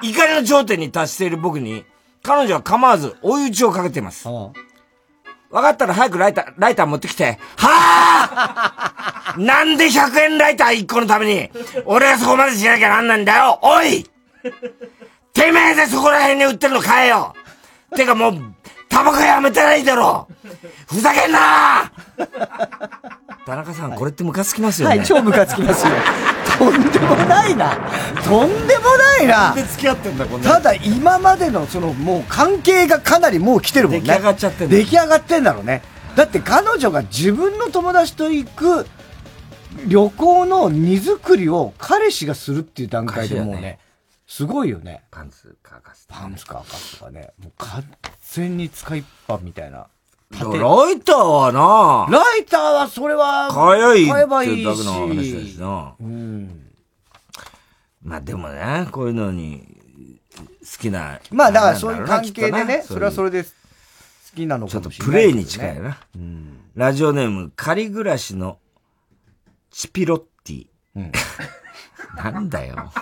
[0.02, 1.84] 怒りの頂点に達している僕に、
[2.22, 4.28] 彼女は構わず追い打ちをかけています。
[4.28, 4.52] 分
[5.50, 7.38] かったら早くライター、ライター持ってきて。
[7.56, 11.50] はぁなんで100円ライター1個のために、
[11.84, 14.04] 俺はそこまでしなきゃなんないんだよおい
[15.36, 17.34] てめえでそこら辺に売ってるの買えよ
[17.94, 18.54] てかもう、
[18.88, 20.26] タバコやめてないだろ
[20.88, 21.92] ふざけんな
[23.46, 24.96] 田中さん、これってムカつきますよね。
[24.96, 25.92] はい、超ムカつきますよ。
[26.58, 27.76] とんでもないな。
[28.24, 29.54] とんでもないな。
[29.54, 34.00] で付き合ってんだ、こんなただ今までのそのもう関係がかなりもう来てるもんね。
[34.00, 35.82] 出来上がっちゃってんだ出来上がってんだろうね。
[36.16, 38.86] だって彼女が自分の友達と行く
[39.86, 43.78] 旅行の荷造りを彼氏がするっていう段階でもうね、
[44.36, 45.02] すごいよね。
[45.10, 46.06] パンツ乾かす。
[46.10, 47.30] パンツ乾かすとかね。
[47.42, 47.82] もう完
[48.20, 49.86] 全に使いっぱみたいな。
[50.30, 55.58] ライターはなライターはそれは、買えばいい買えばいいってだけの話だしし。
[55.58, 55.94] な。
[55.98, 56.70] うん。
[58.02, 59.80] まあでもね、こういうのに、
[60.36, 61.18] 好きな。
[61.30, 63.48] まあだからそういう関係でね、それはそれで好
[64.34, 65.96] きなのちょっとかもしれないレイに近いな。
[66.74, 68.58] ラジオネーム、仮暮らしの
[69.70, 70.66] チピロッティ。
[72.22, 72.92] なんだよ。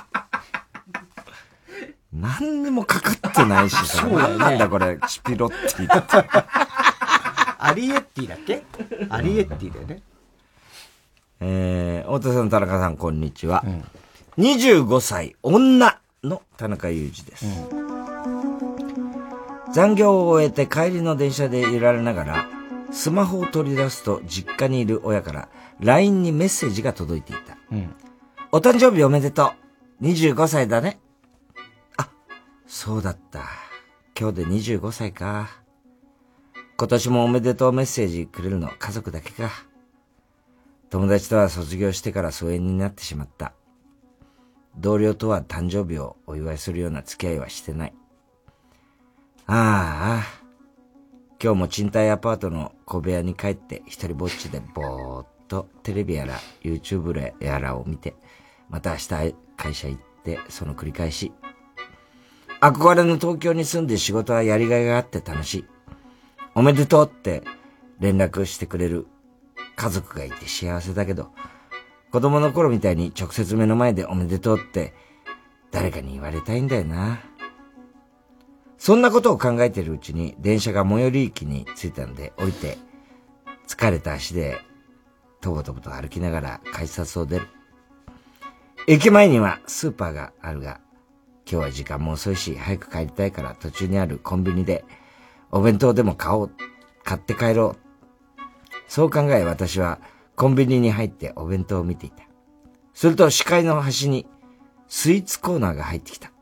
[2.14, 4.02] 何にもかかってないしさ。
[4.02, 6.38] そねなんだこれ、チピロッティって。
[7.58, 8.62] アリエッティだっけ？
[9.10, 10.02] アリエッティだよね。
[11.40, 13.64] えー、太田さん、田中さん、こんにちは。
[14.38, 17.46] 25歳、女の田中裕二です。
[19.72, 22.46] 残業を終えて帰りの電車で揺られながら、
[22.92, 25.48] スマホを取り出すと実家にいる親から
[25.80, 27.56] LINE にメッセージが届いていた。
[28.52, 29.52] お誕生日おめでと
[30.00, 30.04] う。
[30.04, 31.00] 25歳だね。
[32.76, 33.44] そうだった。
[34.18, 35.48] 今日で25歳か。
[36.76, 39.48] 今年もおめでとうメッセージくれるの家族だけか。
[40.90, 43.52] 友達とは卒業してから疎遠になってしまった。
[44.76, 47.94] 同僚とは誕生日をお祝いするような付き合いはしてない。
[49.46, 50.26] ああ、
[51.40, 58.16] 今日も賃貸アパートの小部屋に帰って一人ぼっちでぼーっとテレビやら YouTube やらを見て、
[58.68, 61.32] また明日会社行ってその繰り返し。
[62.64, 65.64] 憧れの東京に住んで仕事はやりがいがあって楽しい。
[66.54, 67.42] おめでとうって
[68.00, 69.06] 連絡してくれる
[69.76, 71.30] 家族がいて幸せだけど、
[72.10, 74.94] 子供の頃みたいに直接目の前でおめでとうって
[75.72, 77.20] 誰かに言われたいんだよな。
[78.78, 82.78] そんなことを考えてるうちに電車が最寄り駅に着いたので降りて
[83.68, 84.56] 疲れた足で
[85.42, 87.48] とぼとぼと歩きながら改札を出る。
[88.86, 90.80] 駅前にはスーパーがあるが
[91.50, 94.84] 今日は時間も遅いし早く帰りたいから途中にあるコンビニで
[95.50, 96.50] お弁当でも買おう、
[97.04, 98.40] 買って帰ろう。
[98.88, 100.00] そう考え私は
[100.36, 102.24] コンビニに入ってお弁当を見ていた。
[102.92, 104.26] すると視界の端に
[104.88, 106.32] スイーツコーナーが入ってきた。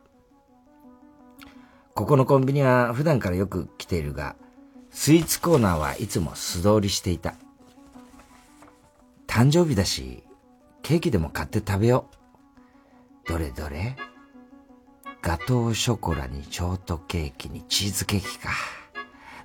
[1.95, 4.35] ここのコンビニは普段からよく来ているが、
[4.91, 7.35] スイーツコーナーはいつも素通りしていた。
[9.27, 10.23] 誕生日だし、
[10.83, 12.07] ケーキでも買って食べよ
[13.27, 13.29] う。
[13.29, 13.97] どれどれ？
[15.23, 18.51] ガトーショコラにショートケーキにチーズケーキか。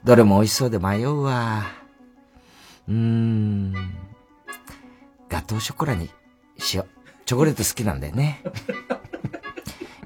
[0.03, 1.67] どれも美味しそうで迷うわ。
[2.87, 3.73] うーん。
[5.29, 6.09] ガトーショコラに
[6.57, 6.87] しよう。
[7.25, 8.41] チョコレート好きなんだよね。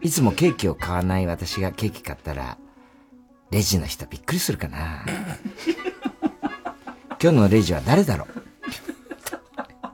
[0.02, 2.57] いつもケーキを買わない私がケーキ買ったら、
[3.49, 5.06] レジの人びっくりするかな。
[7.22, 8.27] 今日のレジは誰だろう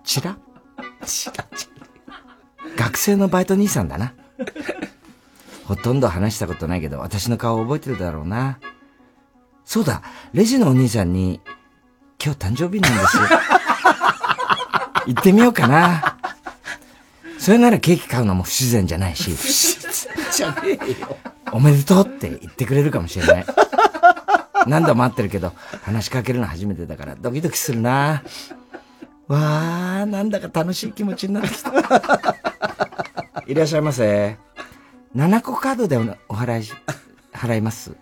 [0.03, 0.37] ちら？
[1.05, 1.33] ちら
[2.75, 4.15] 学生のバイト兄さんだな。
[5.67, 8.57] ほとんど話したことないけど、私の顔覚えてるだろうな。
[9.65, 11.41] そうだ、レジのお兄さんに、
[12.23, 13.23] 今日誕生日なんですよ。
[15.07, 16.17] 行ってみようかな。
[17.37, 19.35] それならケーキ買うのも不自然じゃないし。
[19.35, 21.17] 不自然じゃねえよ。
[21.51, 23.45] おめでとうって言ってくれるかもしれない。
[24.67, 25.51] 何度も会ってるけど、
[25.83, 28.23] 話しかけるの初めてだからドキドキするな。
[29.27, 31.71] わー、なんだか楽しい気持ちになってきた。
[33.45, 34.46] いらっしゃいませ。
[35.15, 35.97] 7個カードで
[36.29, 36.73] お払いし、
[37.33, 37.93] 払います。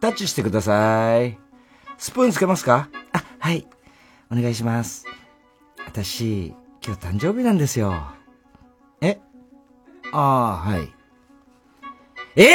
[0.00, 1.38] タッチしてください。
[1.98, 2.88] スプーンつけますか？
[3.12, 3.66] あ、はい。
[4.30, 5.06] お願いします。
[5.86, 6.54] 私、
[6.84, 7.94] 今日誕生日なんですよ。
[9.00, 9.18] え？
[10.12, 10.92] ああ、はい。
[12.36, 12.46] ええ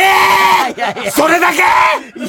[0.76, 1.57] いやいやそれだけ？
[1.57, 1.61] い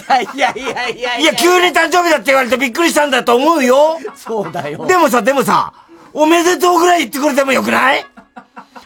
[0.09, 3.99] やいやいやいやいや、急に誕生日だって言われてびっくりしたんだと思うよ。
[4.15, 4.87] そうだよ。
[4.87, 5.73] でもさ、でもさ、
[6.13, 8.07] おめでとうぐらい言ってくれてもよくない？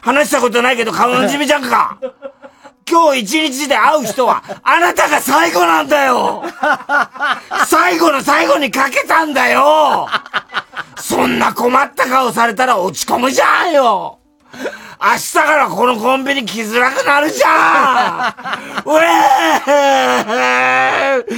[0.01, 1.99] 話したことないけど顔なじみじゃんか。
[2.89, 6.45] 今日一日で会う人は、 あなたが最後なんだよ。
[7.67, 10.09] 最後の最後にかけたんだよ。
[10.97, 14.19] そんな困った顔されたら落ち込むじゃんよ。
[15.01, 18.35] 明日からこのコンビニ来づらくなるじゃ
[18.85, 18.89] ん。
[18.89, 21.25] うえー。
[21.25, 21.35] う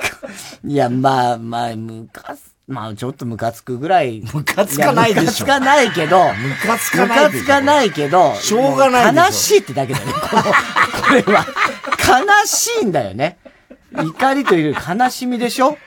[0.64, 4.22] いや、まあまあ、むかつ、まあちょっとムカつくぐらい。
[4.34, 6.18] ムカつかないでしょムカつかないけど。
[6.34, 6.34] ム
[6.66, 8.34] カつかないムカつかないけど。
[8.34, 10.12] しょうがないでしょ悲しいってだけだよね。
[10.12, 10.50] この、こ
[11.14, 11.46] れは。
[12.06, 13.38] 悲しいんだよね。
[13.92, 15.78] 怒りというより悲しみでしょ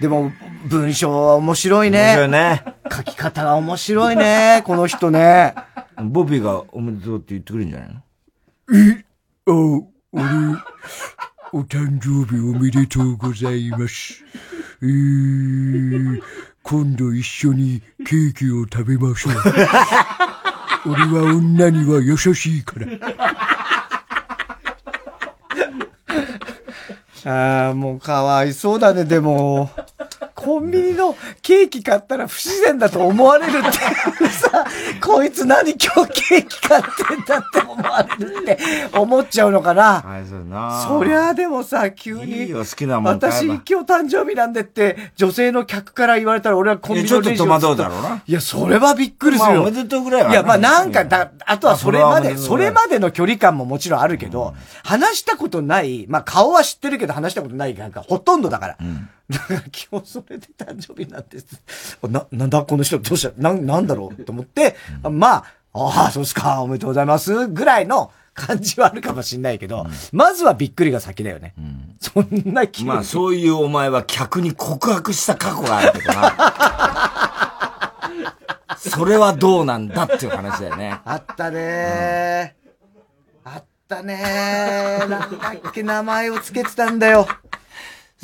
[0.00, 0.32] でも、
[0.66, 2.00] 文章は面白いね。
[2.00, 2.64] 面白いね。
[2.90, 5.54] 書き方が面白いね、この人ね。
[6.02, 8.00] ボビーがおめでとうって言ってくれるんじゃないの？
[8.72, 9.04] え、
[9.46, 9.52] あ、
[10.12, 10.24] 俺、
[11.52, 14.24] お誕生日おめでとうございます。
[14.82, 16.22] えー、
[16.62, 19.34] 今度一緒にケーキを食べましょう。
[20.86, 22.86] 俺は女には優しいから。
[27.26, 29.70] ああ、もうかわいそうだね、でも。
[30.44, 33.62] コンビニのケーキ買ったら不自然だと思われるっ
[34.18, 34.28] て。
[34.28, 34.66] さ、
[35.02, 38.58] こいつ何今日ケーキ買ってんだって思われるって
[38.92, 40.02] 思っちゃうのかな。
[40.02, 40.84] はい、そな。
[40.86, 42.44] そりゃあでもさ、急に。
[42.44, 48.22] いいよ、好きなもん私今日誕生日なんでって、女性の客から言われたら俺はコンビニのレジをえちょっと戸惑うだろうな。
[48.26, 49.60] いや、それはびっくりするよ。
[49.62, 50.34] まあおめでとうぐらいはい。
[50.34, 58.76] や、まあなんか、だ、あとはそれまで、あそれまでの距離感ももちろんあるけど、話したことない、まあ顔は知ってるけど話したことないがほとんどだから。
[59.30, 61.98] だから今日それで誕生日なんです。
[62.08, 71.54] な、なんだこの人どうしたなん、なんだろうと思って、まあ、ああ、そうですか、おめでとうございます、ぐらいの感じはあるかもしんないけど、まずはびっくりが先だよね。
[72.00, 76.34] そんな急にまあ、そういうお前は客に告白した過去があるけどな。
[78.76, 81.00] それはどうなんだっていう話だよね。
[81.04, 85.08] あったねー、あったねー。
[85.08, 87.26] なんだっけ、名前をつけてたんだよ。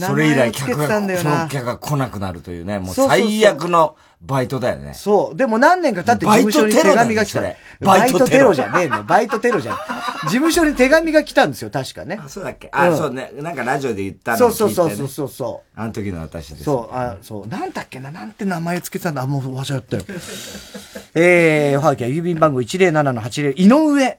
[0.06, 0.88] それ以来客が。
[1.18, 4.92] その客が来なくなるというね、もう最悪のバイトだよね。
[4.94, 5.36] そう。
[5.36, 7.40] でも何年か経って事務所に手紙が来た。
[7.40, 9.02] バイバイトテロじゃねえの。
[9.04, 9.76] バイトテロじゃん。
[10.24, 12.20] 事務所に手紙が来たんですよ、確かね。
[12.22, 13.32] あ、そうだっけあ、そうね。
[13.36, 14.74] なんかラジオで言ったのそうを聞いて、ね。
[14.74, 15.80] そうそうそうそう。
[15.80, 16.64] あの時の私です。
[16.64, 17.46] そう、あ、そう。
[17.46, 19.22] なんだっけな、なんて名前つけてたんだ。
[19.22, 20.02] あ、もう忘れちゃったよ。
[21.14, 24.18] えー、おはがきは郵便番号107-80、井上。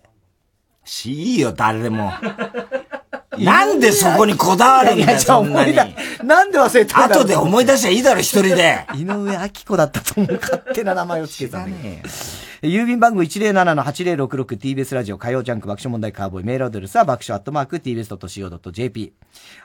[0.83, 2.11] し、いいよ、誰でも。
[3.37, 5.73] なんでそこにこだわるんだよ、そんなに。
[6.23, 8.85] なんで忘れたんだ後で思い出しゃいいだろ、一人で。
[8.95, 10.39] 井上明子だったと思う。
[10.41, 12.09] 勝手な名前をつけてたんだけど。
[12.67, 19.13] 郵便番号 107-8066TBS ラジオ火曜ジャンク爆笑問題カーボーイメールアドレスは爆笑アットマーク TBS.CO.JP。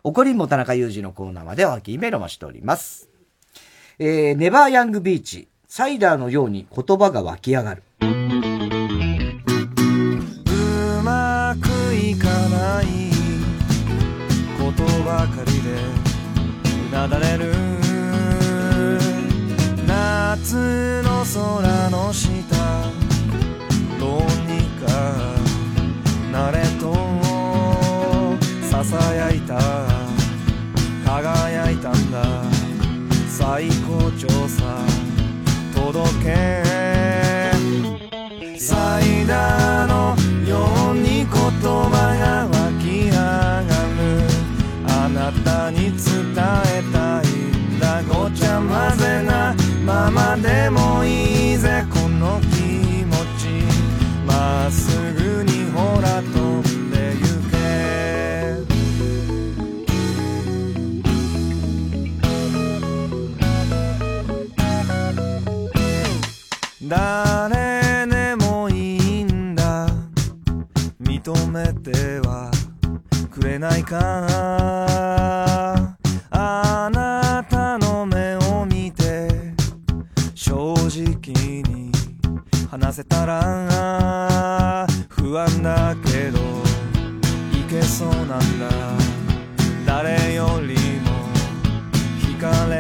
[0.03, 3.09] 怒りんぼ田中裕二のコーナーまでおはきメールを待しております。
[3.99, 5.49] えー、ネバーヤングビーチ。
[5.69, 7.83] サイダーのように言葉が湧き上がる。
[15.27, 15.71] ばかりで
[16.89, 17.53] うなだれる。
[19.87, 22.31] 夏の空の下
[23.99, 24.87] どうにか
[26.33, 26.95] なれと
[28.63, 29.59] ささやいた。
[31.05, 32.43] 輝いたんだ。
[33.29, 34.85] 最高潮さ
[35.75, 36.63] 届け。
[38.59, 39.27] サイ
[50.11, 53.49] ままでもいいぜこの気持ち。
[54.25, 56.63] まっすぐにほら飛ん
[56.93, 57.57] でゆけ。
[66.89, 69.89] 誰でもいいんだ。
[71.03, 72.53] 認めては
[73.29, 75.56] くれないか。
[82.69, 86.39] 話せたら不安だけど
[87.53, 88.69] いけそうなんだ。
[89.87, 91.11] 誰よりも
[92.21, 92.75] 惹かれ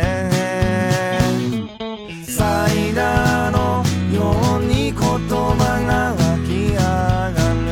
[2.25, 7.35] サイダーのように言葉が湧き上が
[7.65, 7.67] る。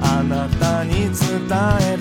[0.00, 1.12] あなたに伝
[1.80, 1.93] え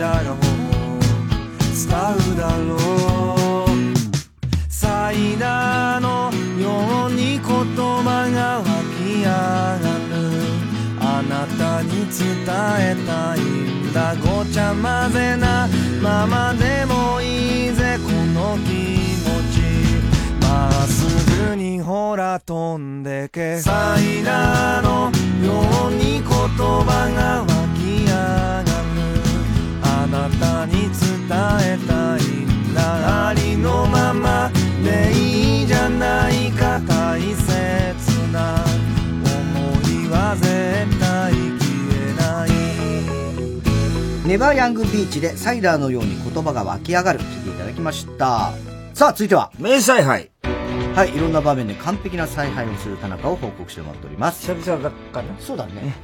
[0.00, 0.40] 涙がほぼ
[1.76, 1.86] 伝
[2.32, 2.74] うだろ
[3.66, 3.68] う
[4.70, 8.64] サイダーのように言葉が湧
[8.96, 10.20] き上がる
[11.02, 12.24] あなたに伝
[12.78, 15.68] えたいんだごちゃ混ぜな。
[16.02, 18.70] ままでもいいぜこの気
[19.20, 19.60] 持ち。
[20.40, 23.58] まっすぐにほら飛んでけ。
[23.58, 25.10] サイダーの
[25.44, 27.49] ように言葉が湧
[31.62, 34.50] えたいんだありのまま
[34.82, 38.64] でいいじゃないか大切な
[39.24, 41.70] 思いは絶対消
[42.08, 48.52] えないネバーヤングビーチでサイダーのように言葉が湧き上がる聞いていただきました。
[48.94, 49.50] さあ、続いては。
[49.58, 50.30] 名采配。
[50.94, 54.52] はい、いろんな場面で完璧な采配をする田中を報告してもらっております。
[54.52, 55.94] 久々かなそうだね。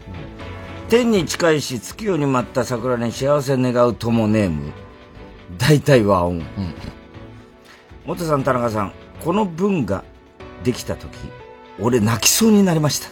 [0.89, 4.73] 天に近いし月夜に舞った桜に幸せ願う友ネーム
[5.59, 6.43] 大体和音、
[8.05, 8.93] 元さん田中さん
[9.25, 10.05] この文が
[10.65, 11.17] できた時
[11.79, 13.09] 俺泣きそうになりました。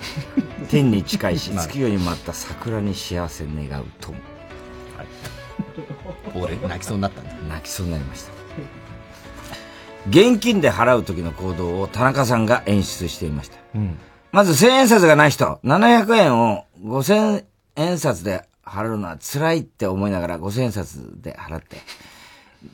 [0.68, 4.18] 天に近いし月夜に舞った桜に幸せ願う友。
[6.34, 7.32] 俺、泣きそうになったんだ。
[7.48, 8.32] 泣きそうになりました。
[10.08, 13.58] 現金で払う時の行動を田中さんが演出していました。
[13.74, 13.98] うん。
[14.32, 17.44] まず1000円札がない人、700円を5000
[17.76, 21.76] 円札で払うのは辛いって思いながら5000円札で払って。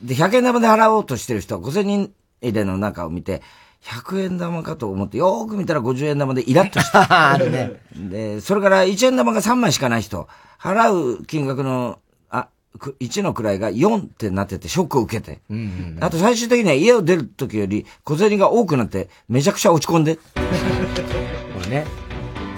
[0.01, 3.41] で、100円玉で払おうとしてる人、5000人入れの中を見て、
[3.83, 7.31] 100円玉かと思って、よーく見たら50円玉でイラッとした。
[7.31, 7.81] あるね。
[7.95, 10.27] で、それから1円玉が3枚しかない人、
[10.59, 11.99] 払う金額の、
[12.29, 12.47] あ、
[12.79, 15.41] く1の位が4ってなっててショックを受けて。
[15.49, 20.15] うんあと最終的には家を出る時より小銭が多くなってめちゃくちゃ落ち込んで。
[20.25, 21.85] これね、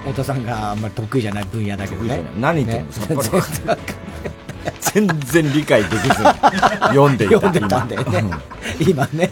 [0.06, 2.22] 太田さんがあんまり得意じゃない分野だけどね。
[2.40, 3.28] 何言ってんのね
[4.80, 7.36] 全然理解できずに読んでいた。
[7.36, 8.24] 読んでたんだよね
[8.80, 9.32] 今ね。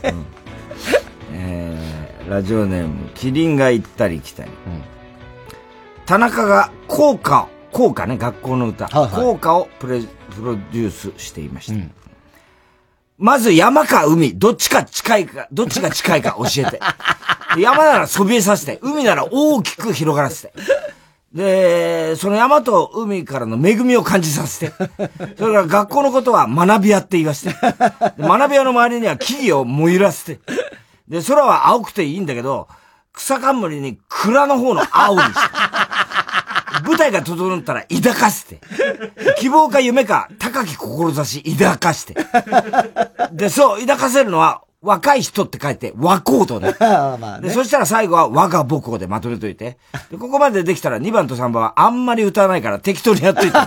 [1.31, 4.51] えー、ラジオネーム、キリンが行ったり来たり。
[6.05, 8.87] 田中が校歌を、校歌ね、学校の歌。
[8.87, 12.02] 校歌をプレプロデュースしていました。
[13.18, 16.80] まず山か海、どっちか近いか、どっちが近いか教えて。
[17.57, 20.53] 山ならそびえさせて、海なら大きく広がらせて。
[21.34, 24.73] で、その山と海からの恵みを感じさせて。
[25.38, 27.56] それから学校のことは学び屋って言わせて。
[28.19, 30.41] 学び屋の周りには木々を燃ゆらせて。
[31.07, 32.68] で、空は青くていいんだけど、
[33.14, 35.40] 草冠に蔵の方の青にして。
[36.85, 38.59] 舞台が整ったら抱かせて。
[39.37, 42.15] 希望か夢か高き志抱かして。
[43.31, 46.75] で、そう、抱かせるのは若い人って書いて和コ ードね。
[46.79, 49.77] まあねで、そしたら最後は我が母校でまとめといて。
[50.11, 53.51] で、ここまでできたら2番と3番はあんまり歌わないから適当にやっといて。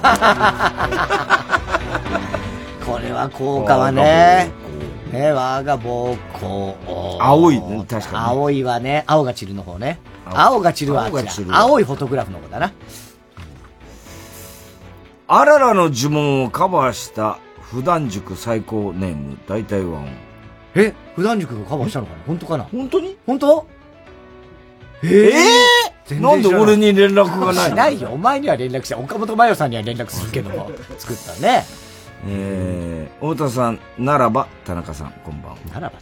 [2.87, 4.66] これは効果はね。
[5.13, 6.75] ね、我が膀胱。
[7.21, 9.99] 青いね確かに青いはね、青が散るの方ね。
[10.25, 10.39] 青。
[10.57, 12.73] 青が散るはあっちだ青いフォトグラフの方だな。
[15.29, 20.05] あららの呪文をカバーした普段塾最高ネーム大体は
[20.75, 22.23] え普段塾がカバーしたのかな？
[22.27, 22.65] 本当かな？
[22.65, 23.17] 本当に？
[23.27, 23.67] 本当？
[25.03, 25.33] ええ
[26.07, 27.63] 全然なんで俺に連絡がないの？
[27.71, 28.11] しないよ。
[28.11, 31.65] お前には連絡して、岡本真代さんには連絡するけども、作ったね。
[32.25, 35.99] えー、太田さんならば田中さんこんばんはならば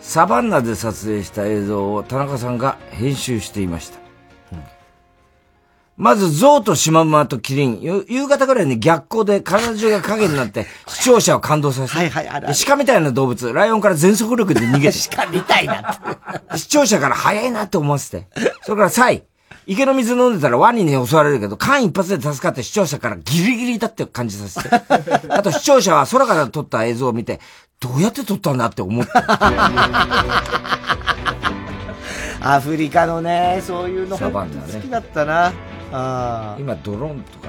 [0.00, 4.00] サバンナで撮影した映像を田中さんが編集していました、
[6.00, 11.98] まず、象とシマウマとキリン、夕夕方ぐらいに逆光で体中が影になって、視聴者を感動させて。
[11.98, 14.98] はいはい、あるで鹿みたいな動物、ライオンから全速力で逃げて。
[15.14, 16.56] 鹿みたいなって。
[16.56, 18.26] 視聴者から早いなって思わせて。
[18.62, 19.24] それからサイ。
[19.66, 24.76] 池の水飲んでたらワニに襲われるけど、間一発で助かって視聴者からギリギリだって感じさせて。
[25.28, 27.40] あと視聴者は空から撮った映像を見て、
[27.80, 29.24] どうやって撮ったんだって思った。
[32.42, 35.52] アフリカのね、そういうのサバンナね好きだったな。
[35.92, 37.48] あ今ドローンとか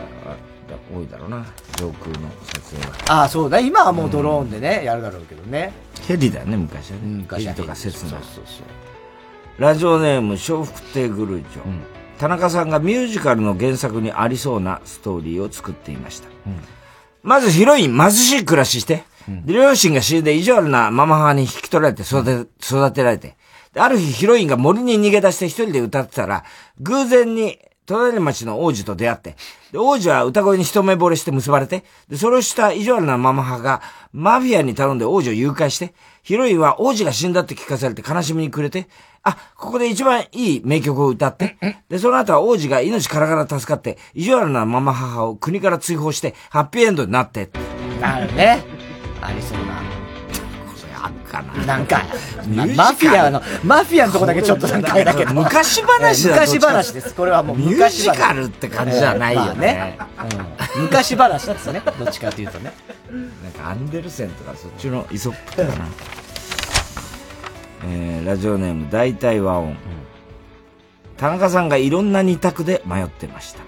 [0.93, 1.45] 多いだろうな。
[1.77, 3.21] 上空の撮影は。
[3.21, 3.59] ああ、そうだ。
[3.59, 5.71] 今はもうドローンでね、やるだろうけどね。
[6.07, 7.01] ヘリだよね、昔はね。
[7.03, 8.09] 昔はヘリとかセスナ。
[8.11, 9.61] そうそうそう。
[9.61, 12.00] ラジオネーム、笑福亭グルーチョ。
[12.21, 16.29] 田中さんがミュージカルの原作にありそうなストーリーを作っていました。
[17.23, 23.37] まずヒロイン貧しい暮らしして、で両親が死んで意地悪なママ母に引き取られて育て、育てられて、
[23.73, 26.43] である日ヒロインが森に逃げ出して一人で歌ってたら、
[26.79, 27.57] 偶然に
[27.87, 29.35] 隣町の王子と出会って、
[29.71, 33.81] で、王子は歌声に一目惚れして結ばれて、で、それをした意地悪なママ母が、
[34.13, 38.87] マフィアに頼んで王子を誘拐して、ヒロインは王子が死んだって聞かされて悲しみに暮れて、
[39.23, 41.57] あ、ここで一番いい名曲を歌って、
[41.89, 47.49] で、その後は王子が命からがら助かって、意地悪なママ母を国から追放して、ハッピーエンドになって。
[47.99, 48.63] なるね。
[49.21, 49.81] ありそうな。
[51.03, 51.65] あるかな。
[51.65, 52.03] なんか、
[52.75, 55.33] マフィアの、マフィアのとこだけちょっとなんかあれだけど。
[55.33, 57.13] 昔話だ昔話です。
[57.13, 58.13] これはもう昔話。
[58.13, 59.99] ミュージカルって感じじゃないよね
[60.77, 61.81] 昔話ですね。
[61.99, 62.73] どっちかというとね。
[63.43, 65.85] なんかアンデルセンとかそっちのイソップかな。
[67.83, 69.75] えー、ラジオネーム大体和音。
[71.17, 73.61] 田中さんがいろんな二択で迷ってました。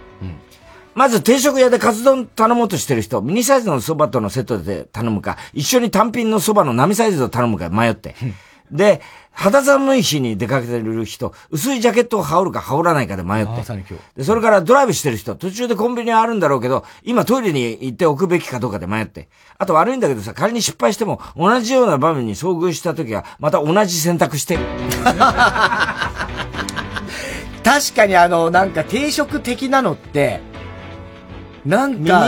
[0.95, 8.15] まず定食屋でカツ丼頼もうとしてる人、ミニサイズの蕎麦とのセットで頼むか、一緒に単品の蕎麦の並サイズを頼むか迷って。
[8.71, 13.51] で、肌寒い日に出かけてる人、薄いジャケットを羽織るか羽織らないかで迷って。
[14.15, 19.27] で、それからドライブしてる人、途中でコンビニはあるんだろうけど、今トイレに行っておくべきかどうかで迷って。
[19.57, 24.57] あと悪いんだけどさ、仮に失敗しても、同じような場面に遭遇した時は、また同じ選択して。
[27.63, 30.41] 確かにあの、なんか定食的なのって、
[31.65, 32.27] なんか、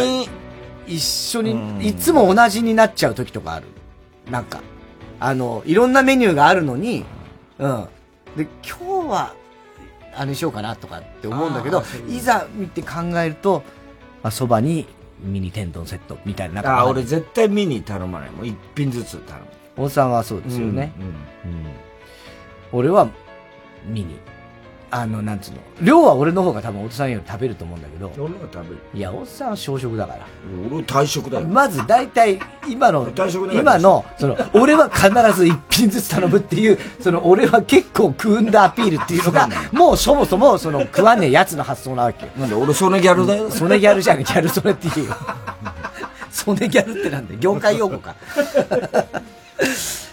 [0.88, 3.66] 一緒に、いつも同じになっちゃう時とかある？
[4.30, 4.62] なんか、
[5.20, 7.06] あの、いろんなメニューがあるのに、
[7.60, 7.88] うん。
[8.36, 9.34] で、今日は、
[10.16, 13.64] あれにしようかなとかって思うんだけどいざ見て考えると、
[14.24, 14.88] まあ、そばに
[15.20, 16.62] ミニ天丼セットみたいな。
[16.62, 18.32] なあ、俺絶対ミニ頼まない。
[18.32, 19.46] もう一品ずつ頼む。
[19.86, 20.94] 大さんはそうですよね。
[20.98, 21.16] うんうん
[22.72, 23.08] 俺は、
[23.86, 24.18] ミニ。
[24.98, 25.58] あの、なんつうの。
[25.82, 28.10] 量は俺の方が多分、お父さんより食べると思うんだけど。
[28.18, 28.82] 俺が食べる。
[28.94, 30.26] いや、おっさんは小食だから。
[30.72, 31.48] 俺大食だよ。
[31.48, 32.40] まず、大体、
[32.70, 33.06] 今の、
[33.52, 42.32] 今の、その、俺は必ず一品ずつ頼むっていう、その、俺は結構食うんだアピールっていうのが、もうそもそも、その、食わねえやつの発想なわけよ。
[42.38, 43.52] なんで、俺ソネギャルだよ。
[43.52, 45.16] ソネギャルじゃん、ギャルソネって言うよ。
[46.32, 48.16] ソネギャルってなんだよ、業界用語か。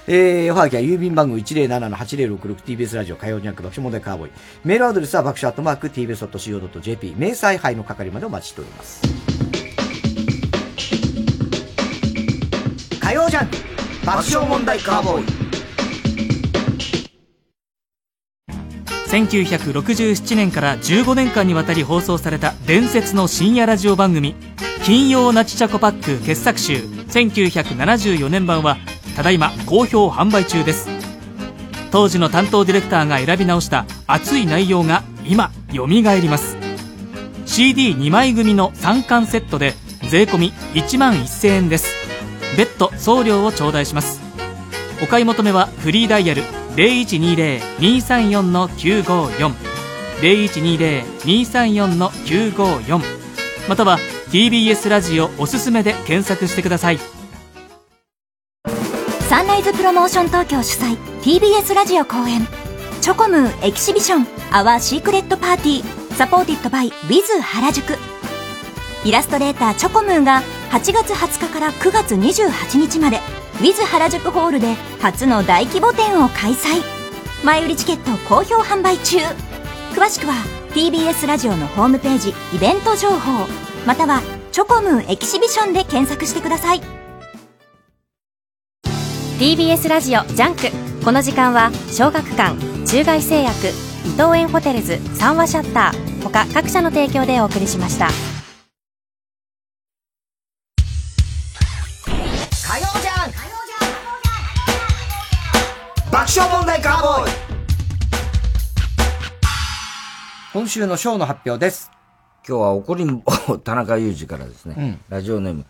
[0.08, 4.30] えー、おはがきは郵便番号 107-8066TBS ラジオ火曜ジャンク爆笑問題カーボーイ。
[4.64, 7.14] メールアドレスは爆笑アットマーク TBS.CO.JP。
[7.16, 9.02] 明細杯の係までお待ちしております。
[13.00, 13.56] 火曜ジャンク
[14.04, 15.42] 爆笑問題カーボーイ。
[19.12, 24.34] 1967年から15年間にわたり放送された伝説の深夜ラジオ番組
[24.84, 28.78] 「金曜ナチチャコパック傑作集1974年版は
[29.16, 30.88] ただいま好評販売中です。
[31.90, 36.56] 当時の担当ディレクターが選び直した熱い内容が今よみがえります
[37.44, 39.74] CD2 枚組の3巻セットで
[40.08, 41.94] 税込1万1000円です。
[42.56, 44.20] 別途送料を頂戴します。
[45.02, 46.42] お買い求めはフリーダイヤル
[46.76, 49.52] 0120-234-954
[50.20, 53.00] 0120-234-954
[53.68, 53.98] または
[54.30, 57.21] TBS ラジオおすすめで検索してください。
[59.32, 62.46] サンライズプロモーション東京主催 TBS ラジオ公演。
[63.00, 67.94] CHOCOMOO Exhibition Our Secret Party supported by WITH 原宿。
[69.06, 73.20] イラストレーター CHOCOMOO が8月20日から9月28日まで
[73.54, 76.82] Wiz 原宿ホールで初の大規模展を開催。
[77.42, 79.16] 前売りチケット好評販売中。
[79.94, 80.34] 詳しくは
[80.74, 83.46] TBS ラジオのホームページイベント情報
[83.86, 84.20] または
[84.52, 87.01] CHOCOMOO Exhibition で検索してください。
[89.38, 90.70] TBS ラジオ JUNK。
[91.04, 92.56] この時間は小学館
[92.86, 93.68] 中外製薬
[94.06, 96.22] 伊藤園ホテルズ三和シャッター。
[96.22, 98.06] 他各社の提供でお送りしました。
[98.06, 98.12] 火
[102.78, 103.32] 曜 JUNK。
[106.12, 107.32] 爆笑問題カーボーイ。
[110.52, 111.90] 今週のショーの発表です。
[112.46, 115.00] 今日は怒りんぼ 田中裕二からですね、うん。
[115.08, 115.64] ラジオネーム、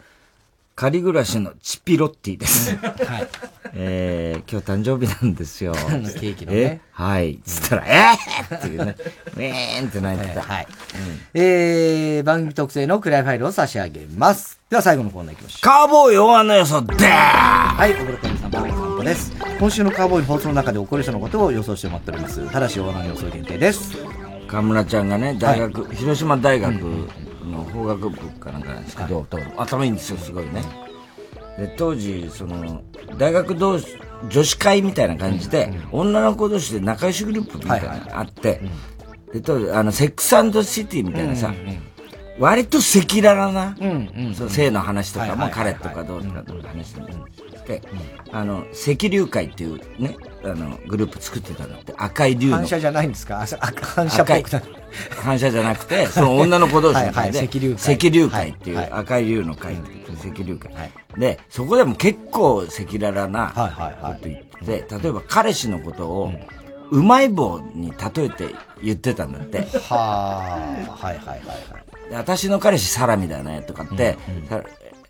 [0.75, 2.77] 仮暮らしのチピロッティです。
[2.77, 3.29] はい。
[3.75, 5.73] えー、今日誕生日なんですよ。
[5.75, 6.81] ケーキのねえ？
[6.93, 7.39] はい。
[7.45, 8.17] つったら、え？
[8.51, 10.43] ーっていうね、ウェーンって泣いてた。
[10.43, 10.67] はい。
[11.35, 14.61] えー、番組特製のクライファイルを差し上げます。
[14.69, 15.63] では最後のコーナー行きましょう。
[15.63, 19.33] カーボーイ大穴の予想でーはい、小黒小さん、バー散歩です。
[19.59, 22.51] 今週のカーボーイ放送の中で起こりそうなことを予想してもらっております。
[22.51, 23.97] ただし、大穴の予想限定です。
[24.49, 27.09] 河村ちゃんがね、大学、広島大学
[27.45, 29.89] の法学部かなんかなんですけど、頭い。
[29.89, 30.63] いんですよ、すごいね。
[31.59, 32.83] で、当時、その、
[33.19, 33.87] 大学同士、
[34.29, 38.61] 女子会みたいな感じで、女の子同士で仲良しグループみたいなのがあって、
[39.33, 40.29] で、当時、あの、セックス
[40.65, 41.53] シティみたいなさ、
[42.39, 43.77] 割と赤裸々な、
[44.35, 47.01] その性の話とかも、彼とかどうとかとか話して、
[48.33, 52.57] あの、赤竜会っていうね、あの、グループ作ってたんだって、赤い竜の。
[52.57, 53.37] 反射じゃないんですか？
[53.37, 54.65] 反射っぽくなる。
[55.23, 57.95] 反射じゃなくて、 その女の子同士の会で、はいはい赤竜会。
[57.95, 60.71] 赤竜会っていう赤い竜の会っていう赤竜会。
[61.19, 63.53] で、そこでも結構赤裸々な
[64.03, 66.33] こと言ってて、例えば彼氏のことを、
[66.91, 69.61] うまい棒に例えて言ってたんだって。
[69.61, 71.83] はあ、はいはいはいは
[72.19, 74.19] 私の彼氏サラミだねとかって、
[74.51, 74.61] さ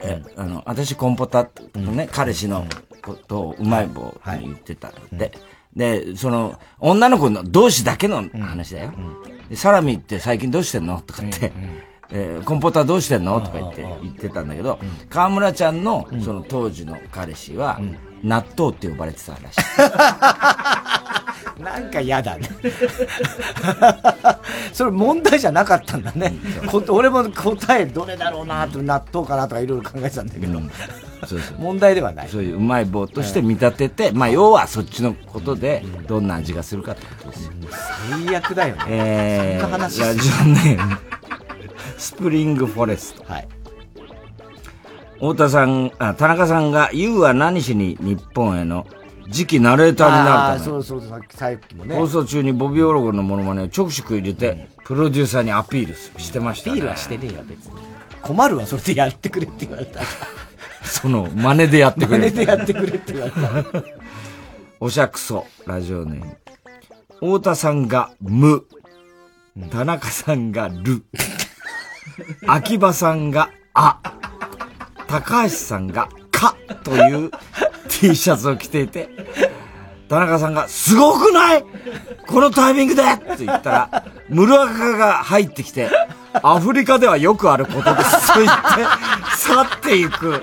[0.04, 2.66] えあの私コンポタとね、彼氏の
[3.02, 5.32] ことをうまい棒に言ってたんで、
[5.76, 8.92] で、その、女の子の同士だけの話だよ。
[9.48, 11.52] でサラミって最近どうしてんのとかって、
[12.10, 17.80] えーコンポタどうしてんのとか言って、言ってたんだけど、河村ちゃんの、その当時の彼氏は、
[18.22, 19.60] 納豆って呼ばれてたらしい。
[21.62, 22.48] なんか嫌だね。
[24.72, 26.34] それ問題じゃなかったんだね。
[26.66, 30.60] こ俺も答えどれだろうなと、納豆かなとかいろいろ考えてたんだけど。
[31.26, 32.28] そうそう問題ではない。
[32.28, 37.52] そういううまい棒として見立てて、まあ要はそっちのことで、どんな味がするかってことですよ。
[38.26, 38.82] 最悪だよね。
[38.88, 40.98] えそんなー、話ラジオネーム、
[41.96, 43.32] スプリングフォレスト。
[43.32, 43.48] はい。
[45.16, 48.88] 太田さん、あ、田中さんが、ユウは何しに日本への
[49.30, 51.94] 次期ナレーターにあなるためーそうそう、さっき、さっきもね。
[51.94, 56.72] 放送中にボビー・オロゴンのモノマネをちょくちょく入れて、プロデューサーにアピールしてました、ね。
[56.72, 57.72] アピールはしてねえよ、別に。
[58.22, 60.06] 困るわ、それでやってくれって言われたら。
[60.84, 63.84] その、真似でやってくれ真似でやってくれって言われたら。
[64.80, 66.36] おしゃくそ、ラジオネーム。
[67.14, 68.64] 太田さんが無。
[69.70, 71.04] 田中さんがる。
[72.48, 74.00] 秋葉さんがあ。
[75.06, 76.08] 高橋さんが
[76.42, 77.30] かという
[77.88, 79.08] T シャツを着ていて、
[80.08, 81.64] 田中さんがすごくない？
[82.26, 85.88] このタイミングでって言ったら、室赤が入ってきて、
[86.42, 88.60] アフリカではよくあることですと言って、
[89.38, 90.42] 去っていく。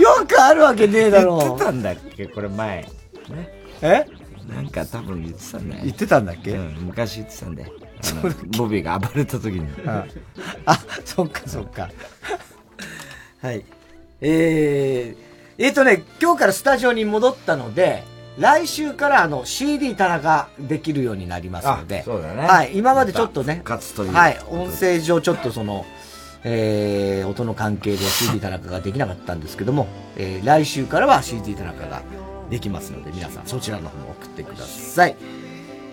[0.00, 1.38] よくあるわけねえだろ。
[1.38, 2.26] 言ってたんだっけ？
[2.26, 2.82] これ前。
[2.82, 2.88] ね。
[3.80, 4.06] え？
[4.52, 5.82] なんか多分言ってたんだよ。
[5.84, 6.50] 言ってたんだっけ？
[6.52, 7.72] うん、昔言ってたんだよ。
[8.56, 9.66] ボビーが暴れた時に。
[9.86, 10.04] あ、
[10.66, 11.90] あそっかそっか。
[13.42, 13.64] はい。
[14.20, 18.02] えー、えーとね、今日からスタジオに戻ったので、
[18.38, 25.86] 来週からあの CD 田中できるようになりますので、あそうだねはい、今までちょっとね、とはい、音声上ちょっとその、
[26.42, 29.86] えー、音の関係で CD 田中ができなかったんですけども、
[30.16, 32.02] えー、来週からは CD 田中が
[32.50, 35.16] できますので、皆さんそちらの方も送ってください。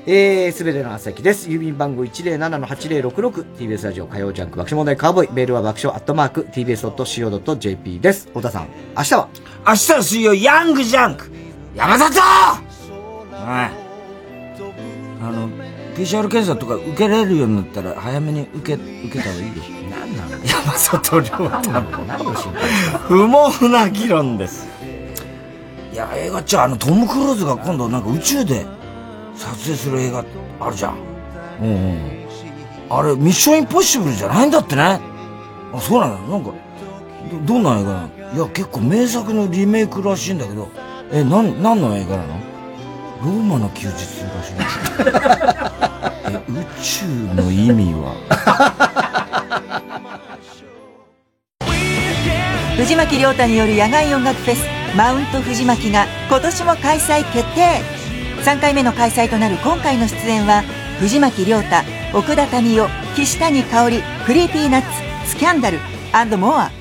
[0.07, 1.47] えー、すべての朝日です。
[1.47, 5.31] 郵便番号 107-8066TBS ラジオ火曜ジャンク爆笑問題カーボーイ。
[5.31, 8.27] メールは爆笑アットマーク TBS.CO.JP です。
[8.33, 9.29] 小田さん、明日は？
[9.67, 11.29] 明日は水曜、ヤングジャンク
[11.75, 13.71] 山里はい。
[15.23, 15.47] あの、
[15.95, 19.71] PCR 検査とか受けれるようになったら、早めに受け、受けた方がいいでしょ。
[19.91, 21.91] 何なの山里亮太何
[22.25, 22.61] の心配
[23.07, 23.27] 不
[23.59, 24.67] 毛な議論です。
[25.93, 28.65] いや、映画っちゃ、あの、トム・クルーズが今度なんか宇宙で
[29.41, 30.23] 撮影する映画
[30.59, 30.95] あるじゃん。
[31.61, 32.27] うんうん。
[32.89, 34.99] あれ、ミッション・インポッシブルじゃないんだってね。
[35.73, 36.17] あ、そうなの？
[36.27, 36.51] なんか、
[37.47, 38.09] ど、どんな映画なの？
[38.35, 40.67] いや、結構名作のリメイクらしいんだけど、
[41.11, 42.33] え、なん、何の映画なの？
[43.23, 44.53] ローマの休日らしい。
[44.53, 44.57] ん
[46.33, 47.05] え、宇宙
[47.35, 48.15] の意味は？
[52.77, 54.63] 藤巻亮太による野外音楽フェス
[54.97, 57.79] マウント藤巻が今年も開催決定
[58.43, 60.63] 3回目の開催となる今回の出演は
[60.99, 61.75] 藤巻亮太
[62.17, 65.77] 奥田民生岸谷香織クリーピーナッツスキャンダル
[66.37, 66.71] モア。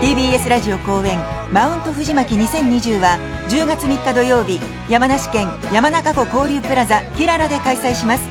[0.00, 1.18] TBS ラジオ公演
[1.52, 3.18] マウント藤巻2020は
[3.48, 8.28] 10月3日土曜日山梨県山中湖交流プラザキララで開催します。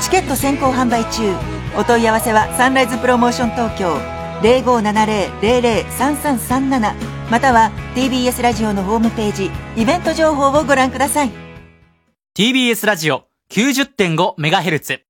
[0.00, 1.34] チケット先行販売中。
[1.76, 4.19] お問い合わせはサンライズプロモーション東京。
[4.42, 11.30] 0570-003337または TBS ラジオのホームページイベント情報をご覧ください。
[12.36, 15.00] TBS ラジオ 90.5MHz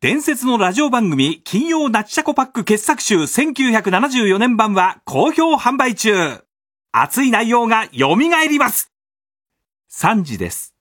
[0.00, 6.44] 伝説のラジオ番組金曜ナッチシャコパック傑作集1974年版は好評販売中。
[6.92, 8.92] 熱い内容が蘇ります。
[9.90, 10.75] 3時です